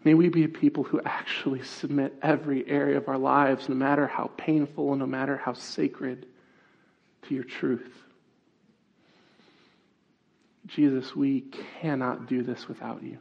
May 0.03 0.13
we 0.13 0.29
be 0.29 0.45
a 0.45 0.49
people 0.49 0.83
who 0.83 1.01
actually 1.03 1.63
submit 1.63 2.13
every 2.21 2.65
area 2.69 2.95
of 2.95 3.09
our 3.09 3.17
lives, 3.17 3.67
no 3.67 3.75
matter 3.75 4.07
how 4.07 4.31
painful 4.37 4.91
and 4.91 4.99
no 4.99 5.05
matter 5.05 5.35
how 5.35 5.51
sacred, 5.51 6.27
to 7.23 7.35
your 7.35 7.43
truth. 7.43 7.91
Jesus, 10.67 11.15
we 11.15 11.45
cannot 11.81 12.27
do 12.27 12.43
this 12.43 12.67
without 12.67 13.01
you. 13.01 13.17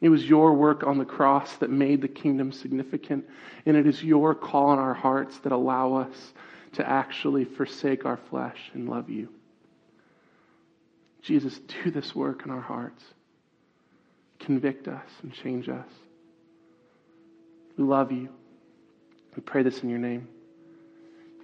It 0.00 0.08
was 0.10 0.28
your 0.28 0.52
work 0.52 0.84
on 0.84 0.98
the 0.98 1.04
cross 1.04 1.56
that 1.56 1.70
made 1.70 2.02
the 2.02 2.08
kingdom 2.08 2.52
significant, 2.52 3.24
and 3.64 3.76
it 3.76 3.86
is 3.86 4.02
your 4.02 4.34
call 4.34 4.66
on 4.66 4.78
our 4.78 4.94
hearts 4.94 5.38
that 5.38 5.52
allow 5.52 5.94
us 5.94 6.34
to 6.74 6.86
actually 6.86 7.44
forsake 7.44 8.04
our 8.04 8.18
flesh 8.28 8.70
and 8.74 8.88
love 8.88 9.08
you. 9.08 9.30
Jesus, 11.22 11.58
do 11.84 11.90
this 11.90 12.14
work 12.14 12.44
in 12.44 12.50
our 12.50 12.60
hearts. 12.60 13.02
Convict 14.38 14.86
us 14.86 15.08
and 15.22 15.32
change 15.32 15.68
us. 15.68 15.88
We 17.76 17.84
love 17.84 18.12
you. 18.12 18.28
We 19.34 19.42
pray 19.42 19.62
this 19.62 19.82
in 19.82 19.88
your 19.88 19.98
name. 19.98 20.28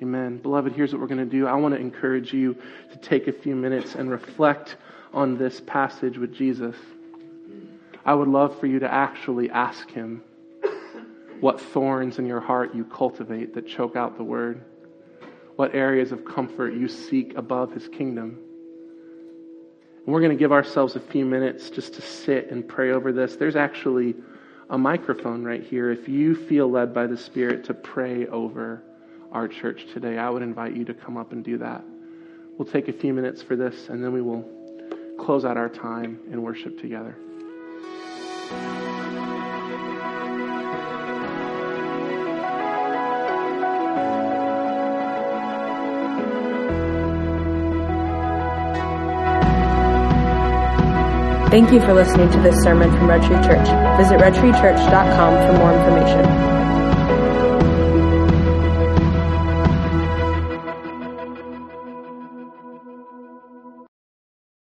Amen. 0.03 0.39
Beloved, 0.39 0.73
here's 0.73 0.93
what 0.93 1.01
we're 1.01 1.07
going 1.07 1.19
to 1.19 1.25
do. 1.25 1.47
I 1.47 1.55
want 1.55 1.77
to 1.77 1.81
encourage 1.81 2.33
you 2.33 2.57
to 2.91 2.99
take 2.99 3.29
a 3.29 3.33
few 3.33 3.55
minutes 3.55 3.95
and 3.95 4.11
reflect 4.11 4.75
on 5.15 5.39
this 5.39 5.61
passage 5.61 6.19
with 6.19 6.35
Jesus. 6.35 6.75
I 8.05 8.13
would 8.13 8.27
love 8.27 8.59
for 8.59 8.67
you 8.67 8.81
to 8.81 8.93
actually 8.93 9.49
ask 9.49 9.89
him 9.93 10.25
what 11.39 11.61
thorns 11.61 12.19
in 12.19 12.27
your 12.27 12.41
heart 12.41 12.75
you 12.75 12.85
cultivate 12.85 13.55
that 13.55 13.69
choke 13.69 13.95
out 13.95 14.17
the 14.17 14.25
word, 14.25 14.65
what 15.55 15.73
areas 15.73 16.11
of 16.11 16.25
comfort 16.25 16.75
you 16.75 16.89
seek 16.89 17.37
above 17.37 17.73
his 17.73 17.87
kingdom. 17.87 18.41
And 20.05 20.13
we're 20.13 20.21
going 20.21 20.37
to 20.37 20.37
give 20.37 20.51
ourselves 20.51 20.97
a 20.97 21.01
few 21.01 21.25
minutes 21.25 21.71
just 21.71 21.95
to 21.95 22.03
sit 22.03 22.51
and 22.51 22.67
pray 22.67 22.91
over 22.91 23.13
this. 23.13 23.37
There's 23.37 23.55
actually 23.55 24.17
a 24.69 24.77
microphone 24.77 25.45
right 25.45 25.63
here. 25.63 25.93
If 25.93 26.09
you 26.09 26.35
feel 26.35 26.69
led 26.69 26.93
by 26.93 27.07
the 27.07 27.17
Spirit 27.17 27.63
to 27.67 27.75
pray 27.75 28.27
over 28.27 28.83
our 29.33 29.49
church 29.49 29.87
today, 29.93 30.19
I 30.19 30.31
would 30.31 30.43
invite 30.43 30.77
you 30.77 30.85
to 30.85 30.95
come 30.95 31.17
up 31.17 31.33
and 31.33 31.45
do 31.45 31.59
that. 31.59 31.85
We'll 32.57 32.69
take 32.69 32.89
a 32.89 32.93
few 32.93 33.13
minutes 33.15 33.43
for 33.43 33.57
this, 33.57 33.89
and 33.89 34.05
then 34.05 34.13
we 34.13 34.23
will 34.23 34.49
close 35.19 35.45
out 35.45 35.57
our 35.57 35.69
time 35.69 36.21
in 36.31 36.43
worship 36.43 36.79
together. 36.81 37.17
Thank 51.53 51.71
you 51.71 51.81
for 51.81 51.93
listening 51.93 52.31
to 52.31 52.41
this 52.41 52.63
sermon 52.63 52.91
from 52.93 53.09
Red 53.09 53.21
Tree 53.23 53.37
Church. 53.37 53.69
Visit 53.99 54.19
redtreechurch.com 54.19 55.47
for 55.47 55.59
more 55.59 55.75
information. 55.75 56.72